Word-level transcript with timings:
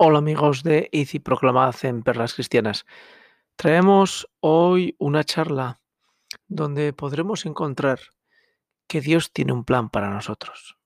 Hola 0.00 0.18
amigos 0.18 0.62
de 0.62 0.88
Easy 0.92 1.18
Proclamad 1.18 1.74
en 1.82 2.04
Perlas 2.04 2.34
Cristianas. 2.34 2.86
Traemos 3.56 4.30
hoy 4.38 4.94
una 5.00 5.24
charla 5.24 5.80
donde 6.46 6.92
podremos 6.92 7.44
encontrar 7.46 7.98
que 8.86 9.00
Dios 9.00 9.32
tiene 9.32 9.52
un 9.52 9.64
plan 9.64 9.90
para 9.90 10.10
nosotros. 10.10 10.78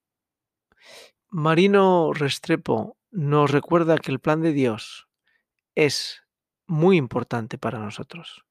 Marino 1.29 2.15
Restrepo 2.15 2.97
nos 3.11 3.51
recuerda 3.51 3.99
que 3.99 4.13
el 4.13 4.19
plan 4.19 4.41
de 4.41 4.55
Dios 4.55 5.09
es 5.75 6.23
muy 6.67 6.97
importante 6.97 7.59
para 7.59 7.81
nosotros. 7.81 8.47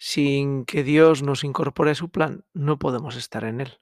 Sin 0.00 0.64
que 0.64 0.82
Dios 0.82 1.22
nos 1.22 1.44
incorpore 1.44 1.92
a 1.92 1.94
su 1.94 2.08
plan, 2.08 2.44
no 2.54 2.80
podemos 2.80 3.14
estar 3.14 3.44
en 3.44 3.60
él. 3.60 3.78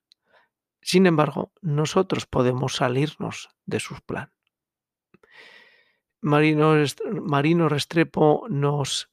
Sin 0.82 1.06
embargo, 1.06 1.50
nosotros 1.62 2.26
podemos 2.26 2.74
salirnos 2.74 3.48
de 3.64 3.80
su 3.80 3.94
plan. 4.02 4.34
Marino, 6.24 7.68
Restrepo 7.68 8.46
nos 8.48 9.10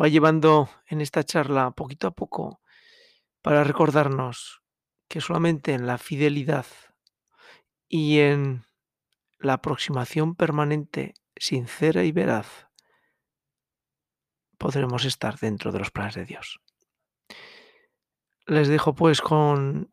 va 0.00 0.06
llevando 0.06 0.70
en 0.86 1.00
esta 1.00 1.24
charla 1.24 1.72
poquito 1.72 2.06
a 2.06 2.12
poco 2.12 2.62
para 3.42 3.64
recordarnos 3.64 4.62
que 5.08 5.20
solamente 5.20 5.72
en 5.72 5.88
la 5.88 5.98
fidelidad 5.98 6.66
y 7.88 8.20
en 8.20 8.64
la 9.40 9.54
aproximación 9.54 10.36
permanente, 10.36 11.14
sincera 11.34 12.04
y 12.04 12.12
veraz, 12.12 12.68
podremos 14.58 15.04
estar 15.06 15.40
dentro 15.40 15.72
de 15.72 15.80
los 15.80 15.90
planes 15.90 16.14
de 16.14 16.24
Dios. 16.24 16.60
Les 18.46 18.68
dejo 18.68 18.94
pues 18.94 19.20
con 19.20 19.92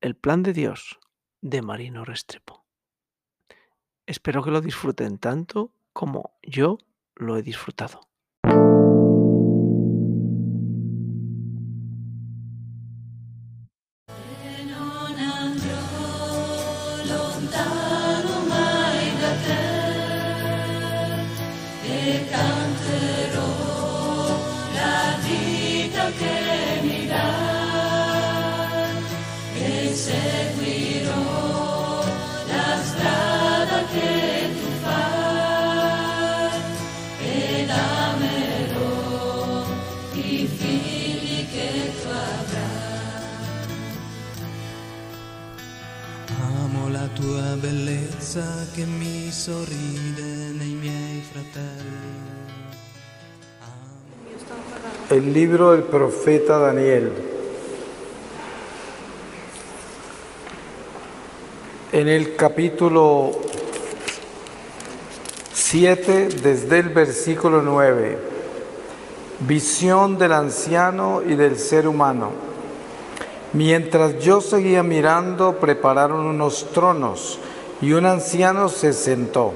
el 0.00 0.16
plan 0.16 0.42
de 0.42 0.54
Dios 0.54 0.98
de 1.42 1.60
Marino 1.60 2.06
Restrepo. 2.06 2.63
Espero 4.06 4.42
que 4.42 4.50
lo 4.50 4.60
disfruten 4.60 5.18
tanto 5.18 5.72
como 5.92 6.32
yo 6.42 6.78
lo 7.16 7.36
he 7.36 7.42
disfrutado. 7.42 8.00
Sorride 49.44 50.54
libro 55.34 55.72
del 55.72 55.82
profeta 55.82 56.56
Daniel. 56.58 57.12
En 61.92 62.08
el 62.08 62.36
capítulo 62.36 63.32
7, 65.52 66.28
desde 66.42 66.78
el 66.78 66.88
versículo 66.88 67.60
9, 67.60 68.16
visión 69.40 70.16
del 70.16 70.32
anciano 70.32 71.20
y 71.20 71.34
del 71.34 71.58
ser 71.58 71.86
humano. 71.86 72.30
Mientras 73.52 74.18
yo 74.20 74.40
seguía 74.40 74.82
mirando, 74.82 75.60
prepararon 75.60 76.24
unos 76.24 76.70
tronos 76.72 77.38
y 77.80 77.92
un 77.92 78.06
anciano 78.06 78.68
se 78.68 78.92
sentó. 78.92 79.52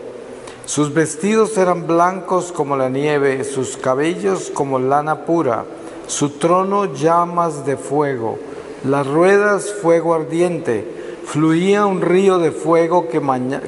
Sus 0.64 0.92
vestidos 0.92 1.56
eran 1.56 1.86
blancos 1.86 2.52
como 2.52 2.76
la 2.76 2.88
nieve, 2.88 3.42
sus 3.44 3.76
cabellos 3.76 4.50
como 4.52 4.78
lana 4.78 5.24
pura, 5.24 5.64
su 6.06 6.30
trono 6.30 6.92
llamas 6.94 7.64
de 7.64 7.76
fuego, 7.76 8.38
las 8.84 9.06
ruedas 9.06 9.72
fuego 9.80 10.14
ardiente, 10.14 10.86
fluía 11.24 11.86
un 11.86 12.00
río 12.02 12.38
de 12.38 12.50
fuego 12.50 13.08
que, 13.08 13.20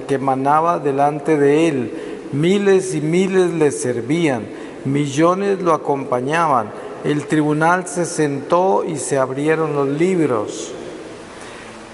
que 0.07 0.19
manaba 0.19 0.79
delante 0.79 1.39
de 1.39 1.69
él, 1.69 1.93
miles 2.33 2.95
y 2.95 3.01
miles 3.01 3.53
le 3.53 3.71
servían, 3.71 4.47
millones 4.85 5.63
lo 5.63 5.73
acompañaban, 5.73 6.71
el 7.05 7.27
tribunal 7.27 7.87
se 7.87 8.05
sentó 8.05 8.85
y 8.85 8.97
se 8.97 9.17
abrieron 9.17 9.75
los 9.75 9.89
libros. 9.89 10.73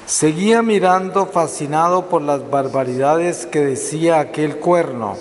Seguía 0.07 0.63
mirando 0.63 1.27
fascinado 1.27 2.03
por 2.07 2.23
las 2.23 2.49
barbaridades 2.49 3.45
que 3.45 3.59
decía 3.59 4.21
aquel 4.21 4.59
cuerno 4.59 5.17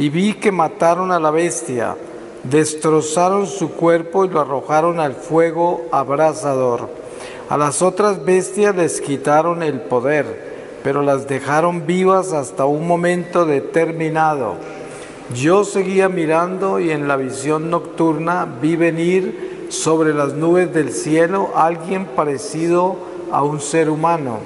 y 0.00 0.08
vi 0.08 0.34
que 0.34 0.50
mataron 0.50 1.12
a 1.12 1.20
la 1.20 1.30
bestia, 1.30 1.96
destrozaron 2.42 3.46
su 3.46 3.70
cuerpo 3.70 4.24
y 4.24 4.28
lo 4.28 4.40
arrojaron 4.40 4.98
al 4.98 5.14
fuego 5.14 5.86
abrasador. 5.92 6.88
A 7.48 7.56
las 7.56 7.82
otras 7.82 8.24
bestias 8.24 8.74
les 8.74 9.00
quitaron 9.00 9.62
el 9.62 9.82
poder, 9.82 10.80
pero 10.82 11.02
las 11.02 11.28
dejaron 11.28 11.86
vivas 11.86 12.32
hasta 12.32 12.64
un 12.64 12.84
momento 12.84 13.46
determinado. 13.46 14.56
Yo 15.36 15.62
seguía 15.62 16.08
mirando 16.08 16.80
y 16.80 16.90
en 16.90 17.06
la 17.06 17.16
visión 17.16 17.70
nocturna 17.70 18.44
vi 18.60 18.74
venir 18.74 19.68
sobre 19.70 20.12
las 20.12 20.34
nubes 20.34 20.74
del 20.74 20.90
cielo 20.90 21.52
alguien 21.54 22.06
parecido 22.06 22.90
a 22.90 23.15
un 23.30 23.60
ser 23.60 23.90
humano 23.90 24.38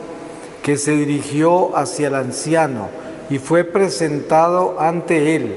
que 0.62 0.76
se 0.76 0.92
dirigió 0.92 1.76
hacia 1.76 2.08
el 2.08 2.14
anciano 2.14 2.88
y 3.30 3.38
fue 3.38 3.64
presentado 3.64 4.76
ante 4.78 5.36
él. 5.36 5.54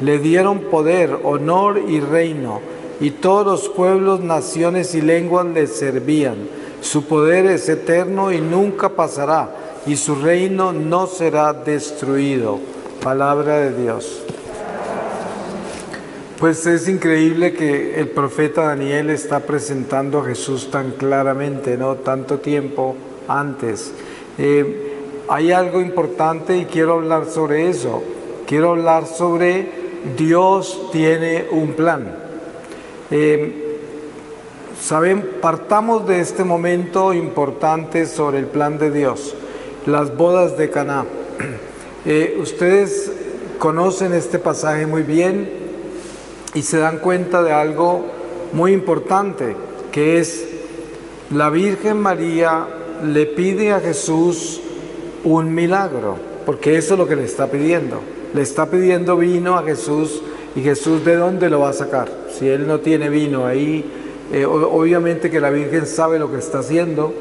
Le 0.00 0.18
dieron 0.18 0.60
poder, 0.70 1.18
honor 1.22 1.80
y 1.88 2.00
reino, 2.00 2.60
y 3.00 3.10
todos 3.10 3.46
los 3.46 3.68
pueblos, 3.68 4.20
naciones 4.20 4.94
y 4.94 5.00
lenguas 5.00 5.46
le 5.46 5.66
servían. 5.66 6.36
Su 6.80 7.04
poder 7.04 7.46
es 7.46 7.68
eterno 7.68 8.32
y 8.32 8.40
nunca 8.40 8.90
pasará, 8.90 9.50
y 9.86 9.96
su 9.96 10.16
reino 10.16 10.72
no 10.72 11.06
será 11.06 11.52
destruido. 11.52 12.58
Palabra 13.02 13.58
de 13.58 13.82
Dios. 13.82 14.22
Pues 16.38 16.66
es 16.66 16.88
increíble 16.88 17.52
que 17.52 18.00
el 18.00 18.08
profeta 18.08 18.64
Daniel 18.64 19.10
está 19.10 19.40
presentando 19.40 20.18
a 20.18 20.24
Jesús 20.24 20.68
tan 20.68 20.90
claramente, 20.90 21.76
¿no? 21.76 21.94
Tanto 21.94 22.38
tiempo 22.40 22.96
antes. 23.28 23.92
Eh, 24.36 24.94
hay 25.28 25.52
algo 25.52 25.80
importante 25.80 26.56
y 26.56 26.64
quiero 26.64 26.94
hablar 26.94 27.26
sobre 27.26 27.68
eso. 27.68 28.02
Quiero 28.48 28.70
hablar 28.70 29.06
sobre 29.06 29.68
Dios 30.18 30.90
tiene 30.90 31.46
un 31.52 31.74
plan. 31.74 32.16
Eh, 33.12 33.78
saben, 34.80 35.36
partamos 35.40 36.04
de 36.08 36.18
este 36.18 36.42
momento 36.42 37.14
importante 37.14 38.06
sobre 38.06 38.40
el 38.40 38.46
plan 38.46 38.76
de 38.76 38.90
Dios, 38.90 39.36
las 39.86 40.16
bodas 40.16 40.58
de 40.58 40.68
Caná. 40.70 41.04
Eh, 42.06 42.36
ustedes 42.38 43.10
conocen 43.58 44.12
este 44.12 44.38
pasaje 44.38 44.86
muy 44.86 45.04
bien 45.04 45.63
y 46.54 46.62
se 46.62 46.78
dan 46.78 46.98
cuenta 46.98 47.42
de 47.42 47.52
algo 47.52 48.06
muy 48.52 48.72
importante, 48.72 49.56
que 49.92 50.18
es 50.18 50.48
la 51.34 51.50
Virgen 51.50 51.98
María 51.98 52.66
le 53.02 53.26
pide 53.26 53.72
a 53.72 53.80
Jesús 53.80 54.60
un 55.24 55.54
milagro, 55.54 56.16
porque 56.46 56.76
eso 56.76 56.94
es 56.94 57.00
lo 57.00 57.08
que 57.08 57.16
le 57.16 57.24
está 57.24 57.50
pidiendo. 57.50 58.00
Le 58.34 58.42
está 58.42 58.66
pidiendo 58.66 59.16
vino 59.16 59.56
a 59.56 59.62
Jesús 59.62 60.22
y 60.54 60.60
Jesús 60.60 61.04
de 61.04 61.16
dónde 61.16 61.50
lo 61.50 61.60
va 61.60 61.70
a 61.70 61.72
sacar. 61.72 62.08
Si 62.36 62.48
él 62.48 62.66
no 62.66 62.80
tiene 62.80 63.08
vino 63.08 63.46
ahí, 63.46 63.84
eh, 64.32 64.44
obviamente 64.44 65.30
que 65.30 65.40
la 65.40 65.50
Virgen 65.50 65.86
sabe 65.86 66.18
lo 66.18 66.30
que 66.30 66.38
está 66.38 66.60
haciendo 66.60 67.12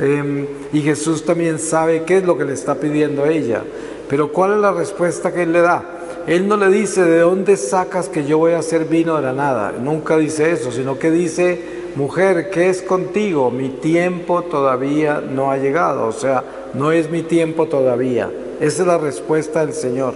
em, 0.00 0.46
y 0.72 0.80
Jesús 0.80 1.24
también 1.24 1.58
sabe 1.58 2.04
qué 2.04 2.18
es 2.18 2.24
lo 2.24 2.36
que 2.38 2.44
le 2.44 2.54
está 2.54 2.76
pidiendo 2.76 3.24
a 3.24 3.30
ella. 3.30 3.62
Pero 4.08 4.32
¿cuál 4.32 4.54
es 4.54 4.58
la 4.58 4.72
respuesta 4.72 5.32
que 5.32 5.42
él 5.42 5.52
le 5.52 5.60
da? 5.60 5.99
Él 6.26 6.46
no 6.46 6.56
le 6.56 6.68
dice 6.68 7.02
de 7.02 7.20
dónde 7.20 7.56
sacas 7.56 8.08
que 8.08 8.24
yo 8.24 8.38
voy 8.38 8.52
a 8.52 8.58
hacer 8.58 8.84
vino 8.84 9.16
de 9.16 9.22
la 9.22 9.32
nada. 9.32 9.72
Nunca 9.72 10.16
dice 10.16 10.52
eso, 10.52 10.70
sino 10.70 10.98
que 10.98 11.10
dice, 11.10 11.60
mujer, 11.96 12.50
¿qué 12.50 12.68
es 12.68 12.82
contigo? 12.82 13.50
Mi 13.50 13.68
tiempo 13.68 14.42
todavía 14.42 15.20
no 15.20 15.50
ha 15.50 15.56
llegado. 15.56 16.06
O 16.06 16.12
sea, 16.12 16.44
no 16.74 16.92
es 16.92 17.10
mi 17.10 17.22
tiempo 17.22 17.66
todavía. 17.66 18.30
Esa 18.60 18.82
es 18.82 18.86
la 18.86 18.98
respuesta 18.98 19.64
del 19.64 19.74
Señor. 19.74 20.14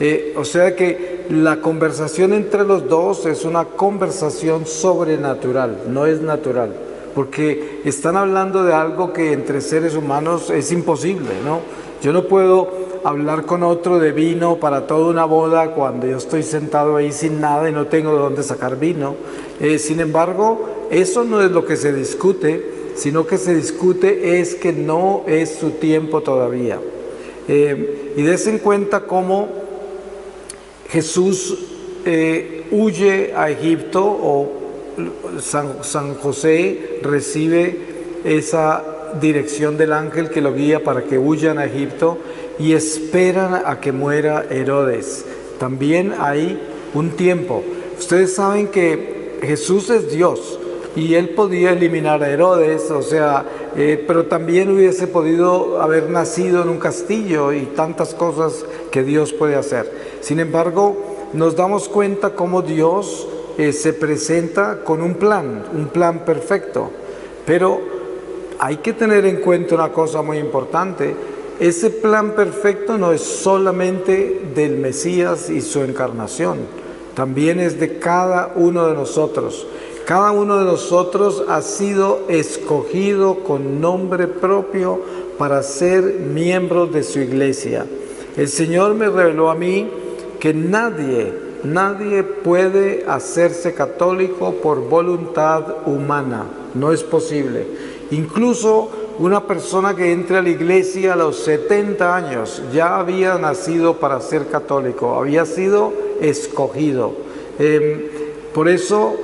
Eh, 0.00 0.34
o 0.36 0.44
sea 0.44 0.74
que 0.74 1.26
la 1.28 1.60
conversación 1.60 2.32
entre 2.32 2.64
los 2.64 2.88
dos 2.88 3.26
es 3.26 3.44
una 3.44 3.66
conversación 3.66 4.66
sobrenatural, 4.66 5.82
no 5.88 6.06
es 6.06 6.20
natural. 6.20 6.72
Porque 7.14 7.80
están 7.84 8.16
hablando 8.16 8.64
de 8.64 8.72
algo 8.72 9.12
que 9.12 9.32
entre 9.32 9.60
seres 9.60 9.94
humanos 9.94 10.50
es 10.50 10.72
imposible, 10.72 11.30
¿no? 11.44 11.60
Yo 12.02 12.12
no 12.12 12.24
puedo 12.24 12.91
hablar 13.04 13.46
con 13.46 13.62
otro 13.62 13.98
de 13.98 14.12
vino 14.12 14.56
para 14.56 14.86
toda 14.86 15.10
una 15.10 15.24
boda 15.24 15.72
cuando 15.74 16.06
yo 16.06 16.16
estoy 16.16 16.42
sentado 16.42 16.96
ahí 16.96 17.12
sin 17.12 17.40
nada 17.40 17.68
y 17.68 17.72
no 17.72 17.86
tengo 17.86 18.12
de 18.12 18.18
dónde 18.18 18.42
sacar 18.42 18.78
vino. 18.78 19.16
Eh, 19.60 19.78
sin 19.78 20.00
embargo, 20.00 20.68
eso 20.90 21.24
no 21.24 21.42
es 21.42 21.50
lo 21.50 21.64
que 21.64 21.76
se 21.76 21.92
discute, 21.92 22.92
sino 22.94 23.26
que 23.26 23.38
se 23.38 23.54
discute 23.54 24.40
es 24.40 24.54
que 24.54 24.72
no 24.72 25.24
es 25.26 25.56
su 25.56 25.70
tiempo 25.70 26.20
todavía. 26.20 26.78
Eh, 27.48 28.12
y 28.16 28.22
des 28.22 28.46
en 28.46 28.58
cuenta 28.58 29.00
cómo 29.00 29.48
Jesús 30.88 31.58
eh, 32.04 32.66
huye 32.70 33.32
a 33.34 33.50
Egipto 33.50 34.04
o 34.04 34.52
San, 35.40 35.82
San 35.82 36.14
José 36.14 37.00
recibe 37.02 37.92
esa 38.24 38.84
dirección 39.20 39.76
del 39.76 39.92
ángel 39.92 40.30
que 40.30 40.40
lo 40.40 40.54
guía 40.54 40.82
para 40.82 41.02
que 41.02 41.18
huyan 41.18 41.58
a 41.58 41.64
Egipto 41.66 42.18
y 42.58 42.72
esperan 42.72 43.62
a 43.64 43.80
que 43.80 43.92
muera 43.92 44.44
Herodes. 44.50 45.24
También 45.58 46.14
hay 46.18 46.60
un 46.94 47.10
tiempo. 47.10 47.62
Ustedes 47.98 48.34
saben 48.34 48.68
que 48.68 49.38
Jesús 49.42 49.90
es 49.90 50.10
Dios 50.10 50.58
y 50.94 51.14
él 51.14 51.30
podía 51.30 51.72
eliminar 51.72 52.22
a 52.22 52.30
Herodes, 52.30 52.90
o 52.90 53.02
sea, 53.02 53.44
eh, 53.76 54.02
pero 54.06 54.26
también 54.26 54.70
hubiese 54.70 55.06
podido 55.06 55.80
haber 55.80 56.10
nacido 56.10 56.62
en 56.62 56.68
un 56.68 56.78
castillo 56.78 57.52
y 57.52 57.62
tantas 57.62 58.14
cosas 58.14 58.64
que 58.90 59.02
Dios 59.02 59.32
puede 59.32 59.56
hacer. 59.56 59.90
Sin 60.20 60.40
embargo, 60.40 60.96
nos 61.32 61.56
damos 61.56 61.88
cuenta 61.88 62.34
cómo 62.34 62.60
Dios 62.60 63.26
eh, 63.56 63.72
se 63.72 63.92
presenta 63.92 64.84
con 64.84 65.02
un 65.02 65.14
plan, 65.14 65.64
un 65.74 65.86
plan 65.86 66.24
perfecto. 66.24 66.90
Pero 67.46 67.80
hay 68.58 68.76
que 68.76 68.92
tener 68.92 69.24
en 69.26 69.40
cuenta 69.40 69.74
una 69.74 69.92
cosa 69.92 70.22
muy 70.22 70.38
importante. 70.38 71.14
Ese 71.62 71.90
plan 71.90 72.32
perfecto 72.32 72.98
no 72.98 73.12
es 73.12 73.20
solamente 73.20 74.50
del 74.52 74.78
Mesías 74.78 75.48
y 75.48 75.60
su 75.60 75.82
encarnación, 75.82 76.58
también 77.14 77.60
es 77.60 77.78
de 77.78 78.00
cada 78.00 78.52
uno 78.56 78.88
de 78.88 78.94
nosotros. 78.94 79.64
Cada 80.04 80.32
uno 80.32 80.58
de 80.58 80.64
nosotros 80.64 81.44
ha 81.48 81.62
sido 81.62 82.22
escogido 82.28 83.44
con 83.44 83.80
nombre 83.80 84.26
propio 84.26 85.02
para 85.38 85.62
ser 85.62 86.02
miembros 86.02 86.92
de 86.92 87.04
su 87.04 87.20
iglesia. 87.20 87.86
El 88.36 88.48
Señor 88.48 88.94
me 88.94 89.08
reveló 89.08 89.48
a 89.48 89.54
mí 89.54 89.88
que 90.40 90.52
nadie, 90.52 91.32
nadie 91.62 92.24
puede 92.24 93.04
hacerse 93.06 93.72
católico 93.72 94.54
por 94.54 94.88
voluntad 94.88 95.86
humana. 95.86 96.44
No 96.74 96.92
es 96.92 97.04
posible. 97.04 97.68
Incluso 98.10 98.90
una 99.18 99.46
persona 99.46 99.94
que 99.94 100.12
entre 100.12 100.38
a 100.38 100.42
la 100.42 100.48
iglesia 100.48 101.12
a 101.12 101.16
los 101.16 101.36
70 101.44 102.16
años 102.16 102.62
ya 102.72 102.98
había 102.98 103.36
nacido 103.38 103.98
para 103.98 104.20
ser 104.20 104.46
católico, 104.48 105.14
había 105.14 105.44
sido 105.44 105.92
escogido. 106.20 107.12
Em, 107.58 108.06
por 108.54 108.68
eso 108.68 109.14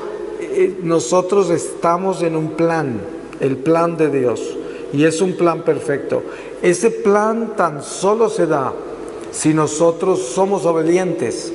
eh, 0.41 0.77
nosotros 0.83 1.51
estamos 1.51 2.23
en 2.23 2.37
un 2.37 2.51
plan, 2.51 3.01
el 3.41 3.57
plan 3.57 3.97
de 3.97 4.11
Dios, 4.11 4.57
y 4.93 5.05
es 5.05 5.21
un 5.21 5.35
plan 5.35 5.63
perfecto. 5.63 6.23
Ese 6.63 6.91
plan 6.91 7.55
tan 7.57 7.83
solo 7.83 8.29
se 8.29 8.47
da 8.47 8.73
si 9.31 9.55
nosotros 9.55 10.21
somos 10.21 10.65
obedientes. 10.67 11.53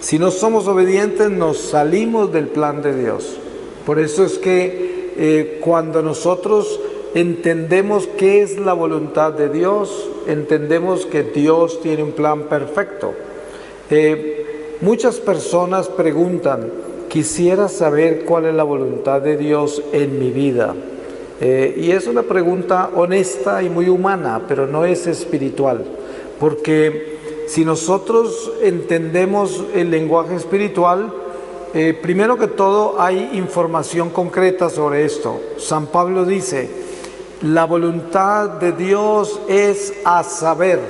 Si 0.00 0.18
no 0.18 0.30
somos 0.30 0.68
obedientes 0.68 1.30
nos 1.30 1.58
salimos 1.58 2.32
del 2.32 2.48
plan 2.48 2.82
de 2.82 2.96
Dios. 2.96 3.36
Por 3.84 3.98
eso 3.98 4.24
es 4.24 4.38
que 4.38 5.12
eh, 5.16 5.60
cuando 5.60 6.02
nosotros 6.02 6.78
entendemos 7.14 8.06
qué 8.18 8.42
es 8.42 8.58
la 8.58 8.72
voluntad 8.72 9.32
de 9.32 9.48
Dios, 9.48 10.10
entendemos 10.26 11.06
que 11.06 11.22
Dios 11.22 11.80
tiene 11.80 12.02
un 12.02 12.12
plan 12.12 12.44
perfecto. 12.44 13.14
Eh, 13.90 14.76
muchas 14.80 15.18
personas 15.18 15.88
preguntan, 15.88 16.70
quisiera 17.08 17.68
saber 17.68 18.24
cuál 18.24 18.46
es 18.46 18.54
la 18.54 18.64
voluntad 18.64 19.20
de 19.20 19.36
Dios 19.36 19.82
en 19.92 20.18
mi 20.18 20.30
vida. 20.30 20.74
Eh, 21.40 21.74
y 21.78 21.92
es 21.92 22.06
una 22.06 22.24
pregunta 22.24 22.90
honesta 22.94 23.62
y 23.62 23.70
muy 23.70 23.88
humana, 23.88 24.42
pero 24.48 24.66
no 24.66 24.84
es 24.84 25.06
espiritual, 25.06 25.84
porque 26.40 27.18
si 27.46 27.64
nosotros 27.64 28.52
entendemos 28.60 29.64
el 29.74 29.90
lenguaje 29.90 30.34
espiritual, 30.34 31.12
eh, 31.74 31.96
primero 32.00 32.36
que 32.36 32.48
todo 32.48 33.00
hay 33.00 33.30
información 33.34 34.10
concreta 34.10 34.68
sobre 34.68 35.04
esto. 35.04 35.40
San 35.58 35.86
Pablo 35.86 36.24
dice, 36.24 36.68
la 37.42 37.64
voluntad 37.66 38.50
de 38.50 38.72
Dios 38.72 39.40
es 39.48 39.94
a 40.04 40.22
saber 40.24 40.80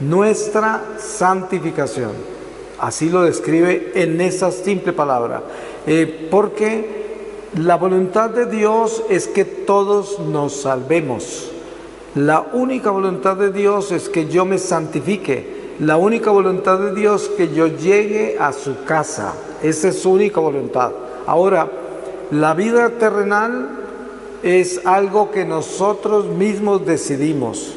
nuestra 0.00 0.82
santificación. 0.98 2.12
Así 2.78 3.08
lo 3.08 3.22
describe 3.22 3.92
en 3.94 4.20
esa 4.20 4.50
simple 4.50 4.92
palabra. 4.92 5.42
Eh, 5.86 6.28
porque 6.30 7.06
la 7.54 7.76
voluntad 7.76 8.30
de 8.30 8.46
Dios 8.46 9.02
es 9.08 9.26
que 9.26 9.44
todos 9.44 10.18
nos 10.20 10.60
salvemos. 10.60 11.50
La 12.14 12.46
única 12.52 12.90
voluntad 12.90 13.36
de 13.36 13.50
Dios 13.50 13.92
es 13.92 14.08
que 14.08 14.26
yo 14.26 14.44
me 14.44 14.58
santifique. 14.58 15.74
La 15.80 15.96
única 15.96 16.30
voluntad 16.30 16.78
de 16.78 16.94
Dios 16.94 17.24
es 17.24 17.28
que 17.30 17.54
yo 17.54 17.66
llegue 17.66 18.36
a 18.38 18.52
su 18.52 18.84
casa. 18.84 19.34
Esa 19.62 19.88
es 19.88 20.00
su 20.00 20.12
única 20.12 20.40
voluntad. 20.40 20.92
Ahora, 21.26 21.68
la 22.30 22.54
vida 22.54 22.90
terrenal 22.90 23.85
es 24.42 24.84
algo 24.86 25.30
que 25.30 25.44
nosotros 25.44 26.26
mismos 26.26 26.86
decidimos. 26.86 27.74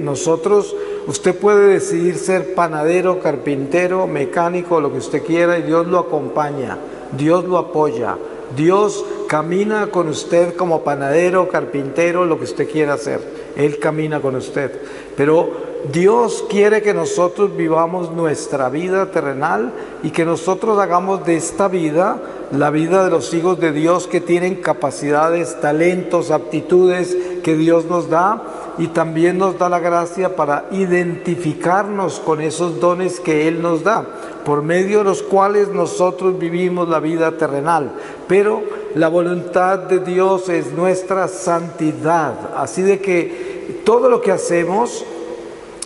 Nosotros 0.00 0.74
Usted 1.08 1.34
puede 1.34 1.68
decidir 1.68 2.18
ser 2.18 2.54
panadero, 2.54 3.18
carpintero, 3.18 4.06
mecánico, 4.06 4.78
lo 4.78 4.92
que 4.92 4.98
usted 4.98 5.22
quiera, 5.22 5.58
y 5.58 5.62
Dios 5.62 5.86
lo 5.86 6.00
acompaña, 6.00 6.76
Dios 7.16 7.44
lo 7.44 7.56
apoya. 7.56 8.18
Dios 8.54 9.06
camina 9.26 9.86
con 9.86 10.08
usted 10.08 10.54
como 10.54 10.82
panadero, 10.82 11.48
carpintero, 11.48 12.26
lo 12.26 12.36
que 12.36 12.44
usted 12.44 12.68
quiera 12.68 12.92
hacer. 12.92 13.20
Él 13.56 13.78
camina 13.78 14.20
con 14.20 14.36
usted. 14.36 14.70
Pero 15.16 15.50
Dios 15.92 16.44
quiere 16.50 16.82
que 16.82 16.92
nosotros 16.92 17.56
vivamos 17.56 18.10
nuestra 18.10 18.68
vida 18.68 19.10
terrenal 19.10 19.72
y 20.02 20.10
que 20.10 20.24
nosotros 20.24 20.78
hagamos 20.78 21.24
de 21.24 21.36
esta 21.36 21.68
vida 21.68 22.20
la 22.50 22.70
vida 22.70 23.04
de 23.04 23.10
los 23.10 23.34
hijos 23.34 23.60
de 23.60 23.72
Dios 23.72 24.06
que 24.06 24.20
tienen 24.20 24.56
capacidades, 24.56 25.60
talentos, 25.60 26.30
aptitudes 26.30 27.16
que 27.42 27.56
Dios 27.56 27.84
nos 27.84 28.08
da 28.08 28.42
y 28.78 28.88
también 28.88 29.38
nos 29.38 29.58
da 29.58 29.68
la 29.68 29.80
gracia 29.80 30.34
para 30.36 30.66
identificarnos 30.70 32.20
con 32.20 32.40
esos 32.40 32.80
dones 32.80 33.20
que 33.20 33.48
Él 33.48 33.60
nos 33.60 33.82
da, 33.82 34.06
por 34.44 34.62
medio 34.62 34.98
de 34.98 35.04
los 35.04 35.22
cuales 35.22 35.68
nosotros 35.68 36.38
vivimos 36.38 36.88
la 36.88 37.00
vida 37.00 37.32
terrenal. 37.32 37.92
Pero 38.28 38.62
la 38.94 39.08
voluntad 39.08 39.80
de 39.80 39.98
Dios 39.98 40.48
es 40.48 40.72
nuestra 40.72 41.28
santidad, 41.28 42.54
así 42.56 42.82
de 42.82 43.00
que 43.00 43.80
todo 43.84 44.08
lo 44.08 44.20
que 44.20 44.32
hacemos 44.32 45.04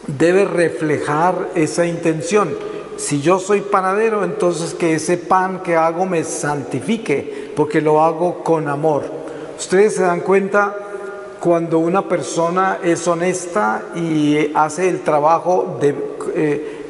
debe 0.06 0.44
reflejar 0.44 1.50
esa 1.54 1.86
intención. 1.86 2.50
Si 2.96 3.20
yo 3.20 3.38
soy 3.38 3.60
panadero, 3.62 4.24
entonces 4.24 4.74
que 4.74 4.94
ese 4.94 5.16
pan 5.16 5.62
que 5.62 5.76
hago 5.76 6.06
me 6.06 6.24
santifique, 6.24 7.52
porque 7.56 7.80
lo 7.80 8.02
hago 8.02 8.44
con 8.44 8.68
amor. 8.68 9.04
Ustedes 9.58 9.94
se 9.94 10.02
dan 10.02 10.20
cuenta 10.20 10.76
cuando 11.40 11.78
una 11.78 12.08
persona 12.08 12.78
es 12.84 13.06
honesta 13.08 13.82
y 13.96 14.52
hace 14.54 14.88
el 14.88 15.00
trabajo 15.00 15.78
eh, 16.34 16.86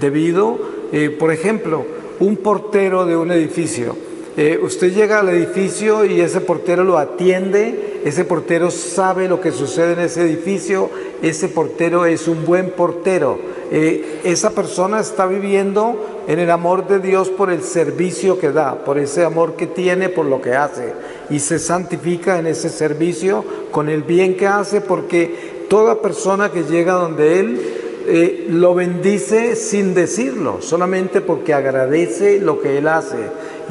debido, 0.00 0.58
eh, 0.92 1.10
por 1.10 1.32
ejemplo, 1.32 1.84
un 2.18 2.36
portero 2.38 3.06
de 3.06 3.16
un 3.16 3.30
edificio. 3.30 3.96
Eh, 4.36 4.58
usted 4.60 4.92
llega 4.92 5.20
al 5.20 5.28
edificio 5.28 6.04
y 6.04 6.20
ese 6.20 6.40
portero 6.40 6.82
lo 6.82 6.98
atiende, 6.98 7.93
ese 8.04 8.24
portero 8.24 8.70
sabe 8.70 9.28
lo 9.28 9.40
que 9.40 9.50
sucede 9.50 9.94
en 9.94 10.00
ese 10.00 10.22
edificio, 10.22 10.90
ese 11.22 11.48
portero 11.48 12.06
es 12.06 12.28
un 12.28 12.44
buen 12.44 12.70
portero. 12.70 13.38
esa 13.70 14.50
persona 14.50 15.00
está 15.00 15.26
viviendo 15.26 16.22
en 16.28 16.38
el 16.38 16.50
amor 16.50 16.86
de 16.86 17.00
Dios 17.00 17.30
por 17.30 17.50
el 17.50 17.62
servicio 17.62 18.38
que 18.38 18.52
da, 18.52 18.84
por 18.84 18.98
ese 18.98 19.24
amor 19.24 19.56
que 19.56 19.66
tiene, 19.66 20.10
por 20.10 20.26
lo 20.26 20.40
que 20.40 20.54
hace 20.54 20.92
y 21.30 21.38
se 21.38 21.58
santifica 21.58 22.38
en 22.38 22.46
ese 22.46 22.68
servicio 22.68 23.44
con 23.70 23.88
el 23.88 24.02
bien 24.02 24.36
que 24.36 24.46
hace 24.46 24.80
porque 24.80 25.64
toda 25.68 26.00
persona 26.02 26.50
que 26.50 26.64
llega 26.64 26.94
donde 26.94 27.40
Él 27.40 27.60
eh, 28.06 28.46
lo 28.50 28.74
bendice 28.74 29.56
sin 29.56 29.94
decirlo, 29.94 30.60
solamente 30.60 31.20
porque 31.20 31.54
agradece 31.54 32.38
lo 32.38 32.60
que 32.60 32.78
Él 32.78 32.88
hace. 32.88 33.16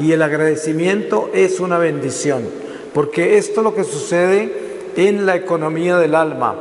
Y 0.00 0.10
el 0.10 0.22
agradecimiento 0.22 1.30
es 1.32 1.60
una 1.60 1.78
bendición, 1.78 2.42
porque 2.94 3.36
esto 3.36 3.60
es 3.60 3.64
lo 3.64 3.74
que 3.74 3.84
sucede 3.84 4.92
en 4.96 5.26
la 5.26 5.34
economía 5.34 5.98
del 5.98 6.14
alma. 6.14 6.54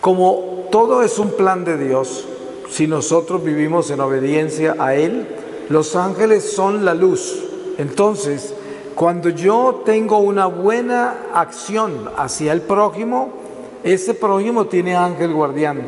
Como 0.00 0.66
todo 0.72 1.02
es 1.02 1.18
un 1.18 1.30
plan 1.30 1.64
de 1.64 1.78
Dios, 1.78 2.26
si 2.68 2.88
nosotros 2.88 3.44
vivimos 3.44 3.90
en 3.90 4.00
obediencia 4.00 4.74
a 4.78 4.96
Él, 4.96 5.26
los 5.68 5.94
ángeles 5.94 6.52
son 6.52 6.84
la 6.84 6.94
luz. 6.94 7.44
Entonces, 7.78 8.54
cuando 8.96 9.28
yo 9.28 9.82
tengo 9.84 10.18
una 10.18 10.46
buena 10.46 11.14
acción 11.32 12.10
hacia 12.16 12.52
el 12.52 12.60
prójimo, 12.60 13.30
ese 13.84 14.14
prójimo 14.14 14.66
tiene 14.66 14.96
ángel 14.96 15.32
guardián. 15.32 15.82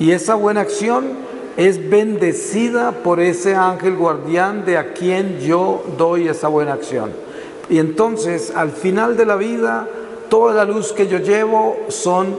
Y 0.00 0.10
esa 0.10 0.34
buena 0.34 0.62
acción 0.62 1.04
es 1.56 1.88
bendecida 1.88 2.90
por 2.90 3.20
ese 3.20 3.54
ángel 3.54 3.96
guardián 3.96 4.64
de 4.64 4.78
a 4.78 4.92
quien 4.94 5.38
yo 5.38 5.84
doy 5.96 6.28
esa 6.28 6.48
buena 6.48 6.72
acción. 6.72 7.25
Y 7.68 7.78
entonces, 7.78 8.52
al 8.54 8.70
final 8.70 9.16
de 9.16 9.26
la 9.26 9.36
vida, 9.36 9.88
toda 10.28 10.54
la 10.54 10.64
luz 10.64 10.92
que 10.92 11.08
yo 11.08 11.18
llevo 11.18 11.76
son 11.88 12.36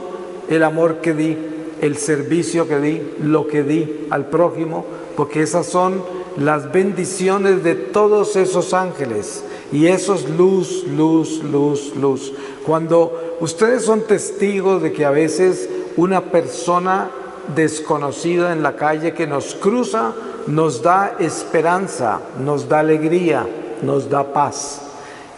el 0.48 0.62
amor 0.62 0.96
que 0.96 1.14
di, 1.14 1.36
el 1.80 1.96
servicio 1.96 2.66
que 2.66 2.78
di, 2.80 3.02
lo 3.22 3.46
que 3.46 3.62
di 3.62 4.06
al 4.10 4.26
prójimo, 4.26 4.84
porque 5.16 5.42
esas 5.42 5.66
son 5.66 6.02
las 6.36 6.72
bendiciones 6.72 7.62
de 7.62 7.74
todos 7.74 8.36
esos 8.36 8.72
ángeles. 8.72 9.44
Y 9.70 9.86
eso 9.86 10.14
es 10.14 10.28
luz, 10.30 10.84
luz, 10.96 11.42
luz, 11.44 11.94
luz. 11.96 12.32
Cuando 12.64 13.36
ustedes 13.40 13.84
son 13.84 14.02
testigos 14.02 14.82
de 14.82 14.92
que 14.92 15.04
a 15.04 15.10
veces 15.10 15.68
una 15.96 16.22
persona 16.22 17.10
desconocida 17.54 18.52
en 18.52 18.62
la 18.62 18.76
calle 18.76 19.12
que 19.12 19.26
nos 19.26 19.54
cruza 19.54 20.12
nos 20.46 20.82
da 20.82 21.16
esperanza, 21.18 22.20
nos 22.42 22.68
da 22.68 22.80
alegría, 22.80 23.46
nos 23.82 24.08
da 24.08 24.32
paz. 24.32 24.87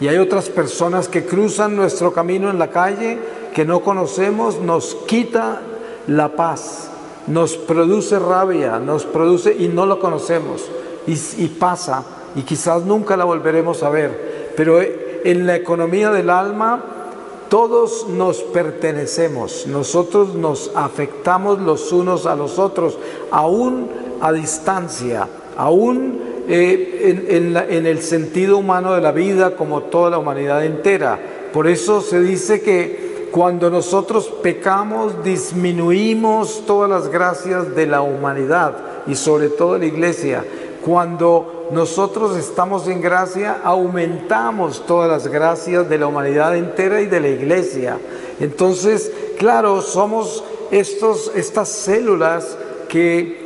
Y 0.01 0.07
hay 0.07 0.17
otras 0.17 0.49
personas 0.49 1.07
que 1.07 1.25
cruzan 1.25 1.75
nuestro 1.75 2.11
camino 2.11 2.49
en 2.49 2.57
la 2.57 2.71
calle 2.71 3.19
que 3.53 3.65
no 3.65 3.81
conocemos, 3.81 4.59
nos 4.59 4.95
quita 4.95 5.61
la 6.07 6.35
paz, 6.35 6.89
nos 7.27 7.55
produce 7.55 8.17
rabia, 8.17 8.79
nos 8.79 9.05
produce 9.05 9.55
y 9.57 9.67
no 9.67 9.85
lo 9.85 9.99
conocemos 9.99 10.67
y, 11.05 11.47
pasa 11.47 12.03
y 12.35 12.41
quizás 12.41 12.83
nunca 12.83 13.15
la 13.15 13.25
volveremos 13.25 13.83
a 13.83 13.91
ver. 13.91 14.53
Pero 14.57 14.81
en 14.81 15.45
la 15.45 15.55
economía 15.55 16.09
del 16.09 16.31
alma, 16.31 16.83
todos 17.49 18.07
nos 18.07 18.41
pertenecemos, 18.41 19.67
nosotros 19.67 20.33
nos 20.33 20.71
afectamos 20.73 21.59
los 21.59 21.91
unos 21.91 22.25
a 22.25 22.35
los 22.35 22.57
otros, 22.57 22.97
aún 23.29 23.87
a 24.19 24.31
distancia, 24.31 25.27
aún 25.57 26.30
eh, 26.53 27.65
en, 27.69 27.85
el 27.85 28.01
sentido 28.01 28.57
humano 28.57 28.93
de 28.93 28.99
la 28.99 29.13
vida 29.13 29.55
como 29.55 29.83
toda 29.83 30.09
la 30.09 30.17
humanidad 30.17 30.65
entera. 30.65 31.17
Por 31.53 31.65
eso 31.65 32.01
se 32.01 32.19
dice 32.19 32.59
que 32.59 33.29
cuando 33.31 33.69
nosotros 33.69 34.27
pecamos 34.43 35.23
disminuimos 35.23 36.65
todas 36.65 36.89
las 36.89 37.07
gracias 37.07 37.73
de 37.73 37.87
la 37.87 38.01
humanidad 38.01 38.75
y 39.07 39.15
sobre 39.15 39.47
todo 39.47 39.77
la 39.77 39.85
iglesia. 39.85 40.43
Cuando 40.83 41.69
nosotros 41.71 42.35
estamos 42.35 42.85
en 42.89 42.99
gracia, 42.99 43.61
aumentamos 43.63 44.85
todas 44.85 45.09
las 45.09 45.27
gracias 45.29 45.87
de 45.87 45.99
la 45.99 46.07
humanidad 46.07 46.57
entera 46.57 46.99
y 46.99 47.05
de 47.05 47.21
la 47.21 47.29
iglesia. 47.29 47.97
Entonces, 48.41 49.09
claro, 49.37 49.81
somos 49.81 50.43
estos, 50.69 51.31
estas 51.33 51.69
células 51.69 52.57
que 52.89 53.40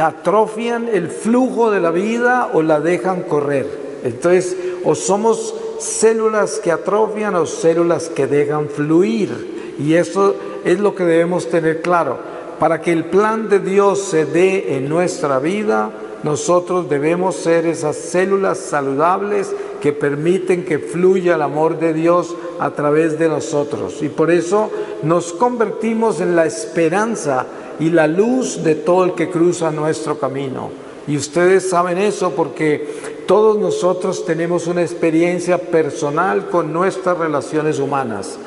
atrofian 0.00 0.88
el 0.88 1.08
flujo 1.08 1.70
de 1.70 1.80
la 1.80 1.90
vida 1.90 2.50
o 2.52 2.62
la 2.62 2.80
dejan 2.80 3.22
correr. 3.22 3.66
Entonces, 4.04 4.56
o 4.84 4.94
somos 4.94 5.54
células 5.78 6.58
que 6.58 6.72
atrofian 6.72 7.34
o 7.34 7.46
células 7.46 8.08
que 8.08 8.26
dejan 8.26 8.68
fluir. 8.68 9.74
Y 9.78 9.94
eso 9.94 10.34
es 10.64 10.80
lo 10.80 10.94
que 10.94 11.04
debemos 11.04 11.48
tener 11.48 11.82
claro. 11.82 12.18
Para 12.58 12.80
que 12.80 12.92
el 12.92 13.06
plan 13.06 13.48
de 13.48 13.58
Dios 13.58 14.00
se 14.00 14.24
dé 14.24 14.76
en 14.76 14.88
nuestra 14.88 15.38
vida, 15.38 15.90
nosotros 16.22 16.88
debemos 16.88 17.34
ser 17.34 17.66
esas 17.66 17.96
células 17.96 18.58
saludables 18.58 19.52
que 19.80 19.92
permiten 19.92 20.64
que 20.64 20.78
fluya 20.78 21.34
el 21.34 21.42
amor 21.42 21.80
de 21.80 21.92
Dios 21.92 22.36
a 22.60 22.70
través 22.70 23.18
de 23.18 23.28
nosotros. 23.28 24.00
Y 24.02 24.08
por 24.08 24.30
eso 24.30 24.70
nos 25.02 25.32
convertimos 25.32 26.20
en 26.20 26.36
la 26.36 26.46
esperanza 26.46 27.46
y 27.82 27.90
la 27.90 28.06
luz 28.06 28.62
de 28.62 28.76
todo 28.76 29.04
el 29.04 29.14
que 29.14 29.28
cruza 29.28 29.70
nuestro 29.72 30.18
camino. 30.18 30.70
Y 31.08 31.16
ustedes 31.16 31.68
saben 31.68 31.98
eso 31.98 32.30
porque 32.30 33.24
todos 33.26 33.58
nosotros 33.58 34.24
tenemos 34.24 34.68
una 34.68 34.82
experiencia 34.82 35.58
personal 35.58 36.48
con 36.48 36.72
nuestras 36.72 37.18
relaciones 37.18 37.80
humanas, 37.80 38.38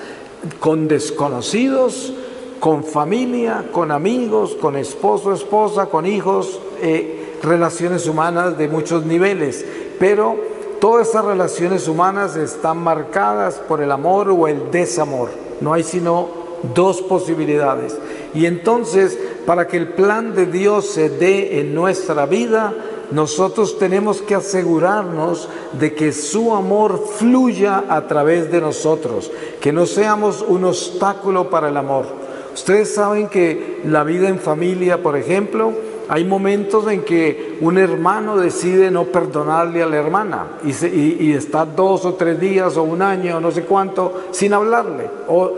con 0.60 0.88
desconocidos, 0.88 2.14
con 2.62 2.86
familia, 2.86 3.66
con 3.74 3.92
amigos, 3.92 4.56
con 4.56 4.78
esposo, 4.78 5.34
esposa, 5.34 5.88
con 5.88 6.06
hijos. 6.06 6.60
Eh, 6.82 7.24
relaciones 7.44 8.08
humanas 8.08 8.58
de 8.58 8.68
muchos 8.68 9.06
niveles, 9.06 9.66
pero 10.00 10.36
todas 10.80 11.10
esas 11.10 11.26
relaciones 11.26 11.88
humanas 11.88 12.36
están 12.36 12.78
marcadas 12.80 13.56
por 13.56 13.82
el 13.82 13.92
amor 13.92 14.30
o 14.30 14.48
el 14.48 14.72
desamor. 14.72 15.30
No 15.62 15.74
hay 15.74 15.84
sino 15.84 16.28
dos 16.74 17.02
posibilidades. 17.02 17.98
Y 18.36 18.46
entonces, 18.46 19.18
para 19.46 19.68
que 19.68 19.78
el 19.78 19.88
plan 19.90 20.36
de 20.36 20.46
Dios 20.46 20.88
se 20.88 21.10
dé 21.10 21.60
en 21.62 21.74
nuestra 21.74 22.26
vida, 22.26 22.74
nosotros 23.12 23.80
tenemos 23.80 24.22
que 24.22 24.36
asegurarnos 24.36 25.48
de 25.80 25.94
que 25.94 26.12
su 26.12 26.54
amor 26.54 27.04
fluya 27.18 27.86
a 27.88 28.08
través 28.08 28.52
de 28.52 28.62
nosotros, 28.62 29.32
que 29.62 29.72
no 29.72 29.86
seamos 29.86 30.44
un 30.48 30.66
obstáculo 30.66 31.50
para 31.50 31.70
el 31.70 31.78
amor. 31.78 32.06
Ustedes 32.54 32.94
saben 32.94 33.28
que 33.28 33.82
la 33.86 34.04
vida 34.04 34.30
en 34.30 34.40
familia, 34.40 35.02
por 35.02 35.18
ejemplo, 35.18 35.74
hay 36.08 36.24
momentos 36.24 36.88
en 36.88 37.04
que 37.04 37.58
un 37.62 37.78
hermano 37.78 38.38
decide 38.38 38.92
no 38.92 39.06
perdonarle 39.06 39.82
a 39.82 39.88
la 39.88 39.98
hermana 39.98 40.48
y, 40.64 41.32
está 41.34 41.66
dos 41.66 42.06
o 42.06 42.14
tres 42.14 42.40
días 42.40 42.78
o 42.78 42.84
un 42.84 43.02
año 43.02 43.40
no 43.40 43.52
sé 43.52 43.64
cuánto 43.64 44.26
sin 44.32 44.54
hablarle 44.54 45.10
o, 45.28 45.52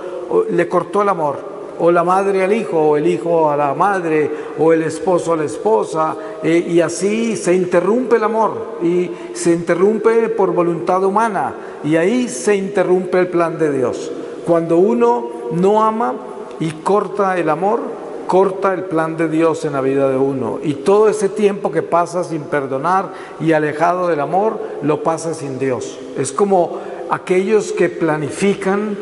le 0.49 0.67
cortó 0.67 1.01
el 1.01 1.09
amor 1.09 1.56
o 1.79 1.91
la 1.91 2.03
madre 2.03 2.43
al 2.43 2.53
hijo, 2.53 2.79
o 2.79 2.97
el 2.97 3.07
hijo 3.07 3.49
a 3.49 3.57
la 3.57 3.73
madre, 3.73 4.29
o 4.59 4.73
el 4.73 4.83
esposo 4.83 5.33
a 5.33 5.37
la 5.37 5.43
esposa, 5.45 6.15
eh, 6.43 6.65
y 6.67 6.81
así 6.81 7.35
se 7.35 7.53
interrumpe 7.53 8.17
el 8.17 8.23
amor, 8.23 8.77
y 8.83 9.11
se 9.33 9.53
interrumpe 9.53 10.29
por 10.29 10.53
voluntad 10.53 11.03
humana, 11.03 11.53
y 11.83 11.95
ahí 11.95 12.27
se 12.27 12.55
interrumpe 12.55 13.19
el 13.19 13.27
plan 13.27 13.57
de 13.57 13.71
Dios. 13.71 14.11
Cuando 14.45 14.77
uno 14.77 15.27
no 15.51 15.83
ama 15.83 16.13
y 16.59 16.71
corta 16.71 17.37
el 17.37 17.49
amor, 17.49 17.79
corta 18.27 18.73
el 18.73 18.83
plan 18.83 19.17
de 19.17 19.29
Dios 19.29 19.63
en 19.65 19.73
la 19.73 19.81
vida 19.81 20.09
de 20.09 20.17
uno. 20.17 20.59
Y 20.61 20.75
todo 20.75 21.07
ese 21.07 21.29
tiempo 21.29 21.71
que 21.71 21.81
pasa 21.81 22.23
sin 22.23 22.41
perdonar 22.43 23.09
y 23.39 23.53
alejado 23.53 24.07
del 24.07 24.19
amor, 24.19 24.59
lo 24.81 25.01
pasa 25.01 25.33
sin 25.33 25.57
Dios. 25.57 25.97
Es 26.17 26.31
como 26.31 26.77
aquellos 27.09 27.71
que 27.71 27.89
planifican 27.89 28.97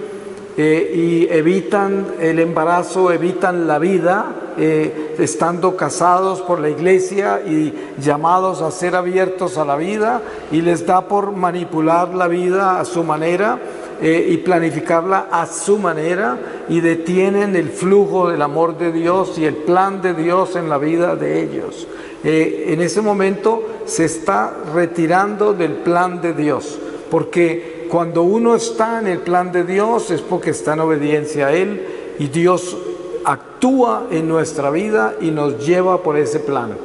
eh, 0.58 0.92
y 0.96 1.34
evitan 1.34 2.08
el 2.18 2.40
embarazo, 2.40 3.12
evitan 3.12 3.68
la 3.68 3.78
vida, 3.78 4.54
eh, 4.58 5.16
estando 5.20 5.76
casados 5.76 6.42
por 6.42 6.62
la 6.62 6.70
iglesia 6.70 7.42
y 7.46 7.74
llamados 7.98 8.62
a 8.62 8.72
ser 8.72 8.96
abiertos 8.96 9.58
a 9.58 9.66
la 9.66 9.76
vida, 9.76 10.22
y 10.54 10.62
les 10.62 10.86
da 10.86 11.10
por 11.10 11.34
manipular 11.34 12.16
la 12.16 12.30
vida 12.30 12.80
a 12.80 12.86
su 12.86 13.04
manera 13.04 13.60
eh, 14.02 14.28
y 14.30 14.38
planificarla 14.38 15.28
a 15.30 15.46
su 15.46 15.78
manera 15.78 16.38
y 16.70 16.80
detienen 16.80 17.58
el 17.58 17.68
flujo 17.68 18.30
del 18.30 18.42
amor 18.42 18.78
de 18.78 18.94
Dios 18.94 19.38
y 19.38 19.44
el 19.44 19.56
plan 19.56 20.02
de 20.02 20.14
Dios 20.14 20.56
en 20.56 20.70
la 20.70 20.78
vida 20.78 21.18
de 21.18 21.44
ellos. 21.44 21.86
En 22.24 22.82
ese 22.82 23.02
momento 23.02 23.62
se 23.86 24.06
está 24.06 24.52
retirando 24.74 25.54
del 25.54 25.74
plan 25.74 26.22
de 26.22 26.34
Dios, 26.34 26.80
porque 27.12 27.75
cuando 27.90 28.24
uno 28.24 28.56
está 28.56 29.00
en 29.00 29.08
el 29.08 29.20
plan 29.20 29.52
de 29.52 29.64
Dios 29.64 30.12
es 30.12 30.22
porque 30.22 30.52
está 30.52 30.74
en 30.74 30.82
obediencia 30.82 31.48
a 31.48 31.54
Él 31.54 31.86
y 32.20 32.28
Dios 32.28 32.78
actúa 33.26 34.08
en 34.12 34.28
nuestra 34.28 34.70
vida 34.70 35.16
y 35.20 35.32
nos 35.32 35.66
lleva 35.66 36.04
por 36.04 36.18
ese 36.18 36.40
plan. 36.40 36.78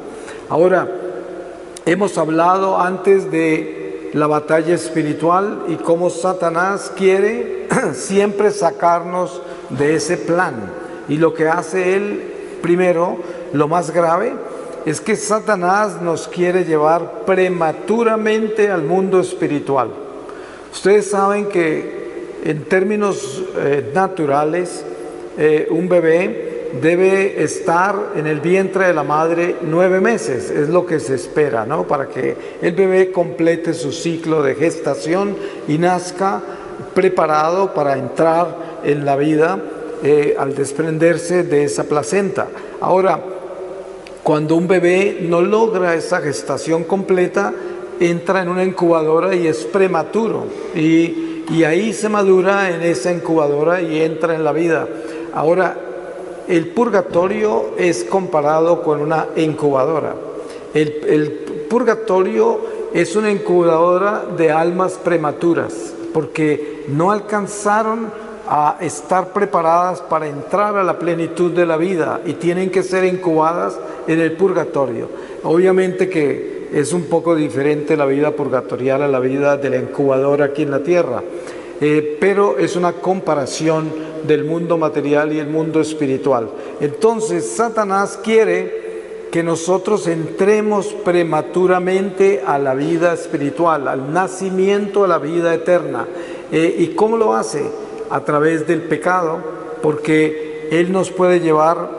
Ahora, 0.49 0.89
hemos 1.85 2.17
hablado 2.17 2.79
antes 2.79 3.31
de 3.31 4.09
la 4.13 4.27
batalla 4.27 4.75
espiritual 4.75 5.65
y 5.67 5.75
cómo 5.75 6.09
Satanás 6.09 6.91
quiere 6.95 7.67
siempre 7.93 8.51
sacarnos 8.51 9.41
de 9.69 9.95
ese 9.95 10.17
plan. 10.17 10.55
Y 11.07 11.17
lo 11.17 11.33
que 11.33 11.47
hace 11.47 11.95
él, 11.95 12.59
primero, 12.61 13.17
lo 13.53 13.67
más 13.67 13.91
grave, 13.91 14.33
es 14.85 14.99
que 14.99 15.15
Satanás 15.15 16.01
nos 16.01 16.27
quiere 16.27 16.65
llevar 16.65 17.23
prematuramente 17.25 18.69
al 18.69 18.83
mundo 18.83 19.19
espiritual. 19.19 19.89
Ustedes 20.71 21.09
saben 21.09 21.45
que 21.47 22.01
en 22.43 22.63
términos 22.63 23.43
eh, 23.57 23.91
naturales, 23.93 24.83
eh, 25.37 25.67
un 25.69 25.87
bebé 25.87 26.69
debe 26.81 27.43
estar 27.43 28.13
en 28.15 28.27
el 28.27 28.39
vientre 28.39 28.87
de 28.87 28.93
la 28.93 29.03
madre 29.03 29.57
nueve 29.61 29.99
meses, 29.99 30.49
es 30.49 30.69
lo 30.69 30.85
que 30.85 30.99
se 30.99 31.15
espera, 31.15 31.65
¿no? 31.65 31.85
Para 31.85 32.07
que 32.07 32.35
el 32.61 32.73
bebé 32.73 33.11
complete 33.11 33.73
su 33.73 33.91
ciclo 33.91 34.41
de 34.41 34.55
gestación 34.55 35.35
y 35.67 35.77
nazca 35.77 36.41
preparado 36.93 37.73
para 37.73 37.97
entrar 37.97 38.55
en 38.83 39.05
la 39.05 39.15
vida 39.17 39.59
eh, 40.03 40.35
al 40.37 40.55
desprenderse 40.55 41.43
de 41.43 41.65
esa 41.65 41.83
placenta. 41.83 42.47
Ahora, 42.79 43.19
cuando 44.23 44.55
un 44.55 44.67
bebé 44.67 45.19
no 45.21 45.41
logra 45.41 45.95
esa 45.95 46.21
gestación 46.21 46.83
completa, 46.83 47.53
entra 48.01 48.41
en 48.41 48.49
una 48.49 48.63
incubadora 48.63 49.33
y 49.35 49.47
es 49.47 49.63
prematuro. 49.65 50.45
Y, 50.75 51.43
y 51.49 51.63
ahí 51.63 51.93
se 51.93 52.09
madura 52.09 52.69
en 52.69 52.81
esa 52.81 53.11
incubadora 53.11 53.81
y 53.81 54.01
entra 54.01 54.35
en 54.35 54.43
la 54.43 54.51
vida. 54.51 54.87
Ahora, 55.33 55.77
el 56.47 56.67
purgatorio 56.67 57.75
es 57.77 58.03
comparado 58.03 58.81
con 58.83 59.01
una 59.01 59.27
incubadora. 59.37 60.15
El, 60.73 61.65
purgatorio 61.69 62.59
es 62.93 63.15
una 63.15 63.31
incubadora 63.31 64.25
de 64.35 64.51
almas 64.51 64.93
prematuras, 64.93 65.93
porque 66.13 66.83
no 66.89 67.11
alcanzaron 67.11 68.11
a 68.49 68.75
estar 68.81 69.31
preparadas 69.31 70.01
para 70.01 70.27
entrar 70.27 70.75
a 70.75 70.83
la 70.83 70.99
plenitud 70.99 71.51
de 71.51 71.65
la 71.65 71.77
vida 71.77 72.19
y 72.25 72.33
tienen 72.33 72.69
que 72.69 72.83
ser 72.83 73.05
incubadas 73.05 73.79
en 74.07 74.19
el 74.19 74.33
purgatorio. 74.33 75.07
Obviamente 75.43 76.09
que 76.09 76.50
es 76.71 76.93
un 76.93 77.03
poco 77.03 77.35
diferente 77.35 77.97
la 77.97 78.05
vida 78.05 78.31
purgatorial 78.31 79.01
a 79.03 79.07
la 79.07 79.19
vida 79.19 79.57
de 79.57 79.69
la 79.69 79.77
incubadora 79.77 80.45
aquí 80.45 80.63
en 80.63 80.71
la 80.71 80.83
tierra, 80.83 81.21
eh, 81.81 82.17
pero 82.19 82.57
es 82.57 82.75
una 82.75 82.93
comparación 82.93 83.91
del 84.25 84.45
mundo 84.45 84.77
material 84.77 85.33
y 85.33 85.39
el 85.39 85.47
mundo 85.47 85.81
espiritual. 85.81 86.49
Entonces, 86.79 87.49
Satanás 87.49 88.19
quiere 88.23 88.81
que 89.31 89.43
nosotros 89.43 90.07
entremos 90.07 90.87
prematuramente 90.87 92.43
a 92.45 92.59
la 92.59 92.73
vida 92.73 93.13
espiritual, 93.13 93.87
al 93.87 94.13
nacimiento 94.13 95.03
a 95.03 95.07
la 95.07 95.17
vida 95.17 95.53
eterna. 95.53 96.05
Eh, 96.51 96.75
¿Y 96.79 96.87
cómo 96.89 97.17
lo 97.17 97.33
hace? 97.33 97.63
A 98.09 98.23
través 98.25 98.67
del 98.67 98.81
pecado, 98.83 99.39
porque 99.81 100.67
Él 100.71 100.91
nos 100.91 101.11
puede 101.11 101.39
llevar, 101.39 101.89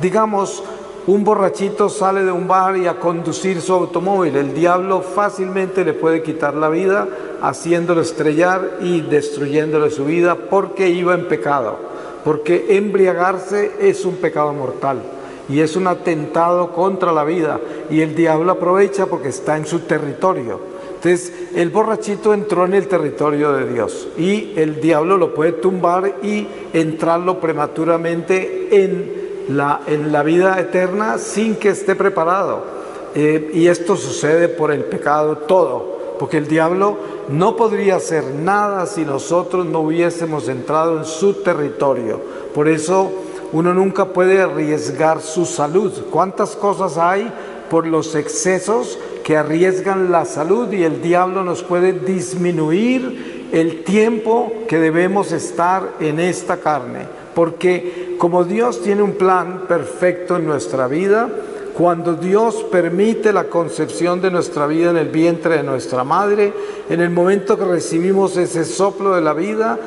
digamos, 0.00 0.64
un 1.08 1.24
borrachito 1.24 1.88
sale 1.88 2.22
de 2.22 2.30
un 2.30 2.46
bar 2.46 2.76
y 2.76 2.86
a 2.86 3.00
conducir 3.00 3.62
su 3.62 3.72
automóvil. 3.72 4.36
El 4.36 4.52
diablo 4.52 5.00
fácilmente 5.00 5.82
le 5.82 5.94
puede 5.94 6.22
quitar 6.22 6.52
la 6.52 6.68
vida 6.68 7.08
haciéndolo 7.40 8.02
estrellar 8.02 8.76
y 8.82 9.00
destruyéndole 9.00 9.90
su 9.90 10.04
vida 10.04 10.34
porque 10.34 10.90
iba 10.90 11.14
en 11.14 11.26
pecado. 11.26 11.76
Porque 12.24 12.76
embriagarse 12.76 13.72
es 13.80 14.04
un 14.04 14.16
pecado 14.16 14.52
mortal 14.52 15.00
y 15.48 15.60
es 15.60 15.76
un 15.76 15.86
atentado 15.86 16.72
contra 16.72 17.10
la 17.10 17.24
vida 17.24 17.58
y 17.88 18.02
el 18.02 18.14
diablo 18.14 18.52
aprovecha 18.52 19.06
porque 19.06 19.28
está 19.28 19.56
en 19.56 19.64
su 19.64 19.80
territorio. 19.80 20.60
Entonces 20.96 21.32
el 21.54 21.70
borrachito 21.70 22.34
entró 22.34 22.66
en 22.66 22.74
el 22.74 22.86
territorio 22.86 23.52
de 23.52 23.72
Dios 23.72 24.08
y 24.18 24.52
el 24.56 24.78
diablo 24.78 25.16
lo 25.16 25.32
puede 25.32 25.52
tumbar 25.52 26.16
y 26.22 26.46
entrarlo 26.74 27.40
prematuramente 27.40 28.84
en 28.84 29.17
en 29.48 30.12
la 30.12 30.22
vida 30.22 30.60
eterna 30.60 31.18
sin 31.18 31.56
que 31.56 31.70
esté 31.70 31.94
preparado. 31.94 32.78
Eh, 33.14 33.50
y 33.54 33.66
esto 33.66 33.96
sucede 33.96 34.48
por 34.48 34.70
el 34.70 34.84
pecado 34.84 35.38
todo, 35.38 36.16
porque 36.18 36.36
el 36.36 36.46
diablo 36.46 36.98
no 37.28 37.56
podría 37.56 37.96
hacer 37.96 38.24
nada 38.34 38.86
si 38.86 39.04
nosotros 39.04 39.64
no 39.66 39.80
hubiésemos 39.80 40.48
entrado 40.48 40.98
en 40.98 41.04
su 41.04 41.34
territorio. 41.42 42.20
Por 42.54 42.68
eso 42.68 43.10
uno 43.52 43.72
nunca 43.72 44.06
puede 44.06 44.42
arriesgar 44.42 45.22
su 45.22 45.46
salud. 45.46 45.92
¿Cuántas 46.10 46.54
cosas 46.54 46.98
hay 46.98 47.32
por 47.70 47.86
los 47.86 48.14
excesos 48.14 48.98
que 49.24 49.36
arriesgan 49.36 50.12
la 50.12 50.26
salud 50.26 50.70
y 50.72 50.84
el 50.84 51.00
diablo 51.00 51.42
nos 51.44 51.62
puede 51.62 51.92
disminuir 51.92 53.48
el 53.52 53.84
tiempo 53.84 54.52
que 54.68 54.78
debemos 54.78 55.32
estar 55.32 55.94
en 56.00 56.20
esta 56.20 56.58
carne? 56.58 57.17
Porque 57.38 58.16
como 58.18 58.42
Dios 58.42 58.82
tiene 58.82 59.00
un 59.00 59.12
plan 59.12 59.66
perfecto 59.68 60.38
en 60.38 60.44
nuestra 60.44 60.88
vida, 60.88 61.28
cuando 61.72 62.14
Dios 62.14 62.66
permite 62.68 63.32
la 63.32 63.44
concepción 63.44 64.20
de 64.20 64.32
nuestra 64.32 64.66
vida 64.66 64.90
en 64.90 64.96
el 64.96 65.08
vientre 65.10 65.58
de 65.58 65.62
nuestra 65.62 66.02
madre, 66.02 66.52
en 66.90 67.00
el 67.00 67.10
momento 67.10 67.56
que 67.56 67.64
recibimos 67.64 68.36
ese 68.36 68.64
soplo 68.64 69.14
de 69.14 69.20
la 69.20 69.34
vida, 69.34 69.78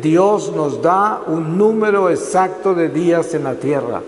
Dios 0.00 0.50
nos 0.56 0.80
da 0.80 1.20
un 1.26 1.58
número 1.58 2.08
exacto 2.08 2.72
de 2.72 2.88
días 2.88 3.34
en 3.34 3.44
la 3.44 3.56
tierra. 3.56 4.00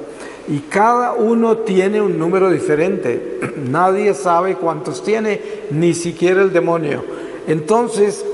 Y 0.48 0.60
cada 0.60 1.12
uno 1.12 1.58
tiene 1.58 2.00
un 2.00 2.18
número 2.18 2.48
diferente. 2.48 3.40
Nadie 3.68 4.14
sabe 4.14 4.54
cuántos 4.54 5.02
tiene, 5.02 5.38
ni 5.70 5.92
siquiera 5.92 6.40
el 6.40 6.50
demonio. 6.50 7.04
Entonces, 7.46 8.24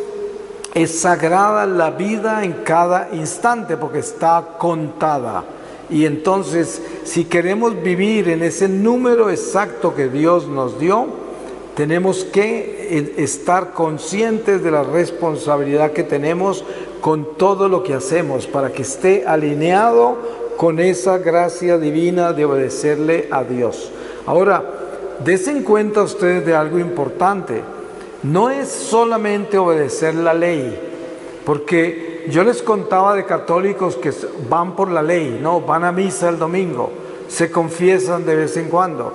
es 0.77 1.01
sagrada 1.01 1.65
la 1.65 1.91
vida 1.91 2.45
en 2.45 2.53
cada 2.53 3.09
instante 3.15 3.79
porque 3.79 4.01
está 4.01 4.45
contada. 4.59 5.43
Y 5.89 6.05
entonces, 6.05 6.83
si 7.03 7.25
queremos 7.25 7.83
vivir 7.83 8.29
en 8.29 8.43
ese 8.43 8.69
número 8.69 9.31
exacto 9.31 9.95
que 9.95 10.11
Dios 10.11 10.47
nos 10.47 10.79
dio, 10.79 11.07
tenemos 11.75 12.27
que 12.27 12.89
eh, 12.91 13.15
estar 13.17 13.73
conscientes 13.73 14.63
de 14.63 14.71
la 14.71 14.83
responsabilidad 14.83 15.93
que 15.93 16.03
tenemos 16.03 16.63
con 17.01 17.39
todo 17.39 17.71
lo 17.71 17.83
que 17.83 17.95
hacemos 17.95 18.47
para 18.47 18.71
que 18.71 18.83
esté 18.83 19.27
alineado 19.27 20.19
con 20.59 20.79
esa 20.79 21.17
gracia 21.17 21.79
divina 21.79 22.35
de 22.35 22.45
obedecerle 22.45 23.29
a 23.31 23.45
Dios. 23.45 23.91
Ahora, 24.27 24.63
desen 25.25 25.63
cuenta 25.63 26.03
ustedes 26.03 26.45
de 26.45 26.55
algo 26.55 26.79
importante. 26.79 27.63
No 28.27 28.51
es 28.51 28.69
solamente 28.69 29.57
obedecer 29.57 30.17
la 30.17 30.35
ley, 30.35 30.77
porque 31.45 32.27
yo 32.29 32.43
les 32.43 32.61
contaba 32.61 33.15
de 33.15 33.25
católicos 33.25 33.95
que 33.95 34.13
van 34.51 34.75
por 34.75 34.91
la 34.91 35.01
ley, 35.01 35.39
no, 35.41 35.61
van 35.61 35.85
a 35.85 35.93
misa 35.93 36.29
el 36.29 36.39
domingo, 36.39 36.91
se 37.29 37.53
confiesan 37.53 38.27
de 38.27 38.35
vez 38.35 38.57
en 38.57 38.69
cuando, 38.69 39.13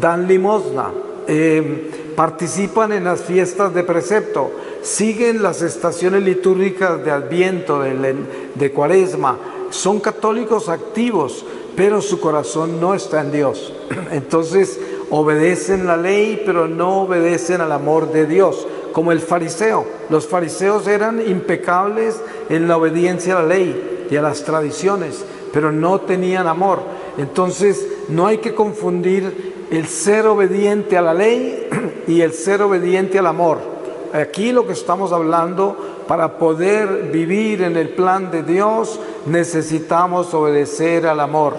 dan 0.00 0.28
limosna, 0.28 0.92
eh, 1.26 2.12
participan 2.14 2.92
en 2.92 3.02
las 3.02 3.22
fiestas 3.22 3.74
de 3.74 3.82
precepto, 3.82 4.52
siguen 4.80 5.42
las 5.42 5.60
estaciones 5.62 6.22
litúrgicas 6.22 7.04
de 7.04 7.10
Adviento, 7.10 7.80
de, 7.80 8.14
de 8.54 8.70
Cuaresma, 8.70 9.38
son 9.70 9.98
católicos 9.98 10.68
activos, 10.68 11.44
pero 11.74 12.00
su 12.00 12.20
corazón 12.20 12.80
no 12.80 12.94
está 12.94 13.22
en 13.22 13.32
Dios. 13.32 13.72
Entonces 14.12 14.78
obedecen 15.12 15.86
la 15.86 15.96
ley, 15.96 16.42
pero 16.44 16.66
no 16.66 17.02
obedecen 17.02 17.60
al 17.60 17.70
amor 17.70 18.10
de 18.10 18.26
Dios, 18.26 18.66
como 18.92 19.12
el 19.12 19.20
fariseo. 19.20 19.86
Los 20.10 20.26
fariseos 20.26 20.88
eran 20.88 21.22
impecables 21.24 22.20
en 22.48 22.66
la 22.66 22.76
obediencia 22.76 23.36
a 23.36 23.42
la 23.42 23.48
ley 23.48 24.06
y 24.10 24.16
a 24.16 24.22
las 24.22 24.42
tradiciones, 24.42 25.24
pero 25.52 25.70
no 25.70 26.00
tenían 26.00 26.48
amor. 26.48 26.80
Entonces 27.18 27.86
no 28.08 28.26
hay 28.26 28.38
que 28.38 28.54
confundir 28.54 29.66
el 29.70 29.86
ser 29.86 30.26
obediente 30.26 30.98
a 30.98 31.02
la 31.02 31.14
ley 31.14 31.68
y 32.08 32.22
el 32.22 32.32
ser 32.32 32.62
obediente 32.62 33.18
al 33.20 33.26
amor 33.26 33.72
aquí 34.12 34.52
lo 34.52 34.66
que 34.66 34.72
estamos 34.72 35.12
hablando, 35.12 35.76
para 36.06 36.36
poder 36.36 37.10
vivir 37.10 37.62
en 37.62 37.76
el 37.76 37.90
plan 37.90 38.30
de 38.30 38.42
Dios, 38.42 39.00
necesitamos 39.26 40.34
obedecer 40.34 41.06
al 41.06 41.20
amor. 41.20 41.56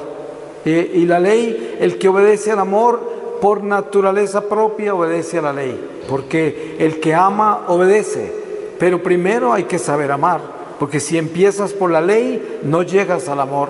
y 0.65 1.05
la 1.05 1.19
ley, 1.19 1.77
el 1.79 1.97
que 1.97 2.07
obedece 2.07 2.51
al 2.51 2.59
amor, 2.59 3.12
por 3.43 3.61
naturaleza 3.61 4.47
propia 4.47 4.95
obedece 4.95 5.39
a 5.39 5.41
la 5.41 5.51
ley, 5.51 5.77
porque 6.07 6.77
el 6.79 7.01
que 7.01 7.13
ama 7.13 7.65
obedece, 7.67 8.31
pero 8.79 9.03
primero 9.03 9.51
hay 9.51 9.65
que 9.65 9.79
saber 9.79 10.13
amar, 10.13 10.39
porque 10.79 11.01
si 11.01 11.17
empiezas 11.17 11.73
por 11.73 11.91
la 11.91 11.99
ley, 11.99 12.61
no 12.63 12.83
llegas 12.83 13.27
al 13.27 13.41
amor. 13.41 13.67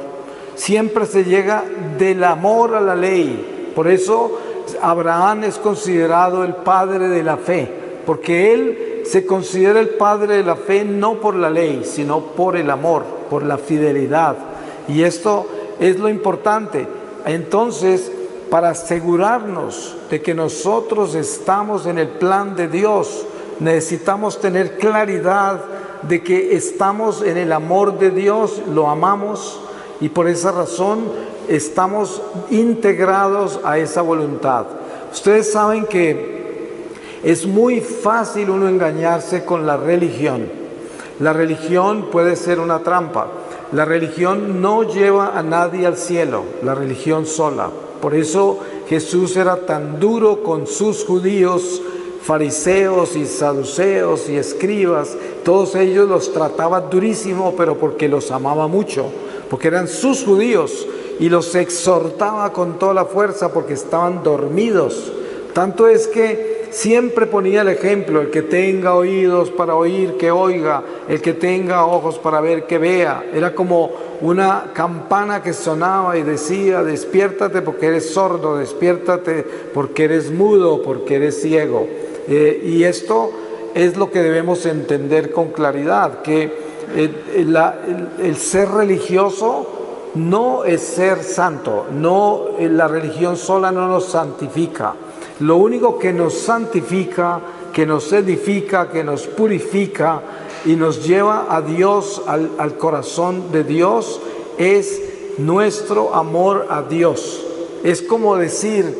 Siempre 0.53 1.07
se 1.07 1.23
llega 1.23 1.63
del 1.97 2.23
amor 2.23 2.75
a 2.75 2.81
la 2.81 2.95
ley. 2.95 3.71
Por 3.73 3.87
eso 3.87 4.37
Abraham 4.79 5.45
es 5.45 5.57
considerado 5.57 6.43
el 6.43 6.53
padre 6.53 7.07
de 7.07 7.23
la 7.23 7.37
fe 7.37 7.67
porque 8.05 8.53
Él 8.53 9.01
se 9.05 9.25
considera 9.25 9.79
el 9.79 9.89
padre 9.89 10.37
de 10.37 10.43
la 10.43 10.55
fe 10.55 10.85
no 10.85 11.15
por 11.15 11.33
la 11.33 11.49
ley, 11.49 11.81
sino 11.83 12.19
por 12.19 12.57
el 12.57 12.69
amor, 12.69 13.03
por 13.27 13.41
la 13.41 13.57
fidelidad. 13.57 14.35
Y 14.87 15.01
esto 15.01 15.47
es 15.79 15.97
lo 15.97 16.09
importante. 16.09 16.85
Entonces, 17.25 18.11
para 18.53 18.69
asegurarnos 18.69 19.95
de 20.11 20.21
que 20.21 20.35
nosotros 20.35 21.15
estamos 21.15 21.87
en 21.87 21.97
el 21.97 22.07
plan 22.07 22.55
de 22.55 22.67
Dios, 22.67 23.25
necesitamos 23.59 24.39
tener 24.39 24.77
claridad 24.77 25.59
de 26.03 26.21
que 26.21 26.55
estamos 26.55 27.23
en 27.23 27.37
el 27.37 27.51
amor 27.51 27.97
de 27.97 28.11
Dios, 28.11 28.61
lo 28.71 28.91
amamos 28.91 29.59
y 29.99 30.09
por 30.09 30.27
esa 30.27 30.51
razón 30.51 30.99
estamos 31.47 32.21
integrados 32.51 33.59
a 33.63 33.79
esa 33.79 34.03
voluntad. 34.03 34.67
Ustedes 35.11 35.51
saben 35.51 35.87
que 35.87 36.83
es 37.23 37.47
muy 37.47 37.81
fácil 37.81 38.51
uno 38.51 38.67
engañarse 38.67 39.45
con 39.45 39.65
la 39.65 39.77
religión. 39.77 40.47
La 41.19 41.33
religión 41.33 42.09
puede 42.11 42.35
ser 42.35 42.59
una 42.59 42.83
trampa. 42.83 43.29
La 43.71 43.85
religión 43.85 44.61
no 44.61 44.83
lleva 44.83 45.35
a 45.35 45.41
nadie 45.41 45.87
al 45.87 45.97
cielo, 45.97 46.43
la 46.61 46.75
religión 46.75 47.25
sola. 47.25 47.71
Por 48.03 48.15
eso 48.15 48.59
Jesús 48.89 49.37
era 49.37 49.65
tan 49.65 49.97
duro 49.97 50.43
con 50.43 50.67
sus 50.67 51.05
judíos, 51.05 51.81
fariseos 52.21 53.15
y 53.15 53.25
saduceos 53.25 54.27
y 54.27 54.35
escribas. 54.35 55.15
Todos 55.45 55.73
ellos 55.75 56.09
los 56.09 56.33
trataba 56.33 56.81
durísimo, 56.81 57.53
pero 57.55 57.77
porque 57.77 58.09
los 58.09 58.29
amaba 58.31 58.67
mucho, 58.67 59.05
porque 59.49 59.69
eran 59.69 59.87
sus 59.87 60.25
judíos 60.25 60.85
y 61.17 61.29
los 61.29 61.55
exhortaba 61.55 62.51
con 62.51 62.77
toda 62.77 62.93
la 62.93 63.05
fuerza 63.05 63.53
porque 63.53 63.71
estaban 63.71 64.21
dormidos. 64.21 65.13
Tanto 65.53 65.87
es 65.87 66.07
que 66.07 66.52
siempre 66.73 67.27
ponía 67.27 67.61
el 67.61 67.69
ejemplo, 67.69 68.21
el 68.21 68.29
que 68.29 68.41
tenga 68.41 68.95
oídos 68.95 69.51
para 69.51 69.75
oír, 69.75 70.17
que 70.17 70.31
oiga, 70.31 70.83
el 71.07 71.21
que 71.21 71.33
tenga 71.33 71.85
ojos 71.85 72.17
para 72.17 72.41
ver, 72.41 72.65
que 72.65 72.79
vea. 72.79 73.23
Era 73.33 73.53
como 73.53 73.91
una 74.21 74.71
campana 74.73 75.43
que 75.43 75.53
sonaba 75.53 76.17
y 76.17 76.23
decía, 76.23 76.83
despiértate 76.83 77.61
porque 77.61 77.87
eres 77.87 78.09
sordo, 78.13 78.57
despiértate 78.57 79.45
porque 79.73 80.05
eres 80.05 80.31
mudo, 80.31 80.81
porque 80.81 81.15
eres 81.15 81.41
ciego. 81.41 81.87
Eh, 82.27 82.61
y 82.65 82.83
esto 82.83 83.31
es 83.75 83.95
lo 83.95 84.09
que 84.11 84.21
debemos 84.21 84.65
entender 84.65 85.31
con 85.31 85.51
claridad, 85.51 86.21
que 86.21 86.51
eh, 86.95 87.11
el 88.19 88.35
ser 88.35 88.69
religioso 88.69 89.67
no 90.15 90.63
es 90.63 90.81
ser 90.81 91.23
santo, 91.23 91.87
no 91.91 92.45
eh, 92.59 92.69
la 92.69 92.87
religión 92.87 93.37
sola 93.37 93.71
no 93.71 93.87
nos 93.87 94.05
santifica. 94.05 94.95
Lo 95.39 95.57
único 95.57 95.97
que 95.97 96.13
nos 96.13 96.33
santifica, 96.33 97.39
que 97.71 97.85
nos 97.85 98.11
edifica, 98.13 98.89
que 98.89 99.03
nos 99.03 99.27
purifica 99.27 100.21
y 100.65 100.75
nos 100.75 101.05
lleva 101.05 101.47
a 101.49 101.61
Dios, 101.61 102.21
al, 102.27 102.77
corazón 102.77 103.51
de 103.51 103.63
Dios, 103.63 104.21
es 104.57 105.01
nuestro 105.37 106.13
amor 106.13 106.67
a 106.69 106.83
Dios. 106.83 107.45
Es 107.83 108.01
como 108.01 108.37
decir, 108.37 108.97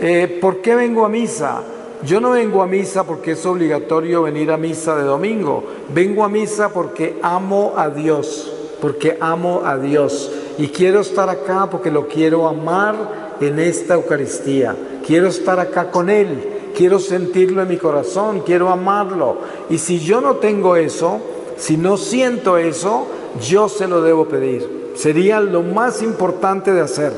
eh, 0.00 0.38
¿por 0.40 0.58
qué 0.58 0.74
vengo 0.74 1.04
a 1.04 1.08
misa? 1.08 1.62
Yo 2.04 2.20
no 2.20 2.30
vengo 2.30 2.62
a 2.62 2.66
misa 2.66 3.04
porque 3.04 3.32
es 3.32 3.46
obligatorio 3.46 4.22
venir 4.22 4.50
a 4.50 4.58
misa 4.58 4.94
de 4.96 5.04
domingo. 5.04 5.64
Vengo 5.94 6.22
a 6.22 6.28
misa 6.28 6.68
porque 6.68 7.18
amo 7.22 7.72
a 7.76 7.88
Dios 7.88 8.50
porque 8.84 9.16
amo 9.18 9.62
a 9.64 9.78
Dios 9.78 10.30
y 10.58 10.68
quiero 10.68 11.00
estar 11.00 11.30
acá 11.30 11.68
porque 11.70 11.90
lo 11.90 12.06
quiero 12.06 12.46
amar 12.46 13.36
en 13.40 13.58
esta 13.58 13.94
Eucaristía. 13.94 14.76
Quiero 15.06 15.28
estar 15.28 15.60
acá 15.60 15.90
con 15.90 16.08
Él, 16.08 16.70
quiero 16.74 16.98
sentirlo 16.98 17.62
en 17.62 17.68
mi 17.68 17.76
corazón, 17.76 18.40
quiero 18.40 18.70
amarlo. 18.70 19.38
Y 19.68 19.78
si 19.78 20.00
yo 20.00 20.20
no 20.20 20.36
tengo 20.36 20.76
eso, 20.76 21.20
si 21.56 21.76
no 21.76 21.96
siento 21.96 22.56
eso, 22.56 23.06
yo 23.46 23.68
se 23.68 23.86
lo 23.86 24.00
debo 24.02 24.26
pedir. 24.26 24.92
Sería 24.94 25.40
lo 25.40 25.62
más 25.62 26.02
importante 26.02 26.72
de 26.72 26.80
hacer. 26.80 27.12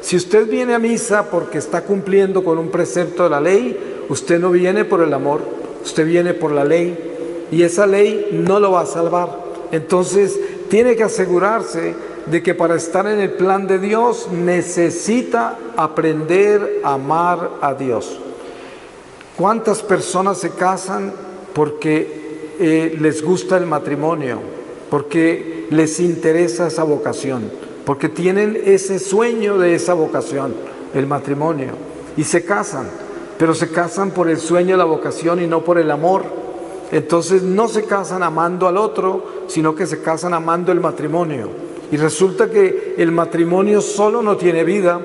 Si 0.00 0.16
usted 0.16 0.48
viene 0.48 0.74
a 0.74 0.78
misa 0.78 1.30
porque 1.30 1.58
está 1.58 1.82
cumpliendo 1.82 2.44
con 2.44 2.58
un 2.58 2.70
precepto 2.70 3.24
de 3.24 3.30
la 3.30 3.40
ley, 3.40 4.04
usted 4.08 4.38
no 4.40 4.50
viene 4.50 4.84
por 4.84 5.00
el 5.00 5.12
amor, 5.14 5.40
usted 5.82 6.06
viene 6.06 6.34
por 6.34 6.52
la 6.52 6.64
ley 6.64 7.48
y 7.50 7.62
esa 7.62 7.86
ley 7.86 8.28
no 8.32 8.60
lo 8.60 8.72
va 8.72 8.82
a 8.82 8.86
salvar. 8.86 9.42
Entonces, 9.70 10.38
tiene 10.68 10.96
que 10.96 11.04
asegurarse 11.04 11.94
de 12.26 12.42
que 12.42 12.54
para 12.54 12.76
estar 12.76 13.06
en 13.06 13.20
el 13.20 13.32
plan 13.32 13.66
de 13.66 13.78
Dios 13.78 14.28
necesita 14.30 15.58
aprender 15.76 16.80
a 16.84 16.94
amar 16.94 17.50
a 17.60 17.74
Dios. 17.74 18.20
¿Cuántas 19.36 19.82
personas 19.82 20.38
se 20.38 20.50
casan 20.50 21.12
porque 21.54 22.54
eh, 22.58 22.96
les 23.00 23.22
gusta 23.22 23.56
el 23.56 23.66
matrimonio, 23.66 24.40
porque 24.90 25.66
les 25.70 25.98
interesa 26.00 26.66
esa 26.66 26.84
vocación, 26.84 27.50
porque 27.84 28.08
tienen 28.08 28.60
ese 28.64 28.98
sueño 28.98 29.58
de 29.58 29.74
esa 29.74 29.94
vocación, 29.94 30.54
el 30.94 31.06
matrimonio, 31.06 31.72
y 32.16 32.24
se 32.24 32.44
casan, 32.44 32.88
pero 33.38 33.54
se 33.54 33.70
casan 33.70 34.10
por 34.10 34.28
el 34.28 34.38
sueño 34.38 34.76
la 34.76 34.84
vocación 34.84 35.42
y 35.42 35.46
no 35.46 35.64
por 35.64 35.78
el 35.78 35.90
amor? 35.90 36.24
Entonces 36.92 37.42
no 37.42 37.68
se 37.68 37.84
casan 37.84 38.22
amando 38.22 38.68
al 38.68 38.76
otro, 38.76 39.24
sino 39.46 39.74
que 39.74 39.86
se 39.86 40.02
casan 40.02 40.34
amando 40.34 40.72
el 40.72 40.80
matrimonio. 40.80 41.71
Y 41.92 41.98
resulta 41.98 42.50
que 42.50 42.94
el 42.96 43.12
matrimonio 43.12 43.82
solo 43.82 44.22
no 44.22 44.38
tiene 44.38 44.64
vida. 44.64 44.98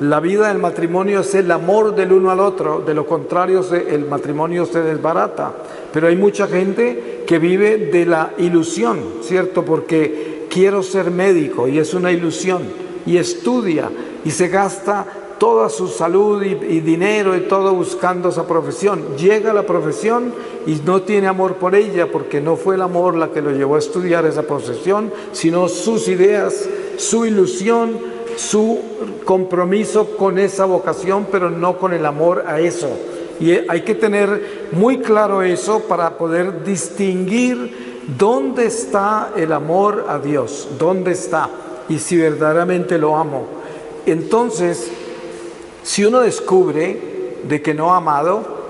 La 0.00 0.18
vida 0.18 0.48
del 0.48 0.58
matrimonio 0.58 1.20
es 1.20 1.36
el 1.36 1.48
amor 1.52 1.94
del 1.94 2.12
uno 2.12 2.32
al 2.32 2.40
otro. 2.40 2.80
De 2.80 2.94
lo 2.94 3.06
contrario, 3.06 3.64
el 3.72 4.06
matrimonio 4.06 4.66
se 4.66 4.82
desbarata. 4.82 5.54
Pero 5.92 6.08
hay 6.08 6.16
mucha 6.16 6.48
gente 6.48 7.22
que 7.28 7.38
vive 7.38 7.78
de 7.92 8.06
la 8.06 8.32
ilusión, 8.38 8.98
¿cierto? 9.22 9.64
Porque 9.64 10.46
quiero 10.50 10.82
ser 10.82 11.12
médico 11.12 11.68
y 11.68 11.78
es 11.78 11.94
una 11.94 12.10
ilusión. 12.10 12.62
Y 13.06 13.18
estudia 13.18 13.88
y 14.24 14.32
se 14.32 14.48
gasta 14.48 15.06
toda 15.42 15.68
su 15.68 15.88
salud 15.88 16.40
y, 16.44 16.54
dinero 16.54 17.36
y 17.36 17.40
todo 17.48 17.74
buscando 17.74 18.28
esa 18.28 18.46
profesión. 18.46 19.16
Llega 19.16 19.50
a 19.50 19.54
la 19.54 19.66
profesión 19.66 20.32
y 20.68 20.74
no 20.86 21.02
tiene 21.02 21.26
amor 21.26 21.56
por 21.56 21.74
ella 21.74 22.06
porque 22.12 22.40
no 22.40 22.54
fue 22.54 22.76
el 22.76 22.80
amor 22.80 23.16
la 23.16 23.32
que 23.32 23.42
lo 23.42 23.50
llevó 23.50 23.74
a 23.74 23.80
estudiar 23.80 24.24
esa 24.24 24.44
profesión, 24.44 25.12
sino 25.32 25.68
sus 25.68 26.06
ideas, 26.06 26.68
su 26.96 27.26
ilusión, 27.26 27.98
su 28.36 28.78
compromiso 29.24 30.16
con 30.16 30.38
esa 30.38 30.64
vocación, 30.64 31.26
pero 31.32 31.50
no 31.50 31.76
con 31.76 31.92
el 31.92 32.06
amor 32.06 32.44
a 32.46 32.60
eso. 32.60 32.90
Y 33.40 33.50
hay 33.68 33.80
que 33.80 33.96
tener 33.96 34.68
muy 34.70 34.98
claro 34.98 35.42
eso 35.42 35.80
para 35.88 36.18
poder 36.18 36.62
distinguir 36.62 38.04
dónde 38.16 38.66
está 38.66 39.32
el 39.34 39.52
amor 39.52 40.06
a 40.08 40.20
Dios, 40.20 40.68
dónde 40.78 41.10
está 41.10 41.50
y 41.88 41.98
si 41.98 42.16
verdaderamente 42.16 42.96
lo 42.96 43.16
amo. 43.16 43.46
Entonces, 44.06 44.90
si 45.82 46.04
uno 46.04 46.20
descubre 46.20 46.98
de 47.48 47.62
que 47.62 47.74
no 47.74 47.92
ha 47.92 47.96
amado 47.96 48.62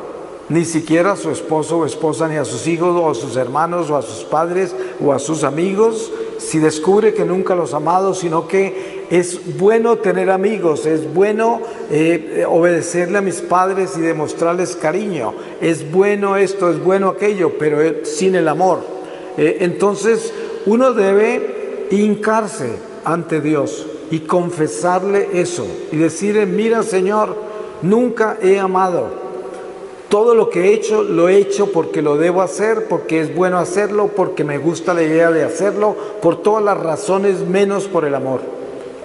ni 0.49 0.65
siquiera 0.65 1.13
a 1.13 1.17
su 1.17 1.31
esposo 1.31 1.79
o 1.79 1.87
esposa, 1.87 2.29
ni 2.29 2.37
a 2.37 2.45
sus 2.45 2.67
hijos 2.67 2.95
o 2.95 3.11
a 3.11 3.15
sus 3.15 3.37
hermanos 3.37 3.91
o 3.91 3.97
a 3.97 4.03
sus 4.03 4.25
padres 4.25 4.75
o 5.03 5.13
a 5.13 5.19
sus 5.19 5.45
amigos, 5.45 6.13
si 6.39 6.59
descubre 6.59 7.15
que 7.15 7.25
nunca 7.25 7.55
los 7.55 7.73
ha 7.73 7.79
amado, 7.79 8.15
sino 8.15 8.49
que 8.49 9.07
es 9.11 9.57
bueno 9.59 9.97
tener 9.99 10.31
amigos, 10.31 10.85
es 10.87 11.13
bueno 11.13 11.61
eh, 11.91 12.45
obedecerle 12.49 13.19
a 13.19 13.23
mis 13.23 13.41
padres 13.41 13.97
y 13.97 14.01
demostrarles 14.01 14.77
cariño, 14.77 15.35
es 15.61 15.91
bueno 15.91 16.37
esto, 16.37 16.71
es 16.71 16.83
bueno 16.83 17.09
aquello, 17.09 17.53
pero 17.59 18.05
sin 18.05 18.35
el 18.35 18.49
amor. 18.49 18.81
Eh, 19.37 19.59
entonces 19.61 20.33
uno 20.67 20.93
debe 20.93 21.87
hincarse 21.91 22.73
ante 23.05 23.41
Dios 23.41 23.87
y 24.13 24.21
confesarle 24.21 25.31
eso 25.33 25.67
y 25.91 25.97
decirle, 25.97 26.45
mira 26.45 26.83
Señor, 26.83 27.35
nunca 27.81 28.37
he 28.43 28.59
amado. 28.59 29.07
Todo 30.11 30.35
lo 30.35 30.51
que 30.51 30.67
he 30.67 30.75
hecho 30.75 31.03
lo 31.03 31.31
he 31.31 31.39
hecho 31.39 31.73
porque 31.73 32.03
lo 32.03 32.19
debo 32.19 32.43
hacer, 32.43 32.89
porque 32.89 33.23
es 33.23 33.35
bueno 33.35 33.57
hacerlo, 33.57 34.11
porque 34.15 34.45
me 34.45 34.59
gusta 34.59 34.93
la 34.93 35.03
idea 35.03 35.31
de 35.31 35.45
hacerlo, 35.45 35.97
por 36.21 36.43
todas 36.43 36.63
las 36.63 36.79
razones 36.79 37.41
menos 37.41 37.89
por 37.89 38.05
el 38.05 38.15
amor. 38.15 38.43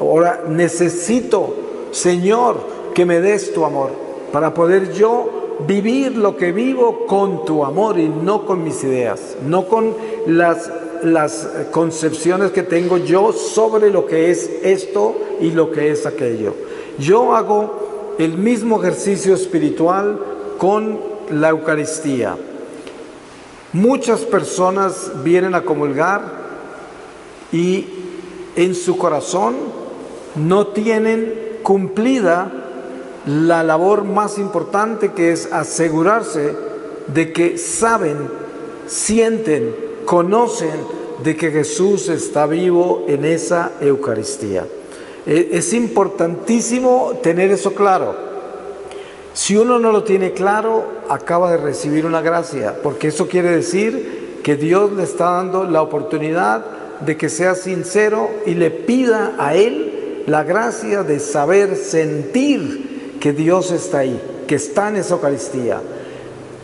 Ahora 0.02 0.44
necesito, 0.50 1.54
Señor, 1.92 2.58
que 2.94 3.06
me 3.06 3.22
des 3.22 3.54
tu 3.54 3.64
amor 3.64 3.92
para 4.34 4.54
poder 4.54 4.92
yo 4.92 5.56
vivir 5.66 6.18
lo 6.18 6.36
que 6.36 6.52
vivo 6.52 7.06
con 7.08 7.46
tu 7.46 7.64
amor 7.64 7.98
y 7.98 8.10
no 8.10 8.46
con 8.46 8.62
mis 8.62 8.84
ideas, 8.84 9.38
no 9.42 9.70
con 9.70 9.96
las 10.26 10.70
las 11.04 11.48
concepciones 11.72 12.52
que 12.52 12.64
tengo 12.64 12.98
yo 12.98 13.32
sobre 13.34 13.90
lo 13.90 14.06
que 14.06 14.32
es 14.32 14.50
esto 14.64 15.16
y 15.40 15.52
lo 15.52 15.72
que 15.72 15.92
es 15.92 16.06
aquello. 16.06 16.54
Yo 17.00 17.36
hago 17.36 18.16
el 18.18 18.38
mismo 18.38 18.82
ejercicio 18.82 19.34
espiritual 19.34 20.20
con 20.58 21.00
la 21.30 21.50
Eucaristía. 21.50 22.36
Muchas 23.74 24.22
personas 24.22 25.12
vienen 25.24 25.54
a 25.54 25.64
comulgar 25.64 26.22
y 27.52 27.86
en 28.56 28.74
su 28.74 28.98
corazón 28.98 29.56
no 30.36 30.68
tienen 30.68 31.60
cumplida 31.64 32.52
la 33.26 33.64
labor 33.64 34.04
más 34.06 34.38
importante 34.38 35.12
que 35.12 35.32
es 35.32 35.52
asegurarse 35.52 36.56
de 37.08 37.34
que 37.34 37.58
saben, 37.58 38.30
sienten, 38.88 39.76
conocen 40.08 40.80
de 41.22 41.36
que 41.36 41.52
Jesús 41.52 42.08
está 42.08 42.48
vivo 42.48 43.04
en 43.10 43.26
esa 43.26 43.74
Eucaristía. 43.82 44.66
E, 45.26 45.50
es 45.52 45.74
importantísimo 45.74 47.20
tener 47.22 47.52
eso 47.52 47.74
claro. 47.74 48.16
Si 49.34 49.58
uno 49.58 49.78
no 49.80 49.92
lo 49.92 50.04
tiene 50.04 50.32
claro, 50.32 50.86
acaba 51.10 51.52
de 51.52 51.58
recibir 51.58 52.06
una 52.06 52.22
gracia, 52.22 52.80
porque 52.82 53.10
eso 53.10 53.28
quiere 53.28 53.52
decir 53.52 54.40
que 54.44 54.56
Dios 54.56 54.94
le 54.94 55.04
está 55.04 55.32
dando 55.32 55.66
la 55.66 55.82
oportunidad 55.82 56.66
de 57.02 57.18
que 57.18 57.28
sea 57.28 57.54
sincero 57.54 58.30
y 58.46 58.56
le 58.56 58.72
pida 58.72 59.36
a 59.38 59.56
Él 59.56 60.24
la 60.26 60.44
gracia 60.44 61.04
de 61.04 61.20
saber 61.20 61.76
sentir 61.76 63.18
que 63.20 63.34
Dios 63.34 63.72
está 63.72 64.00
ahí, 64.00 64.22
que 64.48 64.56
está 64.56 64.88
en 64.88 64.96
esa 64.96 65.16
Eucaristía. 65.16 65.82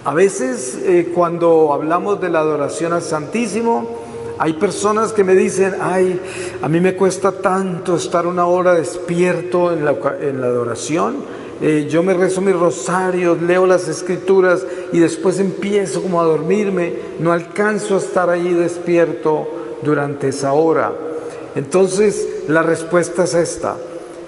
A 0.06 0.14
veces 0.14 0.78
eh, 0.84 1.12
cuando 1.16 1.72
hablamos 1.72 2.20
de 2.20 2.30
la 2.30 2.40
adoración 2.40 2.92
al 2.92 3.02
Santísimo, 3.02 3.88
hay 4.38 4.52
personas 4.54 5.14
que 5.14 5.24
me 5.24 5.34
dicen, 5.34 5.76
ay, 5.80 6.20
a 6.62 6.68
mí 6.68 6.82
me 6.82 6.96
cuesta 6.96 7.32
tanto 7.32 7.96
estar 7.96 8.28
una 8.28 8.46
hora 8.46 8.74
despierto 8.74 9.72
en 9.72 9.86
la, 9.86 9.92
adoración. 9.92 11.24
Eh, 11.62 11.88
yo 11.90 12.04
me 12.04 12.14
rezo 12.14 12.42
mis 12.42 12.54
rosarios, 12.54 13.42
leo 13.42 13.66
las 13.66 13.88
escrituras 13.88 14.66
y 14.92 15.00
después 15.00 15.40
empiezo 15.40 16.02
como 16.02 16.20
a 16.20 16.26
dormirme. 16.26 16.94
No 17.20 17.32
alcanzo 17.32 17.96
a 17.96 18.00
estar 18.00 18.30
ahí 18.30 18.54
despierto 18.54 19.48
durante 19.84 20.28
esa 20.30 20.52
hora. 20.52 20.92
Entonces 21.56 22.28
la 22.50 22.62
respuesta 22.62 23.24
es 23.24 23.36
esta. 23.36 23.78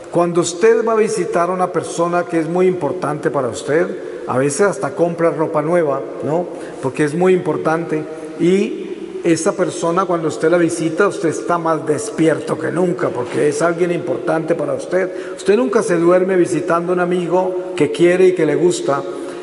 Cuando 0.09 0.39
usted 0.39 0.85
va 0.87 0.93
a 0.93 0.95
visitar 0.95 1.49
a 1.49 1.53
una 1.53 1.73
persona 1.73 2.23
que 2.23 2.39
es 2.39 2.47
muy 2.47 2.67
importante 2.67 3.29
para 3.29 3.49
usted, 3.49 4.14
a 4.27 4.37
veces 4.37 4.61
hasta 4.61 4.91
compra 4.95 5.29
ropa 5.29 5.61
nueva, 5.61 6.01
¿no? 6.23 6.45
Porque 6.81 7.03
es 7.03 7.13
muy 7.13 7.33
importante. 7.33 8.03
Y 8.39 8.85
esa 9.23 9.53
persona 9.53 10.05
cuando 10.05 10.27
usted 10.27 10.51
la 10.51 10.57
visita, 10.57 11.07
usted 11.07 11.29
está 11.29 11.57
más 11.57 11.85
despierto 11.85 12.59
que 12.59 12.71
nunca, 12.71 13.09
porque 13.09 13.47
es 13.47 13.61
alguien 13.61 13.91
importante 13.91 14.53
para 14.53 14.73
usted. 14.73 15.11
Usted 15.35 15.57
nunca 15.57 15.81
se 15.81 15.95
duerme 15.95 16.35
visitando 16.35 16.91
a 16.91 16.95
un 16.95 16.99
amigo 16.99 17.73
que 17.75 17.91
quiere 17.91 18.27
y 18.27 18.35
que 18.35 18.45
le 18.45 18.55
gusta. 18.55 19.01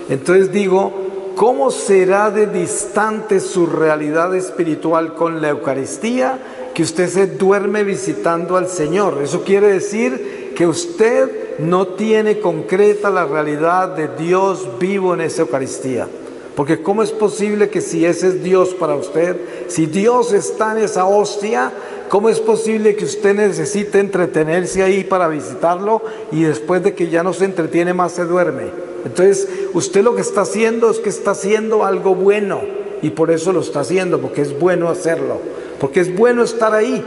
Entonces 0.08 0.52
digo, 0.52 0.92
¿cómo 1.34 1.70
será 1.70 2.30
de 2.30 2.46
distante 2.46 3.40
su 3.40 3.66
realidad 3.66 4.34
espiritual 4.36 5.14
con 5.14 5.42
la 5.42 5.48
Eucaristía? 5.48 6.38
Que 6.74 6.84
usted 6.84 7.08
se 7.08 7.26
duerme 7.26 7.82
visitando 7.82 8.56
al 8.56 8.68
Señor. 8.68 9.18
Eso 9.22 9.42
quiere 9.42 9.66
decir 9.68 10.52
que 10.56 10.66
usted 10.66 11.41
no 11.58 11.88
tiene 11.88 12.40
concreta 12.40 13.10
la 13.10 13.24
realidad 13.24 13.88
de 13.90 14.08
Dios 14.08 14.68
vivo 14.78 15.14
en 15.14 15.22
esa 15.22 15.42
Eucaristía. 15.42 16.08
Porque 16.54 16.82
¿cómo 16.82 17.02
es 17.02 17.12
posible 17.12 17.70
que 17.70 17.80
si 17.80 18.04
ese 18.04 18.28
es 18.28 18.42
Dios 18.42 18.74
para 18.74 18.94
usted, 18.94 19.36
si 19.68 19.86
Dios 19.86 20.32
está 20.32 20.72
en 20.72 20.84
esa 20.84 21.06
hostia, 21.06 21.72
¿cómo 22.08 22.28
es 22.28 22.40
posible 22.40 22.94
que 22.94 23.06
usted 23.06 23.34
necesite 23.34 24.00
entretenerse 24.00 24.82
ahí 24.82 25.02
para 25.02 25.28
visitarlo 25.28 26.02
y 26.30 26.42
después 26.42 26.82
de 26.82 26.94
que 26.94 27.08
ya 27.08 27.22
no 27.22 27.32
se 27.32 27.46
entretiene 27.46 27.94
más 27.94 28.12
se 28.12 28.24
duerme? 28.24 28.64
Entonces, 29.04 29.48
usted 29.72 30.02
lo 30.02 30.14
que 30.14 30.20
está 30.20 30.42
haciendo 30.42 30.90
es 30.90 30.98
que 30.98 31.08
está 31.08 31.32
haciendo 31.32 31.84
algo 31.84 32.14
bueno 32.14 32.60
y 33.00 33.10
por 33.10 33.30
eso 33.30 33.52
lo 33.52 33.60
está 33.60 33.80
haciendo, 33.80 34.20
porque 34.20 34.42
es 34.42 34.58
bueno 34.58 34.88
hacerlo, 34.88 35.38
porque 35.80 36.00
es 36.00 36.14
bueno 36.14 36.44
estar 36.44 36.74
ahí, 36.74 37.04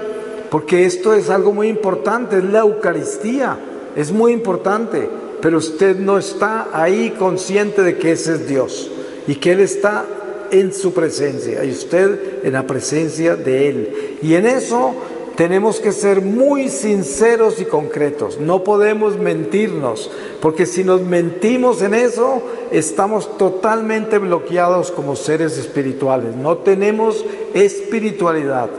porque 0.49 0.85
esto 0.85 1.13
es 1.13 1.29
algo 1.29 1.53
muy 1.53 1.69
importante, 1.69 2.39
es 2.39 2.43
la 2.43 2.59
Eucaristía, 2.59 3.57
es 3.95 4.11
muy 4.11 4.33
importante, 4.33 5.09
pero 5.41 5.57
usted 5.57 5.97
no 5.97 6.17
está 6.17 6.69
ahí 6.73 7.15
consciente 7.17 7.81
de 7.83 7.97
que 7.97 8.11
ese 8.11 8.33
es 8.33 8.47
Dios 8.47 8.91
y 9.27 9.35
que 9.35 9.51
Él 9.51 9.59
está 9.61 10.05
en 10.51 10.73
su 10.73 10.93
presencia 10.93 11.63
y 11.63 11.71
usted 11.71 12.43
en 12.43 12.53
la 12.53 12.67
presencia 12.67 13.35
de 13.35 13.69
Él. 13.69 14.17
Y 14.21 14.35
en 14.35 14.45
eso 14.45 14.93
tenemos 15.35 15.79
que 15.79 15.91
ser 15.91 16.21
muy 16.21 16.69
sinceros 16.69 17.59
y 17.59 17.65
concretos. 17.65 18.39
No 18.39 18.63
podemos 18.63 19.17
mentirnos, 19.17 20.09
porque 20.41 20.65
si 20.65 20.83
nos 20.83 21.01
mentimos 21.01 21.81
en 21.81 21.93
eso, 21.93 22.41
estamos 22.71 23.37
totalmente 23.37 24.17
bloqueados 24.17 24.91
como 24.91 25.15
seres 25.15 25.57
espirituales. 25.57 26.35
No 26.35 26.57
tenemos 26.59 27.25
espiritualidad. 27.53 28.69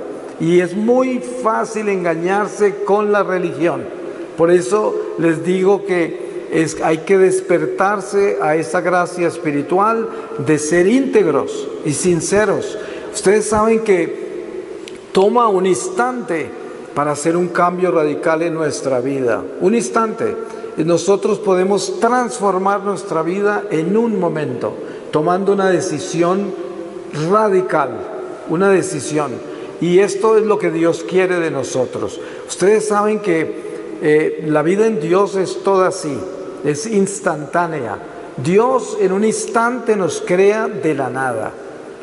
Y 0.40 0.60
es 0.60 0.74
muy 0.74 1.18
fácil 1.18 1.88
engañarse 1.88 2.76
con 2.84 3.12
la 3.12 3.22
religión. 3.22 3.95
Por 4.36 4.50
eso 4.50 4.94
les 5.18 5.44
digo 5.44 5.84
que 5.84 6.26
hay 6.82 6.98
que 6.98 7.18
despertarse 7.18 8.38
a 8.40 8.56
esa 8.56 8.80
gracia 8.80 9.28
espiritual 9.28 10.08
de 10.38 10.58
ser 10.58 10.86
íntegros 10.86 11.68
y 11.84 11.92
sinceros. 11.92 12.78
Ustedes 13.12 13.46
saben 13.46 13.80
que 13.80 14.26
toma 15.12 15.48
un 15.48 15.66
instante 15.66 16.48
para 16.94 17.12
hacer 17.12 17.36
un 17.36 17.48
cambio 17.48 17.90
radical 17.90 18.42
en 18.42 18.54
nuestra 18.54 19.00
vida. 19.00 19.42
Un 19.60 19.74
instante. 19.74 20.36
Nosotros 20.78 21.38
podemos 21.38 22.00
transformar 22.00 22.82
nuestra 22.82 23.22
vida 23.22 23.64
en 23.70 23.96
un 23.96 24.20
momento, 24.20 24.74
tomando 25.10 25.52
una 25.52 25.70
decisión 25.70 26.54
radical, 27.30 27.90
una 28.48 28.70
decisión. 28.70 29.32
Y 29.80 29.98
esto 29.98 30.36
es 30.36 30.44
lo 30.44 30.58
que 30.58 30.70
Dios 30.70 31.04
quiere 31.08 31.38
de 31.40 31.50
nosotros. 31.50 32.20
Ustedes 32.48 32.88
saben 32.88 33.20
que 33.20 33.65
eh, 34.02 34.44
la 34.46 34.62
vida 34.62 34.86
en 34.86 35.00
Dios 35.00 35.36
es 35.36 35.62
toda 35.62 35.88
así 35.88 36.18
es 36.66 36.86
instantánea. 36.86 37.96
Dios 38.36 38.98
en 39.00 39.12
un 39.12 39.24
instante 39.24 39.96
nos 39.96 40.20
crea 40.20 40.66
de 40.66 40.94
la 40.94 41.08
nada. 41.08 41.52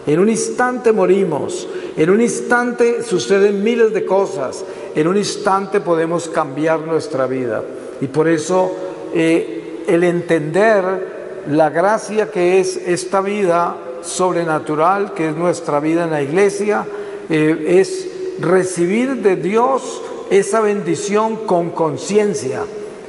En 0.05 0.19
un 0.19 0.29
instante 0.29 0.91
morimos, 0.91 1.67
en 1.95 2.09
un 2.09 2.21
instante 2.21 3.03
suceden 3.03 3.63
miles 3.63 3.93
de 3.93 4.05
cosas, 4.05 4.65
en 4.95 5.07
un 5.07 5.17
instante 5.17 5.79
podemos 5.79 6.27
cambiar 6.29 6.81
nuestra 6.81 7.27
vida. 7.27 7.63
Y 8.01 8.07
por 8.07 8.27
eso 8.27 8.71
eh, 9.13 9.83
el 9.87 10.03
entender 10.03 11.43
la 11.49 11.69
gracia 11.69 12.31
que 12.31 12.59
es 12.59 12.77
esta 12.77 13.21
vida 13.21 13.77
sobrenatural, 14.01 15.13
que 15.13 15.29
es 15.29 15.35
nuestra 15.35 15.79
vida 15.79 16.03
en 16.05 16.11
la 16.11 16.21
iglesia, 16.21 16.85
eh, 17.29 17.79
es 17.79 18.07
recibir 18.39 19.21
de 19.21 19.37
Dios 19.37 20.01
esa 20.29 20.61
bendición 20.61 21.37
con 21.45 21.71
conciencia. 21.71 22.61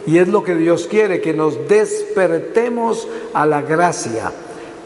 Y 0.07 0.19
es 0.19 0.29
lo 0.29 0.45
que 0.45 0.55
Dios 0.55 0.87
quiere, 0.87 1.21
que 1.21 1.33
nos 1.33 1.67
despertemos 1.69 3.09
a 3.33 3.47
la 3.47 3.63
gracia, 3.63 4.31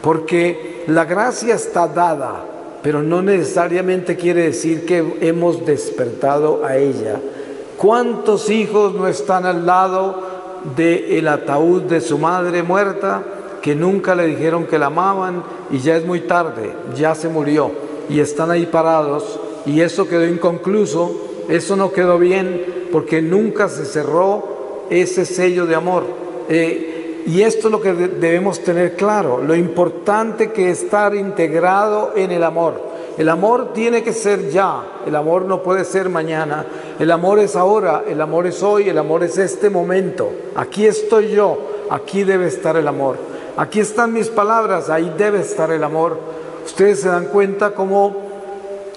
porque 0.01 0.83
la 0.87 1.03
gracia 1.03 1.55
está 1.55 1.87
dada, 1.87 2.45
pero 2.81 3.03
no 3.03 3.21
necesariamente 3.21 4.15
quiere 4.15 4.43
decir 4.43 4.85
que 4.85 5.17
hemos 5.19 5.65
despertado 5.65 6.63
a 6.63 6.77
ella. 6.77 7.19
¿Cuántos 7.77 8.49
hijos 8.49 8.93
no 8.93 9.07
están 9.07 9.45
al 9.45 9.65
lado 9.65 10.21
del 10.75 11.27
ataúd 11.27 11.83
de 11.83 12.01
su 12.01 12.17
madre 12.17 12.63
muerta 12.63 13.23
que 13.61 13.75
nunca 13.75 14.15
le 14.15 14.27
dijeron 14.27 14.65
que 14.65 14.79
la 14.79 14.87
amaban 14.87 15.43
y 15.69 15.79
ya 15.79 15.97
es 15.97 16.05
muy 16.05 16.21
tarde, 16.21 16.73
ya 16.95 17.15
se 17.15 17.29
murió 17.29 17.71
y 18.09 18.19
están 18.19 18.51
ahí 18.51 18.65
parados 18.65 19.39
y 19.65 19.81
eso 19.81 20.07
quedó 20.07 20.25
inconcluso, 20.25 21.28
eso 21.49 21.75
no 21.75 21.91
quedó 21.91 22.17
bien 22.19 22.87
porque 22.91 23.21
nunca 23.21 23.69
se 23.69 23.85
cerró 23.85 24.85
ese 24.89 25.25
sello 25.25 25.65
de 25.65 25.75
amor. 25.75 26.03
Eh, 26.47 27.23
y 27.25 27.41
esto 27.41 27.67
es 27.67 27.71
lo 27.71 27.81
que 27.81 27.93
debemos 27.93 28.63
tener 28.63 28.95
claro, 28.95 29.41
lo 29.43 29.55
importante 29.55 30.51
que 30.51 30.69
es 30.69 30.83
estar 30.83 31.13
integrado 31.15 32.13
en 32.15 32.31
el 32.31 32.43
amor. 32.43 32.89
El 33.17 33.27
amor 33.29 33.73
tiene 33.73 34.01
que 34.01 34.13
ser 34.13 34.49
ya, 34.49 35.01
el 35.05 35.15
amor 35.15 35.43
no 35.43 35.61
puede 35.61 35.83
ser 35.83 36.07
mañana, 36.07 36.65
el 36.97 37.11
amor 37.11 37.39
es 37.39 37.55
ahora, 37.55 38.03
el 38.07 38.21
amor 38.21 38.47
es 38.47 38.63
hoy, 38.63 38.87
el 38.87 38.97
amor 38.97 39.23
es 39.23 39.37
este 39.37 39.69
momento. 39.69 40.31
Aquí 40.55 40.85
estoy 40.85 41.31
yo, 41.31 41.57
aquí 41.89 42.23
debe 42.23 42.47
estar 42.47 42.77
el 42.77 42.87
amor. 42.87 43.17
Aquí 43.57 43.81
están 43.81 44.13
mis 44.13 44.29
palabras, 44.29 44.89
ahí 44.89 45.13
debe 45.17 45.41
estar 45.41 45.69
el 45.71 45.83
amor. 45.83 46.17
Ustedes 46.65 47.01
se 47.01 47.09
dan 47.09 47.25
cuenta 47.25 47.71
cómo 47.71 48.15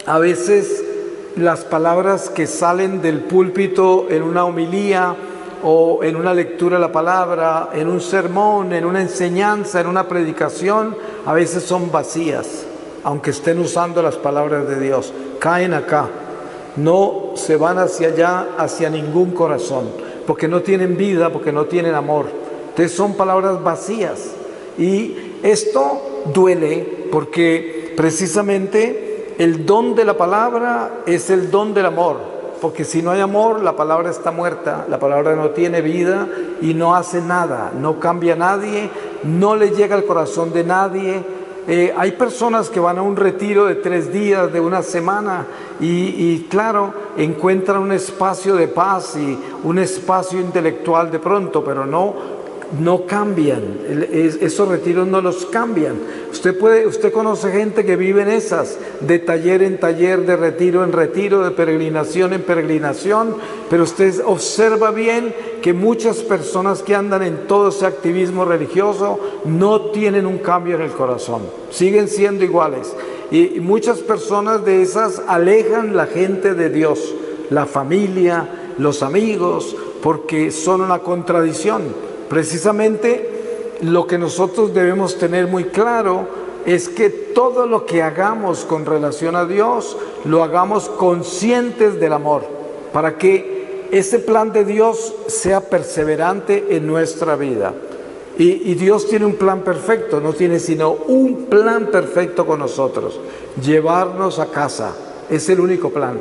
a 0.06 0.18
veces 0.18 0.84
las 1.36 1.64
palabras 1.64 2.28
que 2.30 2.46
salen 2.46 3.00
del 3.02 3.20
púlpito 3.20 4.06
en 4.10 4.22
una 4.22 4.44
homilía, 4.44 5.16
o 5.62 6.02
en 6.02 6.16
una 6.16 6.34
lectura 6.34 6.76
de 6.76 6.82
la 6.82 6.92
palabra, 6.92 7.70
en 7.72 7.88
un 7.88 8.00
sermón, 8.00 8.72
en 8.72 8.84
una 8.84 9.00
enseñanza, 9.00 9.80
en 9.80 9.86
una 9.86 10.08
predicación, 10.08 10.96
a 11.24 11.32
veces 11.32 11.62
son 11.62 11.90
vacías, 11.92 12.64
aunque 13.04 13.30
estén 13.30 13.60
usando 13.60 14.02
las 14.02 14.16
palabras 14.16 14.68
de 14.68 14.80
Dios. 14.80 15.12
Caen 15.38 15.72
acá, 15.72 16.08
no 16.76 17.32
se 17.34 17.56
van 17.56 17.78
hacia 17.78 18.08
allá, 18.08 18.48
hacia 18.58 18.90
ningún 18.90 19.30
corazón, 19.32 19.88
porque 20.26 20.48
no 20.48 20.62
tienen 20.62 20.96
vida, 20.96 21.30
porque 21.30 21.52
no 21.52 21.66
tienen 21.66 21.94
amor. 21.94 22.26
Entonces 22.70 22.96
son 22.96 23.14
palabras 23.14 23.62
vacías. 23.62 24.32
Y 24.78 25.36
esto 25.42 26.24
duele 26.34 27.06
porque 27.12 27.92
precisamente 27.96 29.11
el 29.42 29.66
don 29.66 29.94
de 29.94 30.04
la 30.04 30.16
palabra 30.16 31.02
es 31.06 31.28
el 31.30 31.50
don 31.50 31.74
del 31.74 31.86
amor 31.86 32.32
porque 32.62 32.84
si 32.84 33.02
no 33.02 33.10
hay 33.10 33.20
amor, 33.20 33.60
la 33.60 33.74
palabra 33.74 34.08
está 34.08 34.30
muerta, 34.30 34.86
la 34.88 35.00
palabra 35.00 35.34
no 35.34 35.50
tiene 35.50 35.80
vida 35.80 36.28
y 36.60 36.74
no 36.74 36.94
hace 36.94 37.20
nada, 37.20 37.72
no 37.76 37.98
cambia 37.98 38.34
a 38.34 38.36
nadie, 38.36 38.88
no 39.24 39.56
le 39.56 39.70
llega 39.72 39.96
al 39.96 40.04
corazón 40.04 40.52
de 40.52 40.62
nadie. 40.62 41.24
Eh, 41.66 41.92
hay 41.96 42.12
personas 42.12 42.70
que 42.70 42.78
van 42.78 42.98
a 42.98 43.02
un 43.02 43.16
retiro 43.16 43.66
de 43.66 43.74
tres 43.74 44.12
días, 44.12 44.52
de 44.52 44.60
una 44.60 44.84
semana, 44.84 45.44
y, 45.80 45.88
y 45.88 46.46
claro, 46.48 46.94
encuentran 47.16 47.82
un 47.82 47.90
espacio 47.90 48.54
de 48.54 48.68
paz 48.68 49.16
y 49.16 49.36
un 49.64 49.80
espacio 49.80 50.40
intelectual 50.40 51.10
de 51.10 51.18
pronto, 51.18 51.64
pero 51.64 51.84
no 51.84 52.41
no 52.78 53.06
cambian, 53.06 53.62
esos 54.40 54.68
retiros 54.68 55.06
no 55.06 55.20
los 55.20 55.46
cambian. 55.46 55.94
Usted 56.30 56.58
puede, 56.58 56.86
usted 56.86 57.12
conoce 57.12 57.50
gente 57.52 57.84
que 57.84 57.96
vive 57.96 58.22
en 58.22 58.30
esas, 58.30 58.78
de 59.00 59.18
taller 59.18 59.62
en 59.62 59.78
taller, 59.78 60.24
de 60.24 60.36
retiro 60.36 60.82
en 60.82 60.92
retiro, 60.92 61.44
de 61.44 61.50
peregrinación 61.50 62.32
en 62.32 62.42
peregrinación, 62.42 63.36
pero 63.68 63.82
usted 63.82 64.22
observa 64.24 64.90
bien 64.90 65.34
que 65.60 65.72
muchas 65.72 66.18
personas 66.18 66.82
que 66.82 66.94
andan 66.94 67.22
en 67.22 67.46
todo 67.46 67.68
ese 67.68 67.86
activismo 67.86 68.44
religioso 68.44 69.20
no 69.44 69.90
tienen 69.92 70.26
un 70.26 70.38
cambio 70.38 70.76
en 70.76 70.82
el 70.82 70.92
corazón, 70.92 71.42
siguen 71.70 72.08
siendo 72.08 72.44
iguales. 72.44 72.94
Y 73.30 73.60
muchas 73.60 74.00
personas 74.00 74.64
de 74.64 74.82
esas 74.82 75.22
alejan 75.26 75.96
la 75.96 76.06
gente 76.06 76.54
de 76.54 76.68
Dios, 76.70 77.14
la 77.50 77.66
familia, 77.66 78.48
los 78.78 79.02
amigos, 79.02 79.76
porque 80.02 80.50
son 80.50 80.80
una 80.80 80.98
contradicción. 80.98 82.11
Precisamente 82.32 83.76
lo 83.82 84.06
que 84.06 84.16
nosotros 84.16 84.72
debemos 84.72 85.18
tener 85.18 85.48
muy 85.48 85.64
claro 85.64 86.26
es 86.64 86.88
que 86.88 87.10
todo 87.10 87.66
lo 87.66 87.84
que 87.84 88.02
hagamos 88.02 88.64
con 88.64 88.86
relación 88.86 89.36
a 89.36 89.44
Dios, 89.44 89.98
lo 90.24 90.42
hagamos 90.42 90.88
conscientes 90.88 92.00
del 92.00 92.14
amor, 92.14 92.44
para 92.90 93.18
que 93.18 93.86
ese 93.90 94.18
plan 94.18 94.50
de 94.50 94.64
Dios 94.64 95.14
sea 95.26 95.60
perseverante 95.60 96.68
en 96.70 96.86
nuestra 96.86 97.36
vida. 97.36 97.74
Y, 98.38 98.76
Dios 98.76 99.08
tiene 99.08 99.26
un 99.26 99.34
plan 99.34 99.60
perfecto, 99.60 100.18
no 100.18 100.32
tiene 100.32 100.58
sino 100.58 100.92
un 100.92 101.44
plan 101.50 101.88
perfecto 101.88 102.46
con 102.46 102.60
nosotros, 102.60 103.20
llevarnos 103.62 104.38
a 104.38 104.46
casa. 104.46 104.94
Es 105.28 105.50
el 105.50 105.60
único 105.60 105.90
plan. 105.90 106.18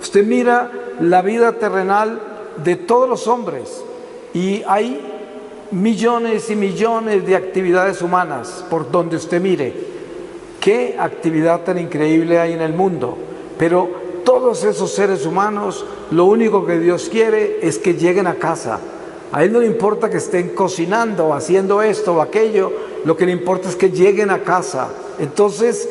Usted 0.00 0.26
mira 0.26 0.72
la 0.98 1.22
vida 1.22 1.52
terrenal 1.52 2.20
de 2.64 2.74
todos 2.74 3.08
los 3.08 3.28
hombres 3.28 3.84
y 4.34 4.64
hay 4.66 5.11
millones 5.72 6.50
y 6.50 6.56
millones 6.56 7.26
de 7.26 7.36
actividades 7.36 8.02
humanas 8.02 8.64
por 8.70 8.90
donde 8.90 9.16
usted 9.16 9.40
mire. 9.40 9.74
Qué 10.60 10.96
actividad 10.98 11.62
tan 11.62 11.78
increíble 11.78 12.38
hay 12.38 12.52
en 12.52 12.60
el 12.60 12.72
mundo. 12.72 13.18
Pero 13.58 13.90
todos 14.24 14.62
esos 14.64 14.92
seres 14.92 15.26
humanos, 15.26 15.84
lo 16.10 16.26
único 16.26 16.64
que 16.64 16.78
Dios 16.78 17.08
quiere 17.10 17.58
es 17.62 17.78
que 17.78 17.94
lleguen 17.94 18.26
a 18.26 18.36
casa 18.36 18.78
a 19.32 19.42
él 19.42 19.52
no 19.52 19.60
le 19.60 19.66
importa 19.66 20.10
que 20.10 20.18
estén 20.18 20.50
cocinando 20.50 21.28
o 21.28 21.34
haciendo 21.34 21.80
esto 21.80 22.14
o 22.14 22.20
aquello, 22.20 22.70
lo 23.06 23.16
que 23.16 23.24
le 23.24 23.32
importa 23.32 23.70
es 23.70 23.76
que 23.76 23.90
lleguen 23.90 24.28
a 24.28 24.42
casa. 24.42 24.88
Entonces, 25.18 25.88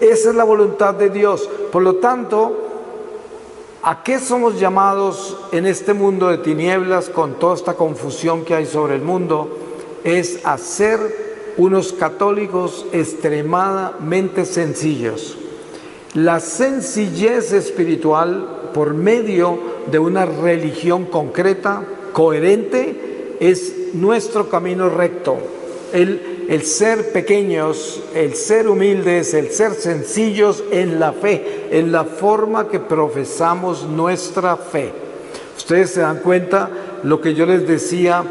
esa 0.00 0.30
es 0.30 0.36
la 0.36 0.44
voluntad 0.44 0.94
de 0.94 1.10
Dios. 1.10 1.50
Por 1.72 1.82
lo 1.82 1.96
tanto, 1.96 2.73
¿a 3.84 4.02
qué 4.02 4.18
somos 4.18 4.58
llamados 4.58 5.36
en 5.52 5.66
este 5.66 5.92
mundo 5.92 6.28
de 6.28 6.38
tinieblas 6.38 7.10
con 7.10 7.38
toda 7.38 7.54
esta 7.54 7.74
confusión 7.74 8.44
que 8.44 8.54
hay 8.54 8.64
sobre 8.64 8.94
el 8.94 9.02
mundo? 9.02 9.58
Es 10.04 10.40
a 10.44 10.56
ser 10.56 11.52
unos 11.58 11.92
católicos 11.92 12.86
extremadamente 12.92 14.46
sencillos. 14.46 15.36
La 16.14 16.40
sencillez 16.40 17.52
espiritual 17.52 18.70
por 18.72 18.94
medio 18.94 19.58
de 19.90 19.98
una 19.98 20.24
religión 20.24 21.04
concreta, 21.04 21.84
coherente 22.14 23.36
es 23.40 23.92
nuestro 23.92 24.48
camino 24.48 24.88
recto. 24.88 25.36
El 26.48 26.62
ser 26.62 27.12
pequeños, 27.12 28.02
el 28.14 28.34
ser 28.34 28.68
humildes, 28.68 29.34
el 29.34 29.50
ser 29.50 29.74
sencillos 29.74 30.62
en 30.70 31.00
la 31.00 31.12
fe, 31.12 31.68
en 31.70 31.92
la 31.92 32.04
forma 32.04 32.68
que 32.68 32.80
profesamos 32.80 33.84
nuestra 33.84 34.56
fe. 34.56 34.92
Ustedes 35.56 35.90
se 35.90 36.00
dan 36.00 36.18
cuenta 36.18 36.68
lo 37.02 37.20
que 37.20 37.34
yo 37.34 37.46
les 37.46 37.66
decía 37.66 38.24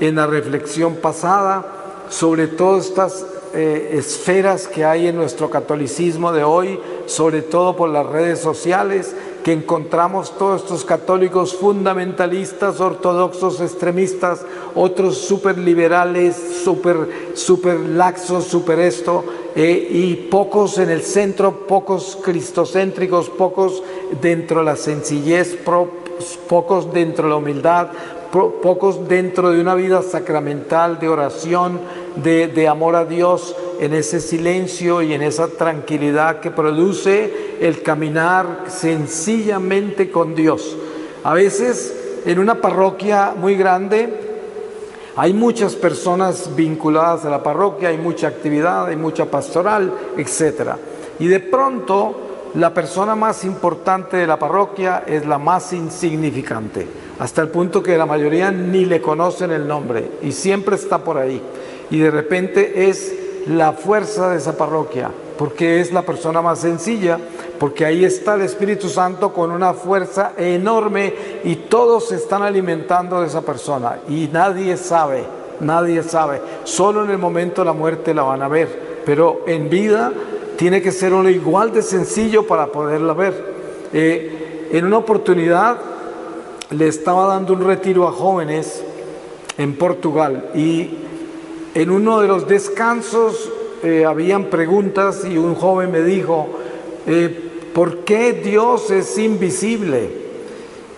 en 0.00 0.16
la 0.16 0.26
reflexión 0.26 0.96
pasada 0.96 1.66
sobre 2.08 2.46
todas 2.46 2.86
estas 2.86 3.26
eh, 3.54 3.90
esferas 3.94 4.68
que 4.68 4.84
hay 4.84 5.08
en 5.08 5.16
nuestro 5.16 5.50
catolicismo 5.50 6.32
de 6.32 6.44
hoy, 6.44 6.78
sobre 7.06 7.42
todo 7.42 7.76
por 7.76 7.88
las 7.90 8.06
redes 8.06 8.38
sociales, 8.38 9.14
que 9.48 9.54
encontramos 9.54 10.36
todos 10.36 10.60
estos 10.60 10.84
católicos 10.84 11.56
fundamentalistas, 11.56 12.82
ortodoxos, 12.82 13.62
extremistas, 13.62 14.44
otros 14.74 15.16
súper 15.16 15.56
liberales, 15.56 16.36
súper 16.62 17.32
super 17.32 17.80
laxos, 17.80 18.44
súper 18.44 18.78
esto, 18.80 19.24
eh, 19.56 19.88
y 19.90 20.14
pocos 20.30 20.76
en 20.76 20.90
el 20.90 21.00
centro, 21.00 21.66
pocos 21.66 22.18
cristocéntricos, 22.22 23.30
pocos 23.30 23.82
dentro 24.20 24.58
de 24.58 24.66
la 24.66 24.76
sencillez, 24.76 25.56
pocos 26.46 26.92
dentro 26.92 27.24
de 27.24 27.30
la 27.30 27.36
humildad, 27.36 27.88
pocos 28.30 29.08
dentro 29.08 29.50
de 29.50 29.60
una 29.60 29.74
vida 29.74 30.02
sacramental, 30.02 30.98
de 30.98 31.08
oración, 31.08 31.80
de, 32.16 32.68
amor 32.68 32.96
a 32.96 33.04
Dios, 33.04 33.56
en 33.80 33.94
ese 33.94 34.20
silencio 34.20 35.02
y 35.02 35.14
en 35.14 35.22
esa 35.22 35.48
tranquilidad 35.48 36.40
que 36.40 36.50
produce 36.50 37.56
el 37.60 37.82
caminar 37.82 38.64
sencillamente 38.68 40.10
con 40.10 40.34
Dios. 40.34 40.76
A 41.24 41.34
veces 41.34 42.20
en 42.26 42.38
una 42.38 42.60
parroquia 42.60 43.34
muy 43.36 43.56
grande 43.56 44.26
hay 45.16 45.32
muchas 45.32 45.74
personas 45.74 46.54
vinculadas 46.54 47.24
a 47.24 47.30
la 47.30 47.42
parroquia, 47.42 47.88
hay 47.88 47.98
mucha 47.98 48.28
actividad, 48.28 48.86
hay 48.86 48.96
mucha 48.96 49.26
pastoral, 49.26 49.92
etc. 50.16 50.72
Y 51.18 51.26
de 51.26 51.40
pronto 51.40 52.27
la 52.54 52.72
persona 52.72 53.14
más 53.14 53.44
importante 53.44 54.16
de 54.16 54.26
la 54.26 54.38
parroquia 54.38 55.04
es 55.06 55.26
la 55.26 55.38
más 55.38 55.72
insignificante, 55.72 56.86
hasta 57.18 57.42
el 57.42 57.48
punto 57.48 57.82
que 57.82 57.98
la 57.98 58.06
mayoría 58.06 58.50
ni 58.50 58.84
le 58.84 59.02
conocen 59.02 59.50
el 59.50 59.68
nombre 59.68 60.12
y 60.22 60.32
siempre 60.32 60.76
está 60.76 60.98
por 60.98 61.18
ahí. 61.18 61.42
Y 61.90 61.98
de 61.98 62.10
repente 62.10 62.88
es 62.88 63.14
la 63.48 63.72
fuerza 63.72 64.30
de 64.30 64.38
esa 64.38 64.56
parroquia, 64.56 65.10
porque 65.36 65.80
es 65.80 65.92
la 65.92 66.02
persona 66.02 66.42
más 66.42 66.58
sencilla, 66.58 67.18
porque 67.58 67.84
ahí 67.84 68.04
está 68.04 68.34
el 68.34 68.42
Espíritu 68.42 68.88
Santo 68.88 69.32
con 69.32 69.50
una 69.50 69.74
fuerza 69.74 70.32
enorme 70.36 71.14
y 71.44 71.56
todos 71.56 72.08
se 72.08 72.16
están 72.16 72.42
alimentando 72.42 73.20
de 73.20 73.26
esa 73.26 73.42
persona 73.42 73.98
y 74.08 74.28
nadie 74.32 74.76
sabe, 74.76 75.24
nadie 75.60 76.02
sabe, 76.02 76.40
solo 76.64 77.04
en 77.04 77.10
el 77.10 77.18
momento 77.18 77.62
de 77.62 77.66
la 77.66 77.72
muerte 77.72 78.14
la 78.14 78.22
van 78.22 78.42
a 78.42 78.48
ver, 78.48 79.02
pero 79.04 79.42
en 79.46 79.68
vida 79.68 80.12
tiene 80.58 80.82
que 80.82 80.90
ser 80.90 81.14
uno 81.14 81.30
igual 81.30 81.72
de 81.72 81.82
sencillo 81.82 82.44
para 82.44 82.66
poderla 82.66 83.14
ver. 83.14 83.54
Eh, 83.92 84.68
en 84.72 84.84
una 84.84 84.98
oportunidad 84.98 85.78
le 86.70 86.88
estaba 86.88 87.28
dando 87.28 87.52
un 87.52 87.64
retiro 87.64 88.08
a 88.08 88.12
jóvenes 88.12 88.82
en 89.56 89.76
Portugal 89.76 90.50
y 90.56 90.90
en 91.74 91.90
uno 91.90 92.20
de 92.20 92.26
los 92.26 92.48
descansos 92.48 93.50
eh, 93.84 94.04
habían 94.04 94.46
preguntas 94.46 95.24
y 95.24 95.38
un 95.38 95.54
joven 95.54 95.92
me 95.92 96.02
dijo, 96.02 96.48
eh, 97.06 97.50
¿por 97.72 97.98
qué 97.98 98.32
Dios 98.32 98.90
es 98.90 99.16
invisible? 99.16 100.10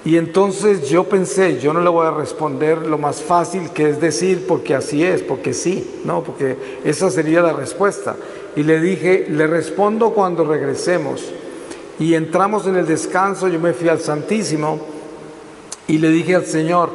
Y 0.06 0.16
entonces 0.16 0.88
yo 0.88 1.04
pensé, 1.04 1.60
yo 1.60 1.74
no 1.74 1.82
le 1.82 1.90
voy 1.90 2.06
a 2.06 2.12
responder 2.12 2.86
lo 2.86 2.96
más 2.96 3.20
fácil 3.20 3.68
que 3.74 3.90
es 3.90 4.00
decir 4.00 4.46
porque 4.48 4.74
así 4.74 5.04
es, 5.04 5.20
porque 5.20 5.52
sí, 5.52 6.00
no, 6.06 6.22
porque 6.22 6.56
esa 6.82 7.10
sería 7.10 7.42
la 7.42 7.52
respuesta. 7.52 8.16
Y 8.56 8.62
le 8.62 8.80
dije, 8.80 9.26
le 9.28 9.46
respondo 9.46 10.10
cuando 10.10 10.44
regresemos. 10.44 11.24
Y 11.98 12.14
entramos 12.14 12.66
en 12.66 12.76
el 12.76 12.86
descanso, 12.86 13.48
yo 13.48 13.60
me 13.60 13.72
fui 13.72 13.88
al 13.88 14.00
Santísimo 14.00 14.80
y 15.86 15.98
le 15.98 16.08
dije 16.08 16.34
al 16.34 16.46
Señor, 16.46 16.90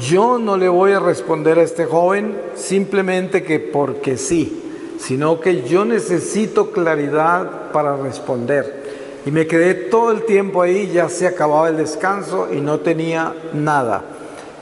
yo 0.00 0.38
no 0.38 0.56
le 0.56 0.68
voy 0.68 0.92
a 0.92 1.00
responder 1.00 1.58
a 1.58 1.62
este 1.62 1.84
joven 1.84 2.36
simplemente 2.54 3.42
que 3.42 3.60
porque 3.60 4.16
sí, 4.16 4.62
sino 4.98 5.40
que 5.40 5.62
yo 5.62 5.84
necesito 5.84 6.70
claridad 6.70 7.70
para 7.72 7.96
responder. 7.96 8.84
Y 9.26 9.30
me 9.30 9.46
quedé 9.46 9.74
todo 9.74 10.12
el 10.12 10.22
tiempo 10.22 10.62
ahí, 10.62 10.90
ya 10.92 11.08
se 11.08 11.26
acababa 11.26 11.68
el 11.68 11.76
descanso 11.76 12.48
y 12.52 12.60
no 12.60 12.80
tenía 12.80 13.34
nada. 13.52 14.04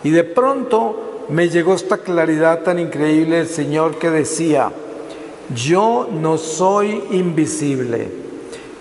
Y 0.02 0.10
de 0.10 0.24
pronto 0.24 1.26
me 1.28 1.48
llegó 1.48 1.74
esta 1.74 1.98
claridad 1.98 2.62
tan 2.62 2.78
increíble 2.78 3.36
del 3.36 3.48
Señor 3.48 3.98
que 3.98 4.10
decía, 4.10 4.72
yo 5.54 6.08
no 6.12 6.38
soy 6.38 7.02
invisible, 7.10 8.08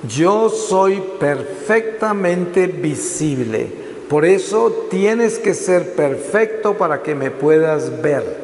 yo 0.08 0.50
soy 0.50 1.02
perfectamente 1.20 2.68
visible 2.68 3.84
por 4.14 4.26
eso 4.26 4.86
tienes 4.92 5.40
que 5.40 5.56
ser 5.56 5.96
perfecto 5.96 6.76
para 6.76 7.02
que 7.02 7.16
me 7.16 7.32
puedas 7.32 8.00
ver. 8.04 8.44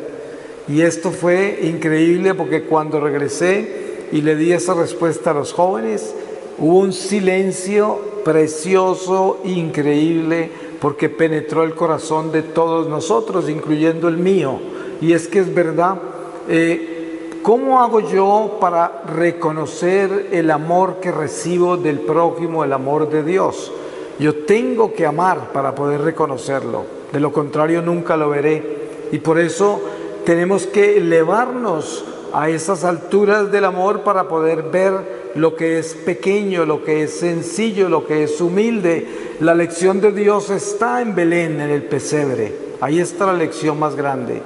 Y 0.67 0.81
esto 0.81 1.11
fue 1.11 1.59
increíble 1.61 2.33
porque 2.33 2.63
cuando 2.63 2.99
regresé 2.99 4.07
y 4.11 4.21
le 4.21 4.35
di 4.35 4.51
esa 4.51 4.73
respuesta 4.73 5.29
a 5.29 5.35
los 5.35 5.53
jóvenes, 5.53 6.15
hubo 6.57 6.79
un 6.79 6.91
silencio 6.91 7.99
precioso, 8.25 9.41
increíble, 9.43 10.49
porque 10.81 11.07
penetró 11.07 11.63
el 11.63 11.75
corazón 11.75 12.31
de 12.31 12.41
todos 12.41 12.87
nosotros, 12.87 13.47
incluyendo 13.47 14.07
el 14.07 14.17
mío. 14.17 14.59
Y 15.01 15.13
es 15.13 15.27
que 15.27 15.37
es 15.37 15.53
verdad, 15.53 16.01
eh, 16.47 16.98
¿cómo 17.41 17.81
hago 17.81 17.99
yo 17.99 18.57
para 18.59 19.03
reconocer 19.07 20.29
el 20.31 20.51
amor 20.51 20.97
que 21.01 21.11
recibo 21.11 21.77
del 21.77 21.99
prójimo, 21.99 22.63
el 22.63 22.73
amor 22.73 23.09
de 23.09 23.23
Dios? 23.23 23.71
Yo 24.19 24.45
tengo 24.45 24.93
que 24.93 25.05
amar 25.05 25.51
para 25.53 25.73
poder 25.75 26.01
reconocerlo, 26.01 26.83
de 27.11 27.19
lo 27.19 27.31
contrario 27.31 27.81
nunca 27.81 28.17
lo 28.17 28.29
veré. 28.29 28.79
Y 29.11 29.19
por 29.19 29.39
eso 29.39 29.81
tenemos 30.25 30.67
que 30.67 30.97
elevarnos 30.97 32.05
a 32.33 32.49
esas 32.49 32.83
alturas 32.83 33.51
del 33.51 33.65
amor 33.65 34.01
para 34.01 34.27
poder 34.27 34.63
ver 34.63 35.19
lo 35.35 35.55
que 35.55 35.79
es 35.79 35.93
pequeño, 35.93 36.65
lo 36.65 36.83
que 36.83 37.03
es 37.03 37.19
sencillo, 37.19 37.89
lo 37.89 38.05
que 38.05 38.23
es 38.23 38.41
humilde. 38.41 39.35
La 39.39 39.55
lección 39.55 40.01
de 40.01 40.11
Dios 40.11 40.49
está 40.49 41.01
en 41.01 41.15
Belén, 41.15 41.61
en 41.61 41.69
el 41.69 41.83
pesebre. 41.83 42.53
Ahí 42.81 42.99
está 42.99 43.25
la 43.25 43.33
lección 43.33 43.79
más 43.79 43.95
grande. 43.95 44.41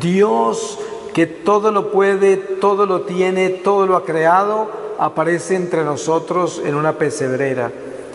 Dios 0.00 0.78
que 1.14 1.26
todo 1.26 1.72
lo 1.72 1.90
puede, 1.90 2.36
todo 2.36 2.86
lo 2.86 3.02
tiene, 3.02 3.48
todo 3.50 3.86
lo 3.86 3.96
ha 3.96 4.04
creado, 4.04 4.70
aparece 4.98 5.56
entre 5.56 5.84
nosotros 5.84 6.60
en 6.64 6.74
una 6.74 6.92
pesebrera. 6.98 7.72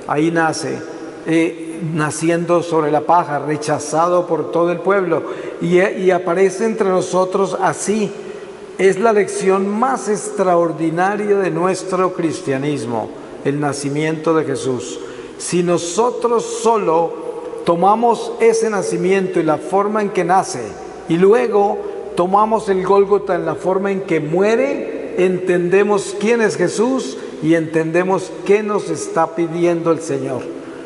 Ahí 0.08 0.32
nace 0.32 0.80
eh, 1.26 1.80
naciendo 1.93 2.62
sobre 2.62 2.91
la 2.91 3.02
paja, 3.02 3.39
rechazado 3.39 4.28
por 4.28 4.52
todo 4.52 4.72
el 4.72 4.80
pueblo, 4.80 5.24
y, 5.62 5.80
y 5.80 6.12
aparece 6.12 6.66
entre 6.66 6.89
nosotros 6.89 7.58
así. 7.60 8.12
Es 8.78 9.00
la 9.00 9.14
lección 9.14 9.68
más 9.68 10.10
extraordinaria 10.10 11.38
de 11.38 11.50
nuestro 11.50 12.14
cristianismo, 12.14 13.10
el 13.43 13.60
nacimiento 13.60 14.36
de 14.36 14.43
Jesús. 14.43 15.00
Si 15.38 15.64
nosotros 15.64 16.43
solo 16.62 17.14
tomamos 17.66 18.34
ese 18.39 18.70
nacimiento 18.70 19.39
y 19.39 19.43
la 19.43 19.58
forma 19.58 20.02
en 20.02 20.10
que 20.10 20.24
nace, 20.24 20.64
y 21.10 21.18
luego 21.18 21.95
tomamos 22.16 22.70
el 22.70 22.86
Gólgota 22.86 23.36
en 23.36 23.45
la 23.45 23.55
forma 23.55 23.91
en 23.91 24.01
que 24.01 24.20
muere, 24.20 25.16
entendemos 25.18 26.16
quién 26.20 26.41
es 26.41 26.55
Jesús 26.55 27.18
y 27.41 27.55
entendemos 27.55 28.32
qué 28.45 28.63
nos 28.63 28.89
está 28.89 29.36
pidiendo 29.36 29.91
el 29.91 29.99
Señor. 29.99 30.41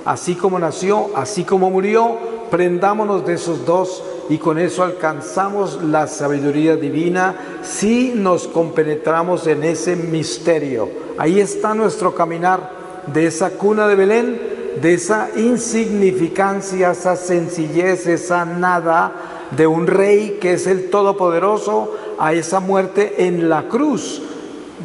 Así 0.06 0.36
como 0.36 0.60
nació, 0.60 1.10
así 1.16 1.44
como 1.44 1.70
murió, 1.70 2.18
prendámonos 2.50 3.26
de 3.26 3.34
esos 3.34 3.66
dos 3.66 4.04
y 4.30 4.38
con 4.38 4.60
eso 4.60 4.84
alcanzamos 4.84 5.84
la 5.84 6.08
sabiduría 6.08 6.76
divina 6.76 7.60
si 7.64 8.14
nos 8.16 8.48
compenetramos 8.48 9.48
en 9.48 9.64
ese 9.64 9.96
misterio. 9.96 10.90
Ahí 11.18 11.40
está 11.40 11.74
nuestro 11.74 12.14
caminar 12.14 12.72
de 13.08 13.26
esa 13.26 13.52
cuna 13.52 13.88
de 13.88 13.96
Belén, 13.96 14.42
de 14.82 14.94
esa 14.94 15.30
insignificancia, 15.36 16.92
esa 16.92 17.16
sencillez, 17.16 18.08
esa 18.08 18.46
nada 18.46 19.12
de 19.52 19.68
un 19.68 19.88
rey 19.88 20.38
que 20.40 20.54
es 20.54 20.68
el 20.68 20.90
Todopoderoso, 20.90 21.96
a 22.20 22.34
esa 22.34 22.60
muerte 22.60 23.26
en 23.26 23.50
la 23.50 23.68
cruz, 23.68 24.22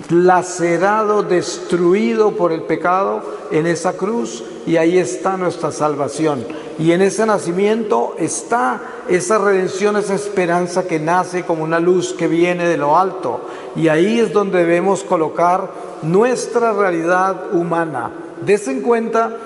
lacerado, 0.08 1.22
destruido 1.22 2.32
por 2.32 2.52
el 2.52 2.62
pecado 2.62 3.22
en 3.50 3.66
esa 3.66 3.94
cruz, 3.94 4.44
y 4.66 4.76
ahí 4.76 4.98
está 4.98 5.36
nuestra 5.36 5.70
salvación. 5.70 6.46
Y 6.78 6.92
en 6.92 7.02
ese 7.02 7.26
nacimiento 7.26 8.14
está 8.18 8.80
esa 9.08 9.38
redención, 9.38 9.96
esa 9.96 10.14
esperanza 10.14 10.84
que 10.84 10.98
nace 10.98 11.44
como 11.44 11.62
una 11.62 11.78
luz 11.78 12.14
que 12.14 12.26
viene 12.26 12.66
de 12.66 12.76
lo 12.76 12.98
alto. 12.98 13.40
Y 13.76 13.88
ahí 13.88 14.18
es 14.18 14.32
donde 14.32 14.58
debemos 14.58 15.04
colocar 15.04 15.70
nuestra 16.02 16.72
realidad 16.72 17.54
humana. 17.54 18.10
Desen 18.44 18.80
cuenta 18.80 19.36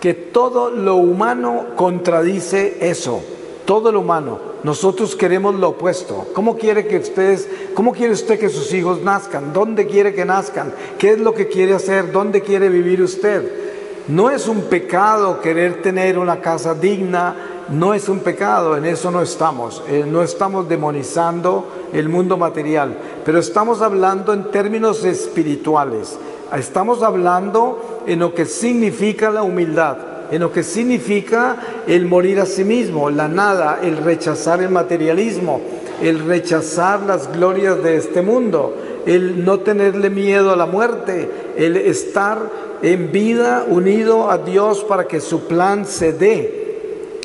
que 0.00 0.14
todo 0.14 0.70
lo 0.70 0.96
humano 0.96 1.66
contradice 1.76 2.78
eso, 2.80 3.22
todo 3.66 3.92
lo 3.92 4.00
humano. 4.00 4.50
Nosotros 4.62 5.14
queremos 5.16 5.54
lo 5.54 5.70
opuesto. 5.70 6.26
¿Cómo 6.34 6.56
quiere 6.56 6.86
que 6.86 6.98
ustedes, 6.98 7.48
cómo 7.74 7.92
quiere 7.92 8.12
usted 8.12 8.38
que 8.38 8.48
sus 8.48 8.72
hijos 8.74 9.02
nazcan? 9.02 9.52
¿Dónde 9.52 9.86
quiere 9.86 10.14
que 10.14 10.24
nazcan? 10.24 10.74
¿Qué 10.98 11.12
es 11.12 11.18
lo 11.18 11.34
que 11.34 11.48
quiere 11.48 11.74
hacer? 11.74 12.12
¿Dónde 12.12 12.42
quiere 12.42 12.68
vivir 12.68 13.02
usted? 13.02 13.70
No 14.08 14.30
es 14.30 14.48
un 14.48 14.62
pecado 14.62 15.40
querer 15.40 15.82
tener 15.82 16.18
una 16.18 16.40
casa 16.40 16.74
digna, 16.74 17.36
no 17.70 17.94
es 17.94 18.08
un 18.08 18.18
pecado, 18.20 18.76
en 18.76 18.84
eso 18.84 19.10
no 19.10 19.22
estamos, 19.22 19.82
eh, 19.88 20.04
no 20.06 20.22
estamos 20.22 20.68
demonizando 20.68 21.66
el 21.92 22.08
mundo 22.08 22.36
material, 22.36 22.96
pero 23.24 23.38
estamos 23.38 23.80
hablando 23.80 24.32
en 24.32 24.50
términos 24.50 25.04
espirituales, 25.04 26.18
estamos 26.58 27.02
hablando 27.02 28.02
en 28.06 28.20
lo 28.20 28.34
que 28.34 28.46
significa 28.46 29.30
la 29.30 29.42
humildad, 29.42 29.96
en 30.30 30.40
lo 30.40 30.52
que 30.52 30.62
significa 30.62 31.56
el 31.86 32.06
morir 32.06 32.40
a 32.40 32.46
sí 32.46 32.64
mismo, 32.64 33.10
la 33.10 33.28
nada, 33.28 33.80
el 33.82 33.96
rechazar 33.98 34.62
el 34.62 34.70
materialismo, 34.70 35.60
el 36.02 36.24
rechazar 36.26 37.00
las 37.00 37.32
glorias 37.32 37.82
de 37.82 37.96
este 37.96 38.22
mundo, 38.22 38.74
el 39.06 39.44
no 39.44 39.60
tenerle 39.60 40.10
miedo 40.10 40.52
a 40.52 40.56
la 40.56 40.66
muerte, 40.66 41.30
el 41.56 41.76
estar 41.76 42.38
en 42.82 43.12
vida 43.12 43.64
unido 43.68 44.30
a 44.30 44.38
Dios 44.38 44.84
para 44.84 45.06
que 45.06 45.20
su 45.20 45.46
plan 45.46 45.84
se 45.84 46.12
dé. 46.12 46.60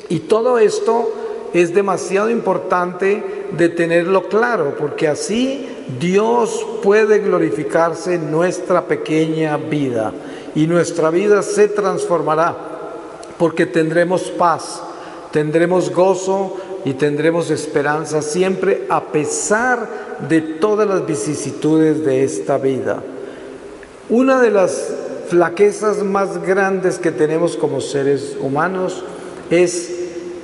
Y 0.08 0.20
todo 0.20 0.58
esto 0.58 1.12
es 1.52 1.74
demasiado 1.74 2.30
importante 2.30 3.22
de 3.56 3.68
tenerlo 3.68 4.28
claro, 4.28 4.74
porque 4.78 5.08
así 5.08 5.68
Dios 6.00 6.66
puede 6.82 7.20
glorificarse 7.20 8.14
en 8.14 8.30
nuestra 8.30 8.86
pequeña 8.86 9.56
vida 9.56 10.12
y 10.54 10.66
nuestra 10.66 11.10
vida 11.10 11.42
se 11.42 11.68
transformará, 11.68 12.56
porque 13.38 13.66
tendremos 13.66 14.22
paz, 14.30 14.82
tendremos 15.30 15.90
gozo 15.90 16.56
y 16.84 16.94
tendremos 16.94 17.50
esperanza 17.50 18.22
siempre 18.22 18.86
a 18.88 19.04
pesar 19.04 19.88
de 20.28 20.40
todas 20.40 20.88
las 20.88 21.06
vicisitudes 21.06 22.04
de 22.04 22.24
esta 22.24 22.58
vida. 22.58 23.02
Una 24.08 24.40
de 24.40 24.50
las 24.50 24.94
flaquezas 25.28 26.02
más 26.02 26.42
grandes 26.42 26.98
que 26.98 27.10
tenemos 27.10 27.56
como 27.56 27.80
seres 27.80 28.36
humanos 28.40 29.04
es 29.50 29.90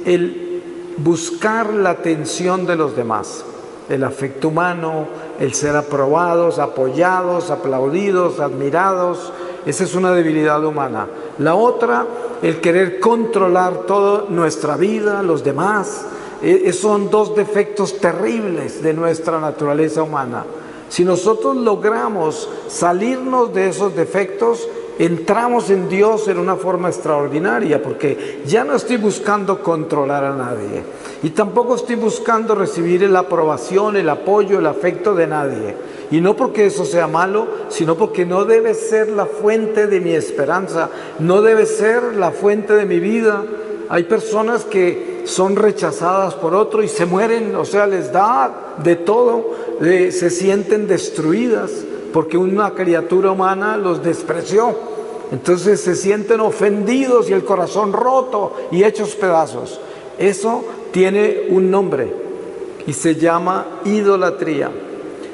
el 0.05 0.63
buscar 0.97 1.73
la 1.73 1.91
atención 1.91 2.67
de 2.67 2.77
los 2.77 2.97
demás, 2.97 3.45
el 3.89 4.05
afecto 4.05 4.49
humano, 4.49 5.07
el 5.43 5.55
ser 5.55 5.75
aprobados, 5.75 6.61
apoyados, 6.61 7.51
aplaudidos, 7.51 8.39
admirados. 8.39 9.33
Esa 9.67 9.83
es 9.83 9.97
una 9.97 10.13
debilidad 10.13 10.65
humana. 10.65 11.09
La 11.39 11.57
otra, 11.57 12.07
el 12.43 12.61
querer 12.61 13.01
controlar 13.01 13.79
toda 13.79 14.27
nuestra 14.29 14.77
vida, 14.77 15.21
los 15.21 15.43
demás. 15.43 16.07
E, 16.41 16.73
son 16.73 17.11
dos 17.11 17.35
defectos 17.35 17.99
terribles 17.99 18.85
de 18.85 18.95
nuestra 18.95 19.41
naturaleza 19.41 20.05
humana. 20.05 20.45
Si 20.93 21.07
nosotros 21.07 21.57
logramos 21.57 22.51
salirnos 22.69 23.55
de 23.55 23.71
esos 23.71 23.97
defectos, 23.97 24.69
entramos 24.99 25.71
en 25.71 25.89
Dios 25.89 26.29
en 26.29 26.37
una 26.37 26.57
forma 26.57 26.91
extraordinaria, 26.91 27.83
porque 27.83 28.43
ya 28.45 28.63
no 28.63 28.75
estoy 28.75 28.99
buscando 28.99 29.63
controlar 29.63 30.23
a 30.23 30.37
nadie 30.37 30.83
y 31.23 31.31
tampoco 31.31 31.77
estoy 31.77 31.95
buscando 31.95 32.55
recibir 32.55 33.09
la 33.09 33.21
aprobación, 33.21 33.97
el 33.97 34.11
apoyo, 34.11 34.59
el 34.59 34.67
afecto 34.67 35.15
de 35.15 35.27
nadie. 35.27 35.77
Y 36.11 36.21
no 36.21 36.37
porque 36.37 36.67
eso 36.67 36.85
sea 36.85 37.07
malo, 37.07 37.47
sino 37.71 37.97
porque 37.97 38.27
no 38.27 38.45
debe 38.45 38.75
ser 38.75 39.09
la 39.09 39.25
fuente 39.25 39.87
de 39.87 39.99
mi 39.99 40.13
esperanza, 40.13 40.91
no 41.21 41.41
debe 41.41 41.65
ser 41.65 42.03
la 42.17 42.33
fuente 42.33 42.75
de 42.75 42.85
mi 42.85 43.01
vida. 43.01 43.43
Hay 43.89 44.03
personas 44.03 44.67
que 44.67 45.12
son 45.25 45.57
rechazadas 45.57 46.35
por 46.35 46.55
otro 46.55 46.83
y 46.83 46.89
se 46.89 47.07
mueren, 47.07 47.55
o 47.57 47.65
sea, 47.65 47.87
les 47.87 48.13
da 48.13 48.75
de 48.83 48.97
todo, 48.97 49.51
se 49.81 50.31
sienten 50.31 50.87
destruidas 50.87 51.71
porque 52.13 52.37
una 52.37 52.73
criatura 52.73 53.31
humana 53.31 53.77
los 53.77 54.03
despreció. 54.03 54.75
Entonces 55.33 55.81
se 55.81 55.97
sienten 55.97 56.41
ofendidos 56.41 57.31
y 57.31 57.33
el 57.33 57.45
corazón 57.45 57.93
roto 57.93 58.55
y 58.71 58.85
hechos 58.85 59.15
pedazos. 59.15 59.81
Eso 60.19 60.63
tiene 60.93 61.47
un 61.49 61.71
nombre 61.71 62.13
y 62.87 62.93
se 62.93 63.15
llama 63.15 63.81
idolatría. 63.85 64.71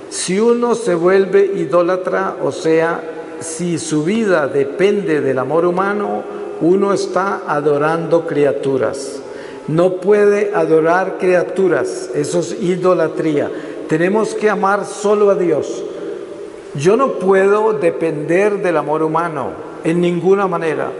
Si 0.09 0.39
uno 0.39 0.75
se 0.75 0.95
vuelve 0.95 1.45
idólatra, 1.57 2.37
o 2.43 2.53
sea, 2.53 3.03
si 3.41 3.79
su 3.79 4.05
vida 4.05 4.47
depende 4.47 5.21
del 5.21 5.39
amor 5.39 5.67
humano, 5.67 6.23
uno 6.61 6.93
está 6.93 7.43
adorando 7.47 8.27
criaturas. 8.27 9.21
No 9.69 9.97
puede 9.97 10.55
adorar 10.55 11.19
criaturas, 11.19 12.11
eso 12.15 12.41
es 12.41 12.57
idolatría. 12.61 13.51
Tenemos 13.89 14.35
que 14.35 14.49
amar 14.51 14.85
solo 14.87 15.31
a 15.31 15.35
Dios. 15.35 15.85
Yo 16.75 16.97
no 16.97 17.13
puedo 17.13 17.75
depender 17.75 18.63
del 18.63 18.77
amor 18.77 19.03
humano 19.03 19.51
en 19.85 20.01
ninguna 20.01 20.47
manera, 20.47 20.91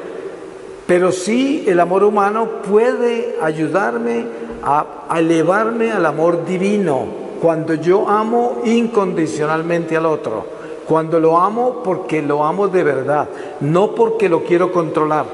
pero 0.87 1.13
sí 1.13 1.65
el 1.67 1.81
amor 1.81 2.05
humano 2.05 2.49
puede 2.69 3.37
ayudarme 3.41 4.27
a, 4.63 5.17
elevarme 5.17 5.93
al 5.93 6.07
amor 6.07 6.45
divino 6.45 7.07
cuando 7.41 7.75
yo 7.75 8.09
amo 8.09 8.63
incondicionalmente 8.65 9.97
al 9.97 10.07
otro, 10.07 10.45
cuando 10.87 11.21
lo 11.21 11.39
amo 11.39 11.83
porque 11.85 12.23
lo 12.23 12.45
amo 12.45 12.69
de 12.69 12.83
verdad, 12.83 13.29
no 13.61 13.95
porque 13.95 14.29
lo 14.29 14.43
quiero 14.43 14.73
controlar, 14.73 15.27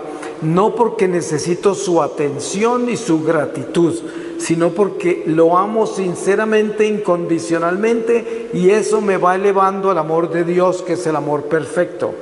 no 0.45 0.75
porque 0.75 1.09
necesito 1.09 1.75
su 1.75 2.03
atención 2.03 2.89
y 2.89 2.97
su 2.97 3.23
gratitud, 3.25 3.95
sino 4.39 4.71
porque 4.71 5.25
lo 5.27 5.57
amo 5.57 5.87
sinceramente, 5.87 6.87
incondicionalmente, 6.87 8.51
y 8.53 8.71
eso 8.71 9.01
me 9.01 9.17
va 9.17 9.35
elevando 9.35 9.91
al 9.91 9.99
amor 9.99 10.31
de 10.31 10.45
Dios, 10.45 10.83
que 10.83 10.95
es 10.95 11.07
el 11.07 11.17
amor 11.17 11.45
perfecto. 11.45 12.15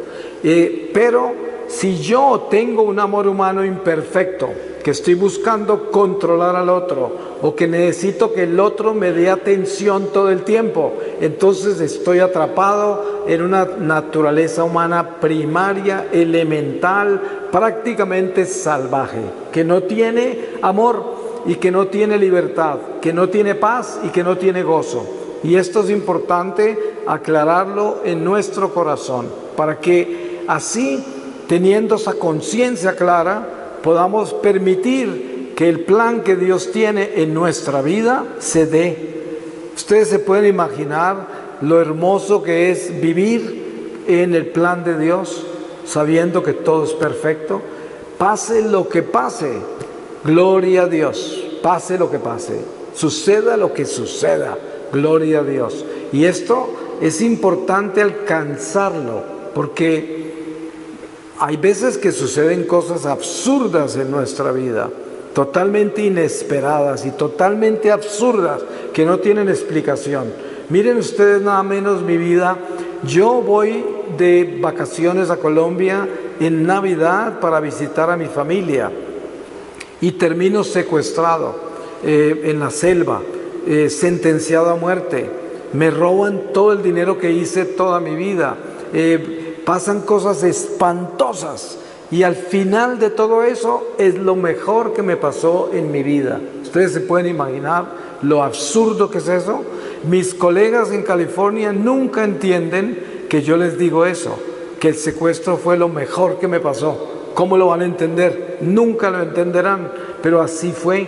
Eh, 0.43 0.91
pero 0.95 1.52
si 1.69 1.99
yo 1.99 2.49
tengo 2.51 2.83
un 2.83 2.99
amor 2.99 3.27
humano 3.27 3.65
imperfecto, 3.65 4.49
que 4.83 4.91
estoy 4.91 5.15
buscando 5.15 5.91
controlar 5.91 6.57
al 6.57 6.69
otro, 6.69 7.13
o 7.41 7.55
que 7.55 7.67
necesito 7.67 8.33
que 8.33 8.45
el 8.45 8.59
otro 8.59 8.95
me 8.95 9.13
dé 9.13 9.31
atención 9.31 10.09
todo 10.13 10.31
el 10.31 10.43
tiempo, 10.43 10.93
entonces 11.21 11.81
estoy 11.81 12.19
atrapado 12.19 13.25
en 13.27 13.43
una 13.43 13.65
naturaleza 13.65 14.65
humana 14.65 15.21
primaria, 15.21 16.09
elemental, 16.13 17.49
prácticamente 17.53 18.45
salvaje, 18.45 19.21
que 19.53 19.65
no 19.65 19.85
tiene 19.85 20.39
amor 20.63 21.23
y 21.47 21.57
que 21.57 21.71
no 21.71 21.87
tiene 21.87 22.19
libertad, 22.19 22.79
que 23.01 23.13
no 23.13 23.29
tiene 23.29 23.55
paz 23.55 24.01
y 24.05 24.09
que 24.09 24.25
no 24.25 24.37
tiene 24.37 24.63
gozo. 24.63 25.07
Y 25.45 25.57
esto 25.57 25.81
es 25.81 25.91
importante 25.91 26.95
aclararlo 27.07 27.99
en 28.05 28.25
nuestro 28.25 28.73
corazón, 28.73 29.27
para 29.57 29.79
que 29.81 30.45
así, 30.47 31.05
teniendo 31.53 31.97
esa 31.97 32.15
conciencia 32.15 32.97
clara, 32.97 33.77
podamos 33.83 34.33
permitir 34.33 35.53
que 35.55 35.69
el 35.69 35.81
plan 35.81 36.23
que 36.23 36.35
Dios 36.35 36.73
tiene 36.73 37.11
en 37.17 37.35
nuestra 37.35 37.83
vida 37.83 38.25
se 38.39 38.65
dé. 38.65 38.97
Ustedes 39.77 40.09
se 40.09 40.19
pueden 40.19 40.47
imaginar 40.47 41.59
lo 41.61 41.79
hermoso 41.79 42.43
que 42.43 42.71
es 42.71 42.99
vivir 43.03 44.01
en 44.09 44.35
el 44.35 44.47
plan 44.47 44.83
de 44.83 44.99
Dios, 44.99 45.45
sabiendo 45.85 46.43
que 46.43 46.55
todo 46.55 46.85
es 46.85 46.93
perfecto. 46.93 47.61
Pase 48.17 48.63
lo 48.63 48.89
que 48.89 49.03
pase, 49.03 49.53
Gloria 50.25 50.85
a 50.85 50.87
Dios, 50.87 51.45
pase 51.63 51.99
lo 51.99 52.11
que 52.11 52.19
pase. 52.19 52.61
suceda 52.95 53.59
lo 53.59 53.75
que 53.75 53.85
suceda. 53.85 54.57
Gloria 54.91 55.41
a 55.41 55.45
Dios. 55.45 55.85
Y 56.15 56.25
esto 56.25 56.71
es 57.03 57.21
importante 57.21 58.01
alcanzarlo, 58.01 59.23
porque 59.55 60.32
hay 61.45 61.57
veces 61.57 61.99
que 61.99 62.13
suceden 62.13 62.63
cosas 62.63 63.05
absurdas 63.05 63.97
en 63.97 64.13
nuestra 64.13 64.53
vida, 64.53 64.89
totalmente 65.35 66.05
inesperadas 66.05 67.05
y 67.05 67.11
totalmente 67.11 67.91
absurdas, 67.91 68.63
que 68.93 69.05
no 69.05 69.19
tienen 69.19 69.49
explicación. 69.49 70.33
Miren 70.69 70.99
ustedes 70.99 71.43
nada 71.43 71.65
menos 71.65 72.01
mi 72.03 72.17
vida. 72.17 72.57
Yo 73.03 73.43
voy 73.43 73.85
de 74.17 74.59
vacaciones 74.61 75.31
a 75.31 75.39
Colombia 75.39 76.09
en 76.39 76.65
Navidad 76.65 77.41
para 77.41 77.59
visitar 77.59 78.09
a 78.09 78.17
mi 78.17 78.27
familia 78.27 78.93
y 80.01 80.13
termino 80.13 80.63
secuestrado 80.63 81.57
eh, 82.05 82.43
en 82.45 82.61
la 82.61 82.71
selva, 82.71 83.21
eh, 83.67 83.91
sentenciado 83.91 84.71
a 84.71 84.77
muerte. 84.77 85.29
Me 85.73 85.91
roban 85.91 86.53
todo 86.55 86.71
el 86.71 86.85
dinero 86.85 87.19
que 87.19 87.33
hice 87.33 87.65
toda 87.65 87.99
mi 87.99 88.15
vida. 88.15 88.55
Eh, 88.93 89.42
pasan 89.65 90.03
cosas 90.03 90.43
espantosas 90.43 91.79
y 92.11 92.25
al 92.25 92.37
final 92.37 92.99
de 92.99 93.11
todo 93.11 93.43
eso 93.43 93.89
es 93.99 94.17
lo 94.17 94.37
mejor 94.37 94.93
que 94.93 95.03
me 95.03 95.17
pasó 95.17 95.71
en 95.73 95.91
mi 95.91 96.03
vida. 96.03 96.41
Ustedes 96.63 96.93
se 96.93 97.01
pueden 97.01 97.27
imaginar 97.27 97.87
lo 98.23 98.43
absurdo 98.43 99.11
que 99.11 99.19
es 99.19 99.29
eso. 99.29 99.63
Mis 100.09 100.35
colegas 100.35 100.91
en 100.93 101.03
California 101.03 101.73
nunca 101.73 102.25
entienden 102.25 103.27
que 103.31 103.43
yo 103.43 103.57
les 103.57 103.79
digo 103.79 104.05
eso, 104.05 104.39
que 104.79 104.89
el 104.89 104.97
secuestro 104.97 105.57
fue 105.57 105.79
lo 105.79 105.89
mejor 105.89 106.39
que 106.39 106.49
me 106.49 106.61
pasó. 106.61 107.09
¿Cómo 107.35 107.57
lo 107.57 107.69
van 107.69 107.81
a 107.81 107.87
entender? 107.87 108.59
Nunca 108.61 109.11
lo 109.11 109.23
entenderán, 109.23 109.91
pero 110.23 110.43
así 110.43 110.73
fue. 110.73 111.07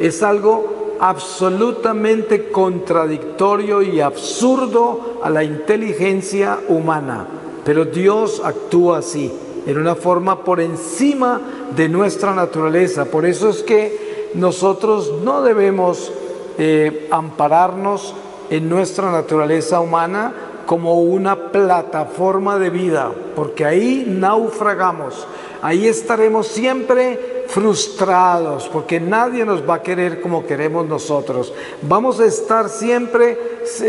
Es 0.00 0.22
algo 0.22 0.96
absolutamente 0.98 2.50
contradictorio 2.50 3.82
y 3.82 4.00
absurdo 4.00 5.20
a 5.22 5.30
la 5.30 5.44
inteligencia 5.44 6.58
humana, 6.68 7.26
pero 7.64 7.84
Dios 7.84 8.40
actúa 8.44 8.98
así, 8.98 9.32
en 9.66 9.78
una 9.78 9.94
forma 9.94 10.42
por 10.44 10.60
encima 10.60 11.40
de 11.76 11.88
nuestra 11.88 12.34
naturaleza. 12.34 13.04
Por 13.04 13.26
eso 13.26 13.50
es 13.50 13.62
que 13.62 14.30
nosotros 14.34 15.12
no 15.22 15.42
debemos 15.42 16.12
eh, 16.58 17.08
ampararnos 17.10 18.14
en 18.50 18.68
nuestra 18.68 19.10
naturaleza 19.10 19.80
humana 19.80 20.34
como 20.66 21.00
una 21.00 21.50
plataforma 21.50 22.58
de 22.58 22.70
vida, 22.70 23.12
porque 23.34 23.64
ahí 23.64 24.04
naufragamos, 24.06 25.26
ahí 25.62 25.88
estaremos 25.88 26.46
siempre 26.46 27.39
frustrados, 27.50 28.68
porque 28.72 29.00
nadie 29.00 29.44
nos 29.44 29.68
va 29.68 29.76
a 29.76 29.82
querer 29.82 30.20
como 30.20 30.46
queremos 30.46 30.86
nosotros. 30.86 31.52
Vamos 31.82 32.20
a 32.20 32.26
estar 32.26 32.68
siempre, 32.68 33.36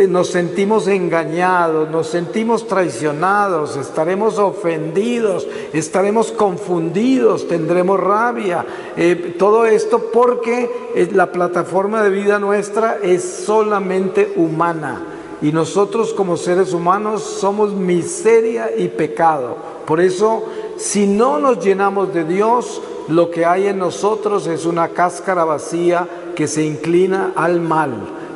nos 0.09 0.29
sentimos 0.29 0.87
engañados, 0.87 1.89
nos 1.89 2.07
sentimos 2.07 2.67
traicionados, 2.67 3.77
estaremos 3.77 4.39
ofendidos, 4.39 5.47
estaremos 5.73 6.31
confundidos, 6.31 7.47
tendremos 7.47 7.99
rabia. 7.99 8.65
Eh, 8.97 9.35
todo 9.37 9.65
esto 9.65 10.09
porque 10.11 10.69
eh, 10.95 11.09
la 11.13 11.31
plataforma 11.31 12.01
de 12.03 12.09
vida 12.09 12.39
nuestra 12.39 12.97
es 13.03 13.23
solamente 13.23 14.33
humana. 14.37 15.03
Y 15.43 15.51
nosotros 15.51 16.13
como 16.13 16.37
seres 16.37 16.73
humanos 16.73 17.21
somos 17.23 17.73
miseria 17.73 18.71
y 18.75 18.87
pecado. 18.87 19.57
Por 19.85 19.99
eso, 19.99 20.45
si 20.81 21.05
no 21.05 21.37
nos 21.37 21.63
llenamos 21.63 22.11
de 22.11 22.23
Dios, 22.23 22.81
lo 23.07 23.29
que 23.29 23.45
hay 23.45 23.67
en 23.67 23.77
nosotros 23.77 24.47
es 24.47 24.65
una 24.65 24.89
cáscara 24.89 25.45
vacía 25.45 26.07
que 26.35 26.47
se 26.47 26.63
inclina 26.63 27.33
al 27.35 27.61
mal. 27.61 27.91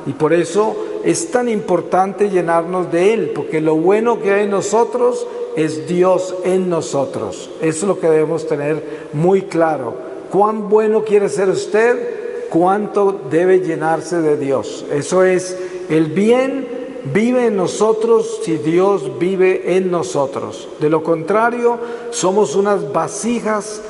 Y 0.06 0.14
por 0.14 0.32
eso 0.32 0.76
es 1.04 1.32
tan 1.32 1.50
importante 1.50 2.30
llenarnos 2.30 2.92
de 2.92 3.14
Él, 3.16 3.32
porque 3.34 3.62
lo 3.62 3.76
bueno 3.78 4.22
que 4.22 4.32
hay 4.32 4.44
en 4.44 4.52
nosotros 4.52 5.26
es 5.56 5.88
Dios 5.88 6.36
en 6.44 6.70
nosotros. 6.70 7.50
Eso 7.62 7.86
es 7.86 7.88
lo 7.88 8.00
que 8.00 8.10
debemos 8.10 8.48
tener 8.48 9.08
muy 9.14 9.42
claro. 9.42 9.96
¿Cuán 10.32 10.70
bueno 10.70 11.04
quiere 11.04 11.30
ser 11.30 11.50
usted? 11.50 12.48
¿Cuánto 12.52 13.22
debe 13.32 13.62
llenarse 13.62 14.22
de 14.22 14.38
Dios? 14.38 14.86
Eso 14.92 15.24
es, 15.24 15.58
el 15.90 16.06
bien 16.12 16.75
vive 17.14 17.48
en 17.48 17.58
nosotros 17.58 18.40
si 18.44 18.58
Dios 18.58 19.20
vive 19.20 19.78
en 19.78 19.92
nosotros. 19.92 20.68
De 20.80 20.90
lo 20.90 21.04
contrario, 21.04 21.80
somos 22.12 22.56
unas 22.56 22.92
vasijas 22.92 23.82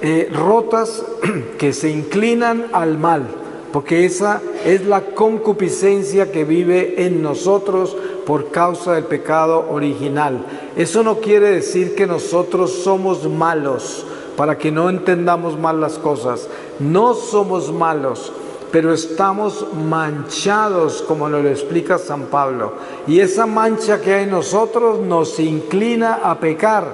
eh, 0.00 0.28
rotas 0.32 1.04
que 1.58 1.72
se 1.72 1.90
inclinan 1.90 2.66
al 2.72 2.98
mal, 2.98 3.26
porque 3.72 4.04
esa 4.04 4.40
es 4.64 4.86
la 4.86 5.02
concupiscencia 5.02 6.30
que 6.30 6.44
vive 6.44 7.04
en 7.04 7.22
nosotros 7.22 7.96
por 8.26 8.50
causa 8.50 8.94
del 8.94 9.04
pecado 9.04 9.66
original. 9.70 10.44
Eso 10.76 11.02
no 11.02 11.20
quiere 11.20 11.50
decir 11.50 11.94
que 11.94 12.06
nosotros 12.06 12.72
somos 12.72 13.28
malos, 13.28 14.04
para 14.36 14.58
que 14.58 14.72
no 14.72 14.90
entendamos 14.90 15.58
mal 15.58 15.80
las 15.80 15.98
cosas. 15.98 16.48
No 16.80 17.14
somos 17.14 17.72
malos, 17.72 18.32
pero 18.74 18.92
estamos 18.92 19.68
manchados, 19.72 21.00
como 21.06 21.28
nos 21.28 21.44
lo 21.44 21.48
explica 21.48 21.96
San 21.96 22.22
Pablo. 22.22 22.72
Y 23.06 23.20
esa 23.20 23.46
mancha 23.46 24.00
que 24.00 24.14
hay 24.14 24.24
en 24.24 24.32
nosotros 24.32 24.98
nos 24.98 25.38
inclina 25.38 26.14
a 26.14 26.40
pecar. 26.40 26.84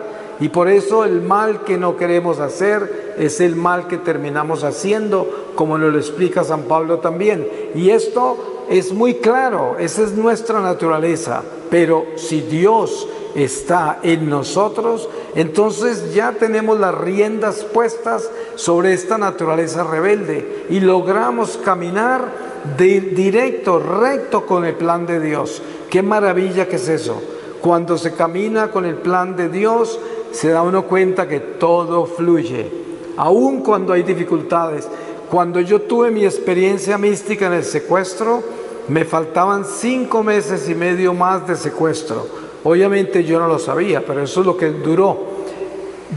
Y 0.40 0.50
por 0.50 0.68
eso 0.68 1.06
el 1.06 1.22
mal 1.22 1.64
que 1.64 1.78
no 1.78 1.96
queremos 1.96 2.38
hacer 2.38 3.14
es 3.16 3.40
el 3.40 3.56
mal 3.56 3.88
que 3.88 3.96
terminamos 3.96 4.62
haciendo, 4.62 5.52
como 5.54 5.78
nos 5.78 5.90
lo 5.90 5.98
explica 5.98 6.44
San 6.44 6.64
Pablo 6.64 6.98
también. 6.98 7.48
Y 7.74 7.88
esto 7.88 8.66
es 8.68 8.92
muy 8.92 9.14
claro, 9.14 9.76
esa 9.78 10.02
es 10.02 10.12
nuestra 10.12 10.60
naturaleza. 10.60 11.42
Pero 11.70 12.04
si 12.16 12.42
Dios 12.42 13.08
está 13.34 14.00
en 14.02 14.28
nosotros, 14.28 15.08
entonces 15.34 16.14
ya 16.14 16.32
tenemos 16.32 16.78
las 16.78 16.94
riendas 16.94 17.64
puestas 17.64 18.30
sobre 18.56 18.92
esta 18.92 19.18
naturaleza 19.18 19.84
rebelde 19.84 20.66
y 20.70 20.80
logramos 20.80 21.58
caminar 21.64 22.50
directo, 22.76 23.78
recto 23.78 24.44
con 24.46 24.64
el 24.64 24.74
plan 24.74 25.06
de 25.06 25.20
Dios. 25.20 25.62
Qué 25.88 26.02
maravilla 26.02 26.68
que 26.68 26.76
es 26.76 26.88
eso. 26.88 27.20
Cuando 27.60 27.98
se 27.98 28.12
camina 28.12 28.70
con 28.70 28.84
el 28.84 28.96
plan 28.96 29.36
de 29.36 29.48
Dios, 29.48 29.98
se 30.32 30.50
da 30.50 30.62
uno 30.62 30.86
cuenta 30.86 31.28
que 31.28 31.40
todo 31.40 32.06
fluye, 32.06 32.70
aun 33.16 33.62
cuando 33.62 33.92
hay 33.92 34.02
dificultades. 34.02 34.88
Cuando 35.30 35.60
yo 35.60 35.82
tuve 35.82 36.10
mi 36.10 36.24
experiencia 36.24 36.98
mística 36.98 37.46
en 37.46 37.52
el 37.54 37.64
secuestro, 37.64 38.42
me 38.88 39.04
faltaban 39.04 39.64
cinco 39.64 40.22
meses 40.22 40.68
y 40.68 40.74
medio 40.74 41.14
más 41.14 41.46
de 41.46 41.54
secuestro. 41.54 42.49
Obviamente 42.64 43.24
yo 43.24 43.38
no 43.38 43.48
lo 43.48 43.58
sabía, 43.58 44.04
pero 44.04 44.22
eso 44.22 44.40
es 44.40 44.46
lo 44.46 44.56
que 44.56 44.70
duró. 44.70 45.16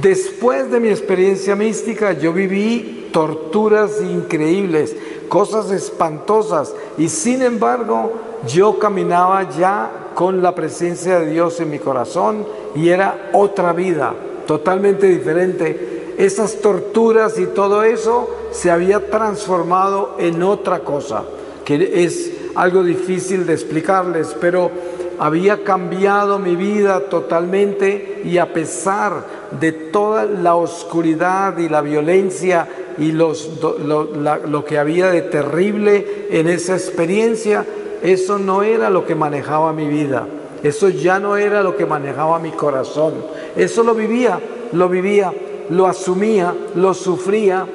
Después 0.01 0.71
de 0.71 0.79
mi 0.79 0.89
experiencia 0.89 1.55
mística, 1.55 2.13
yo 2.13 2.33
viví 2.33 3.09
torturas 3.11 4.01
increíbles, 4.01 4.95
cosas 5.29 5.71
espantosas, 5.71 6.73
y 6.97 7.09
sin 7.09 7.41
embargo 7.41 8.11
yo 8.47 8.79
caminaba 8.79 9.49
ya 9.49 10.09
con 10.15 10.41
la 10.41 10.53
presencia 10.53 11.19
de 11.19 11.31
Dios 11.31 11.59
en 11.59 11.69
mi 11.69 11.79
corazón 11.79 12.45
y 12.75 12.89
era 12.89 13.29
otra 13.33 13.71
vida, 13.73 14.13
totalmente 14.45 15.07
diferente. 15.07 16.13
Esas 16.17 16.57
torturas 16.57 17.39
y 17.39 17.47
todo 17.47 17.83
eso 17.83 18.29
se 18.51 18.69
había 18.69 19.09
transformado 19.09 20.15
en 20.19 20.43
otra 20.43 20.79
cosa, 20.79 21.23
que 21.65 22.03
es 22.03 22.31
algo 22.55 22.83
difícil 22.83 23.45
de 23.45 23.53
explicarles, 23.53 24.35
pero 24.39 24.69
había 25.19 25.63
cambiado 25.63 26.39
mi 26.39 26.55
vida 26.55 27.01
totalmente 27.01 28.21
y 28.25 28.37
a 28.37 28.51
pesar 28.53 29.25
de 29.59 29.71
toda 29.71 30.25
la 30.25 30.55
oscuridad 30.55 31.57
y 31.57 31.69
la 31.69 31.81
violencia 31.81 32.67
y 32.97 33.11
los, 33.11 33.49
lo 33.61 34.65
que 34.65 34.77
había 34.77 35.09
de 35.09 35.21
terrible 35.21 36.27
en 36.29 36.47
esa 36.47 36.73
experiencia, 36.73 37.65
eso 38.01 38.37
no 38.37 38.63
era 38.63 38.89
lo 38.89 39.05
que 39.05 39.15
manejaba 39.15 39.73
mi 39.73 39.87
vida. 39.87 40.27
Eso 40.63 40.89
ya 40.89 41.19
no 41.19 41.35
era 41.35 41.61
lo 41.61 41.75
que 41.75 41.85
manejaba 41.85 42.39
mi 42.39 42.51
corazón. 42.51 43.13
Eso 43.55 43.83
lo 43.83 43.93
vivía, 43.93 44.39
lo 44.71 44.87
vivía, 44.87 45.33
lo 45.69 45.87
asumía, 45.87 46.53
lo 46.75 46.93
sufría 46.93 47.65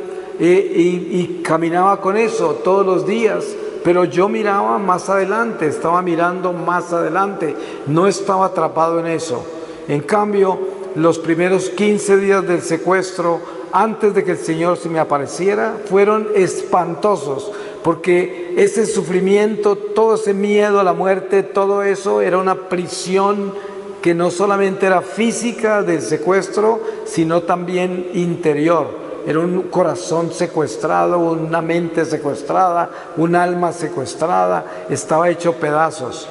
eh, 0.40 0.72
y, 0.74 1.20
y 1.20 1.42
caminaba 1.42 2.00
con 2.00 2.16
eso 2.16 2.60
todos 2.64 2.86
los 2.86 3.06
días. 3.06 3.44
Pero 3.84 4.04
yo 4.04 4.28
miraba 4.28 4.78
más 4.78 5.08
adelante, 5.08 5.66
estaba 5.66 6.02
mirando 6.02 6.52
más 6.52 6.92
adelante, 6.92 7.54
no 7.86 8.06
estaba 8.06 8.46
atrapado 8.46 9.00
en 9.00 9.06
eso. 9.06 9.44
En 9.88 10.00
cambio, 10.00 10.58
los 10.94 11.18
primeros 11.18 11.70
15 11.70 12.16
días 12.18 12.46
del 12.46 12.62
secuestro, 12.62 13.40
antes 13.72 14.14
de 14.14 14.24
que 14.24 14.32
el 14.32 14.38
Señor 14.38 14.76
se 14.76 14.88
me 14.88 14.98
apareciera, 14.98 15.76
fueron 15.88 16.28
espantosos 16.34 17.52
porque 17.82 18.54
ese 18.56 18.86
sufrimiento, 18.86 19.76
todo 19.76 20.16
ese 20.16 20.34
miedo 20.34 20.80
a 20.80 20.84
la 20.84 20.92
muerte, 20.92 21.42
todo 21.42 21.82
eso 21.82 22.20
era 22.20 22.38
una 22.38 22.68
prisión 22.68 23.54
que 24.02 24.14
no 24.14 24.30
solamente 24.30 24.86
era 24.86 25.00
física 25.00 25.82
del 25.82 26.02
secuestro, 26.02 26.80
sino 27.04 27.42
también 27.42 28.10
interior. 28.14 29.07
Era 29.28 29.40
un 29.40 29.64
corazón 29.64 30.32
secuestrado, 30.32 31.18
una 31.18 31.60
mente 31.60 32.06
secuestrada, 32.06 32.88
un 33.18 33.36
alma 33.36 33.72
secuestrada, 33.72 34.86
estaba 34.88 35.28
hecho 35.28 35.52
pedazos. 35.52 36.26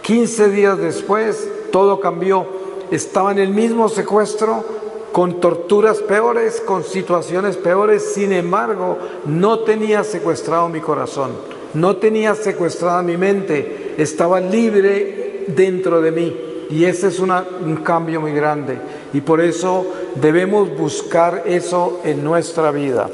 15 0.00 0.48
días 0.48 0.78
después 0.78 1.46
todo 1.70 2.00
cambió, 2.00 2.46
estaba 2.90 3.32
en 3.32 3.40
el 3.40 3.50
mismo 3.50 3.90
secuestro, 3.90 4.64
con 5.12 5.40
torturas 5.42 5.98
peores, 5.98 6.62
con 6.62 6.84
situaciones 6.84 7.58
peores, 7.58 8.14
sin 8.14 8.32
embargo, 8.32 8.96
no 9.26 9.58
tenía 9.58 10.02
secuestrado 10.02 10.70
mi 10.70 10.80
corazón, 10.80 11.32
no 11.74 11.96
tenía 11.96 12.34
secuestrada 12.34 13.02
mi 13.02 13.18
mente, 13.18 13.94
estaba 13.98 14.40
libre 14.40 15.44
dentro 15.48 16.00
de 16.00 16.12
mí. 16.12 16.40
Y 16.70 16.86
ese 16.86 17.08
es 17.08 17.18
un 17.18 17.76
cambio 17.84 18.22
muy 18.22 18.32
grande. 18.32 18.78
Y 19.12 19.20
por 19.20 19.40
eso 19.40 19.86
debemos 20.16 20.76
buscar 20.76 21.44
eso 21.46 22.00
en 22.04 22.22
nuestra 22.22 22.70
vida. 22.70 23.08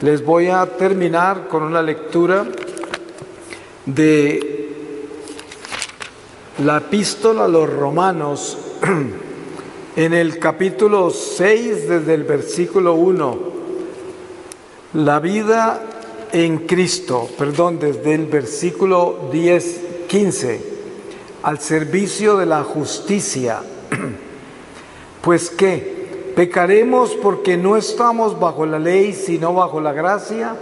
Les 0.00 0.24
voy 0.24 0.48
a 0.48 0.66
terminar 0.66 1.48
con 1.48 1.62
una 1.62 1.82
lectura 1.82 2.46
de 3.86 4.56
la 6.64 6.78
epístola 6.78 7.44
a 7.44 7.48
los 7.48 7.72
romanos 7.72 8.58
en 9.96 10.12
el 10.12 10.38
capítulo 10.38 11.10
6 11.10 11.88
desde 11.88 12.14
el 12.14 12.24
versículo 12.24 12.94
1. 12.94 13.56
La 14.94 15.20
vida 15.20 15.82
en 16.32 16.66
Cristo, 16.66 17.28
perdón, 17.38 17.78
desde 17.78 18.14
el 18.14 18.26
versículo 18.26 19.28
10, 19.32 19.80
15 20.08 20.60
al 21.44 21.60
servicio 21.60 22.36
de 22.36 22.46
la 22.46 22.64
justicia. 22.64 23.60
Pues 25.26 25.50
que, 25.50 26.32
¿pecaremos 26.36 27.16
porque 27.16 27.56
no 27.56 27.76
estamos 27.76 28.38
bajo 28.38 28.64
la 28.64 28.78
ley, 28.78 29.12
sino 29.12 29.54
bajo 29.54 29.80
la 29.80 29.92
gracia? 29.92 30.54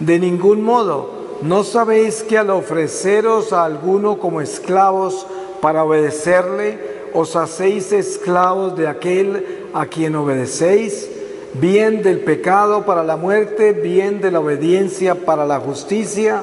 De 0.00 0.18
ningún 0.18 0.64
modo. 0.64 1.12
¿No 1.42 1.62
sabéis 1.62 2.24
que 2.24 2.36
al 2.36 2.50
ofreceros 2.50 3.52
a 3.52 3.64
alguno 3.64 4.18
como 4.18 4.40
esclavos 4.40 5.28
para 5.60 5.84
obedecerle, 5.84 6.76
os 7.14 7.36
hacéis 7.36 7.92
esclavos 7.92 8.76
de 8.76 8.88
aquel 8.88 9.68
a 9.72 9.86
quien 9.86 10.16
obedecéis? 10.16 11.08
Bien 11.52 12.02
del 12.02 12.18
pecado 12.18 12.84
para 12.84 13.04
la 13.04 13.16
muerte, 13.16 13.74
bien 13.74 14.20
de 14.20 14.32
la 14.32 14.40
obediencia 14.40 15.14
para 15.14 15.46
la 15.46 15.60
justicia. 15.60 16.42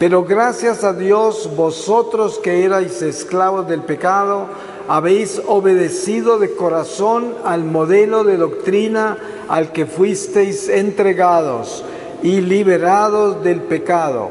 Pero 0.00 0.24
gracias 0.24 0.82
a 0.82 0.92
Dios, 0.92 1.50
vosotros 1.54 2.40
que 2.40 2.64
erais 2.64 3.00
esclavos 3.00 3.68
del 3.68 3.82
pecado, 3.82 4.48
habéis 4.88 5.40
obedecido 5.46 6.38
de 6.38 6.54
corazón 6.54 7.34
al 7.44 7.62
modelo 7.64 8.24
de 8.24 8.38
doctrina 8.38 9.18
al 9.48 9.70
que 9.70 9.84
fuisteis 9.84 10.68
entregados 10.68 11.84
y 12.22 12.40
liberados 12.40 13.44
del 13.44 13.60
pecado. 13.60 14.30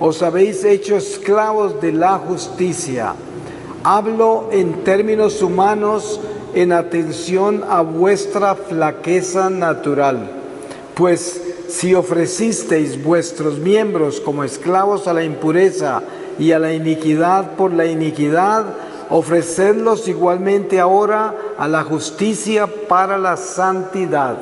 Os 0.00 0.22
habéis 0.22 0.64
hecho 0.64 0.96
esclavos 0.96 1.80
de 1.80 1.92
la 1.92 2.18
justicia. 2.18 3.14
Hablo 3.84 4.48
en 4.50 4.82
términos 4.82 5.42
humanos 5.42 6.20
en 6.54 6.72
atención 6.72 7.62
a 7.68 7.82
vuestra 7.82 8.54
flaqueza 8.54 9.50
natural, 9.50 10.30
pues 10.94 11.42
si 11.68 11.94
ofrecisteis 11.94 13.02
vuestros 13.02 13.58
miembros 13.58 14.20
como 14.20 14.42
esclavos 14.42 15.06
a 15.06 15.12
la 15.12 15.22
impureza 15.22 16.02
y 16.38 16.52
a 16.52 16.58
la 16.58 16.72
iniquidad 16.72 17.56
por 17.56 17.72
la 17.72 17.84
iniquidad, 17.84 18.64
ofrecedlos 19.10 20.08
igualmente 20.08 20.80
ahora 20.80 21.34
a 21.58 21.68
la 21.68 21.84
justicia 21.84 22.66
para 22.66 23.18
la 23.18 23.36
santidad. 23.36 24.36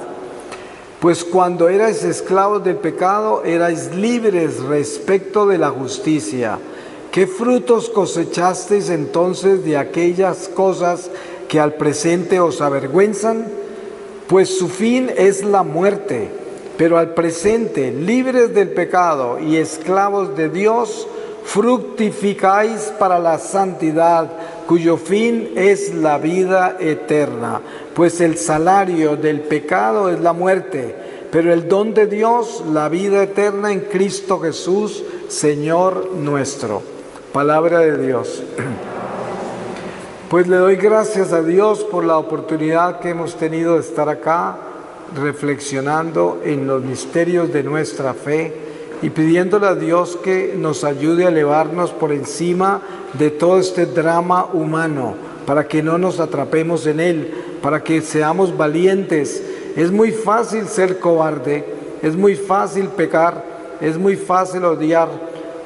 Pues 1.01 1.25
cuando 1.25 1.69
erais 1.69 2.03
esclavos 2.05 2.65
del 2.65 2.77
pecado, 2.77 3.45
erais 3.45 3.95
libres 3.95 4.61
respecto 4.61 5.47
de 5.47 5.59
la 5.59 5.71
justicia. 5.71 6.59
¿Qué 7.13 7.27
frutos 7.27 7.89
cosechasteis 7.91 8.91
entonces 8.91 9.65
de 9.65 9.77
aquellas 9.77 10.49
cosas 10.49 11.11
que 11.49 11.61
al 11.61 11.75
presente 11.75 12.41
os 12.41 12.61
avergüenzan? 12.61 13.47
Pues 14.27 14.59
su 14.59 14.69
fin 14.69 15.11
es 15.17 15.45
la 15.45 15.63
muerte 15.63 16.31
pero 16.77 16.99
al 16.99 17.15
presente, 17.15 17.91
libres 17.91 18.55
del 18.55 18.69
pecado 18.71 19.39
y 19.39 19.57
esclavos 19.57 20.37
de 20.37 20.51
Dios, 20.51 21.09
fructificáis 21.45 22.93
para 22.99 23.19
la 23.19 23.39
santidad, 23.39 24.31
cuyo 24.67 24.97
fin 24.97 25.51
es 25.57 25.95
la 25.95 26.19
vida 26.19 26.77
eterna. 26.79 27.61
Pues 27.95 28.21
el 28.21 28.37
salario 28.37 29.17
del 29.17 29.41
pecado 29.41 30.11
es 30.11 30.21
la 30.21 30.33
muerte, 30.33 30.95
pero 31.31 31.53
el 31.53 31.69
don 31.69 31.95
de 31.95 32.07
Dios, 32.07 32.65
la 32.73 32.89
vida 32.89 33.23
eterna 33.23 33.73
en 33.73 33.81
Cristo 33.81 34.41
Jesús, 34.41 35.05
Señor 35.29 36.11
nuestro. 36.15 36.83
Palabra 37.33 37.81
de 37.81 37.99
Dios. 38.07 38.43
Pues 40.29 40.49
le 40.49 40.57
doy 40.57 40.75
gracias 40.75 41.33
a 41.33 41.41
Dios 41.41 41.85
por 41.85 42.05
la 42.05 42.19
oportunidad 42.19 42.99
que 42.99 43.11
hemos 43.11 43.37
tenido 43.37 43.75
de 43.75 43.81
estar 43.81 44.09
acá 44.09 44.57
reflexionando 45.15 46.41
en 46.43 46.67
los 46.67 46.83
misterios 46.83 47.53
de 47.53 47.63
nuestra 47.63 48.13
fe 48.13 48.66
y 49.03 49.11
pidiéndole 49.11 49.67
a 49.67 49.75
Dios 49.75 50.17
que 50.23 50.55
nos 50.57 50.85
ayude 50.85 51.27
a 51.27 51.29
elevarnos 51.29 51.91
por 51.91 52.13
encima 52.13 52.81
de 53.15 53.31
todo 53.31 53.59
este 53.59 53.87
drama 53.87 54.47
humano, 54.53 55.15
para 55.47 55.69
que 55.69 55.83
no 55.83 55.99
nos 55.99 56.21
atrapemos 56.21 56.87
en 56.87 57.01
él, 57.01 57.35
para 57.63 57.83
que 57.83 58.01
seamos 58.01 58.57
valientes. 58.57 59.43
Es 59.77 59.91
muy 59.91 60.13
fácil 60.13 60.67
ser 60.67 60.99
cobarde, 60.99 61.65
es 62.03 62.17
muy 62.17 62.35
fácil 62.35 62.89
pecar, 62.89 63.45
es 63.81 63.99
muy 63.99 64.17
fácil 64.17 64.65
odiar, 64.65 65.09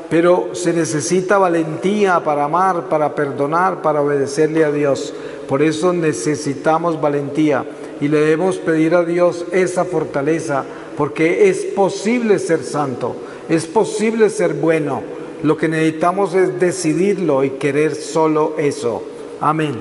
pero 0.09 0.51
se 0.53 0.73
necesita 0.73 1.39
valentía 1.39 2.21
para 2.25 2.45
amar, 2.45 2.89
para 2.89 3.15
perdonar, 3.15 3.81
para 3.81 4.03
obedecerle 4.03 4.65
a 4.65 4.73
Dios. 4.73 5.15
Por 5.49 5.63
eso 5.63 5.93
necesitamos 5.93 7.01
valentía 7.01 7.65
y 8.01 8.09
le 8.09 8.19
debemos 8.19 8.59
pedir 8.59 8.95
a 8.95 9.05
Dios 9.05 9.45
esa 9.53 9.85
fortaleza, 9.85 10.65
porque 11.01 11.49
es 11.49 11.65
posible 11.65 12.39
ser 12.39 12.63
santo, 12.63 13.17
es 13.49 13.65
posible 13.65 14.29
ser 14.29 14.53
bueno. 14.53 15.01
Lo 15.43 15.57
que 15.57 15.67
necesitamos 15.67 16.35
es 16.35 16.61
decidirlo 16.61 17.43
y 17.43 17.53
querer 17.53 17.95
solo 17.95 18.57
eso. 18.59 19.03
Amén. 19.41 19.77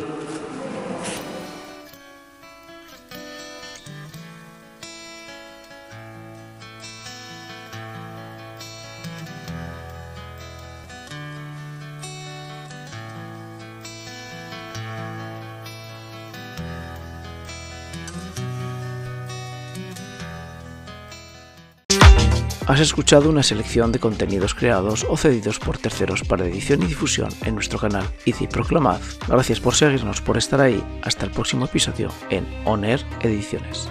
Has 22.70 22.82
escuchado 22.82 23.32
una 23.32 23.41
selección 23.41 23.91
de 23.91 23.97
contenidos 23.97 24.53
creados 24.53 25.03
o 25.09 25.17
cedidos 25.17 25.57
por 25.57 25.80
terceros 25.80 26.22
para 26.22 26.45
edición 26.45 26.84
y 26.84 26.86
difusión 26.86 27.30
en 27.43 27.55
nuestro 27.55 27.80
canal 27.80 28.05
ICI 28.26 28.45
Proclamad. 28.45 29.01
Gracias 29.28 29.59
por 29.59 29.74
seguirnos, 29.74 30.22
por 30.22 30.38
estar 30.38 30.61
ahí. 30.61 30.80
Hasta 31.01 31.26
el 31.26 31.32
próximo 31.32 31.65
episodio 31.65 32.09
en 32.30 32.45
On 32.65 32.86
Ediciones. 32.86 33.89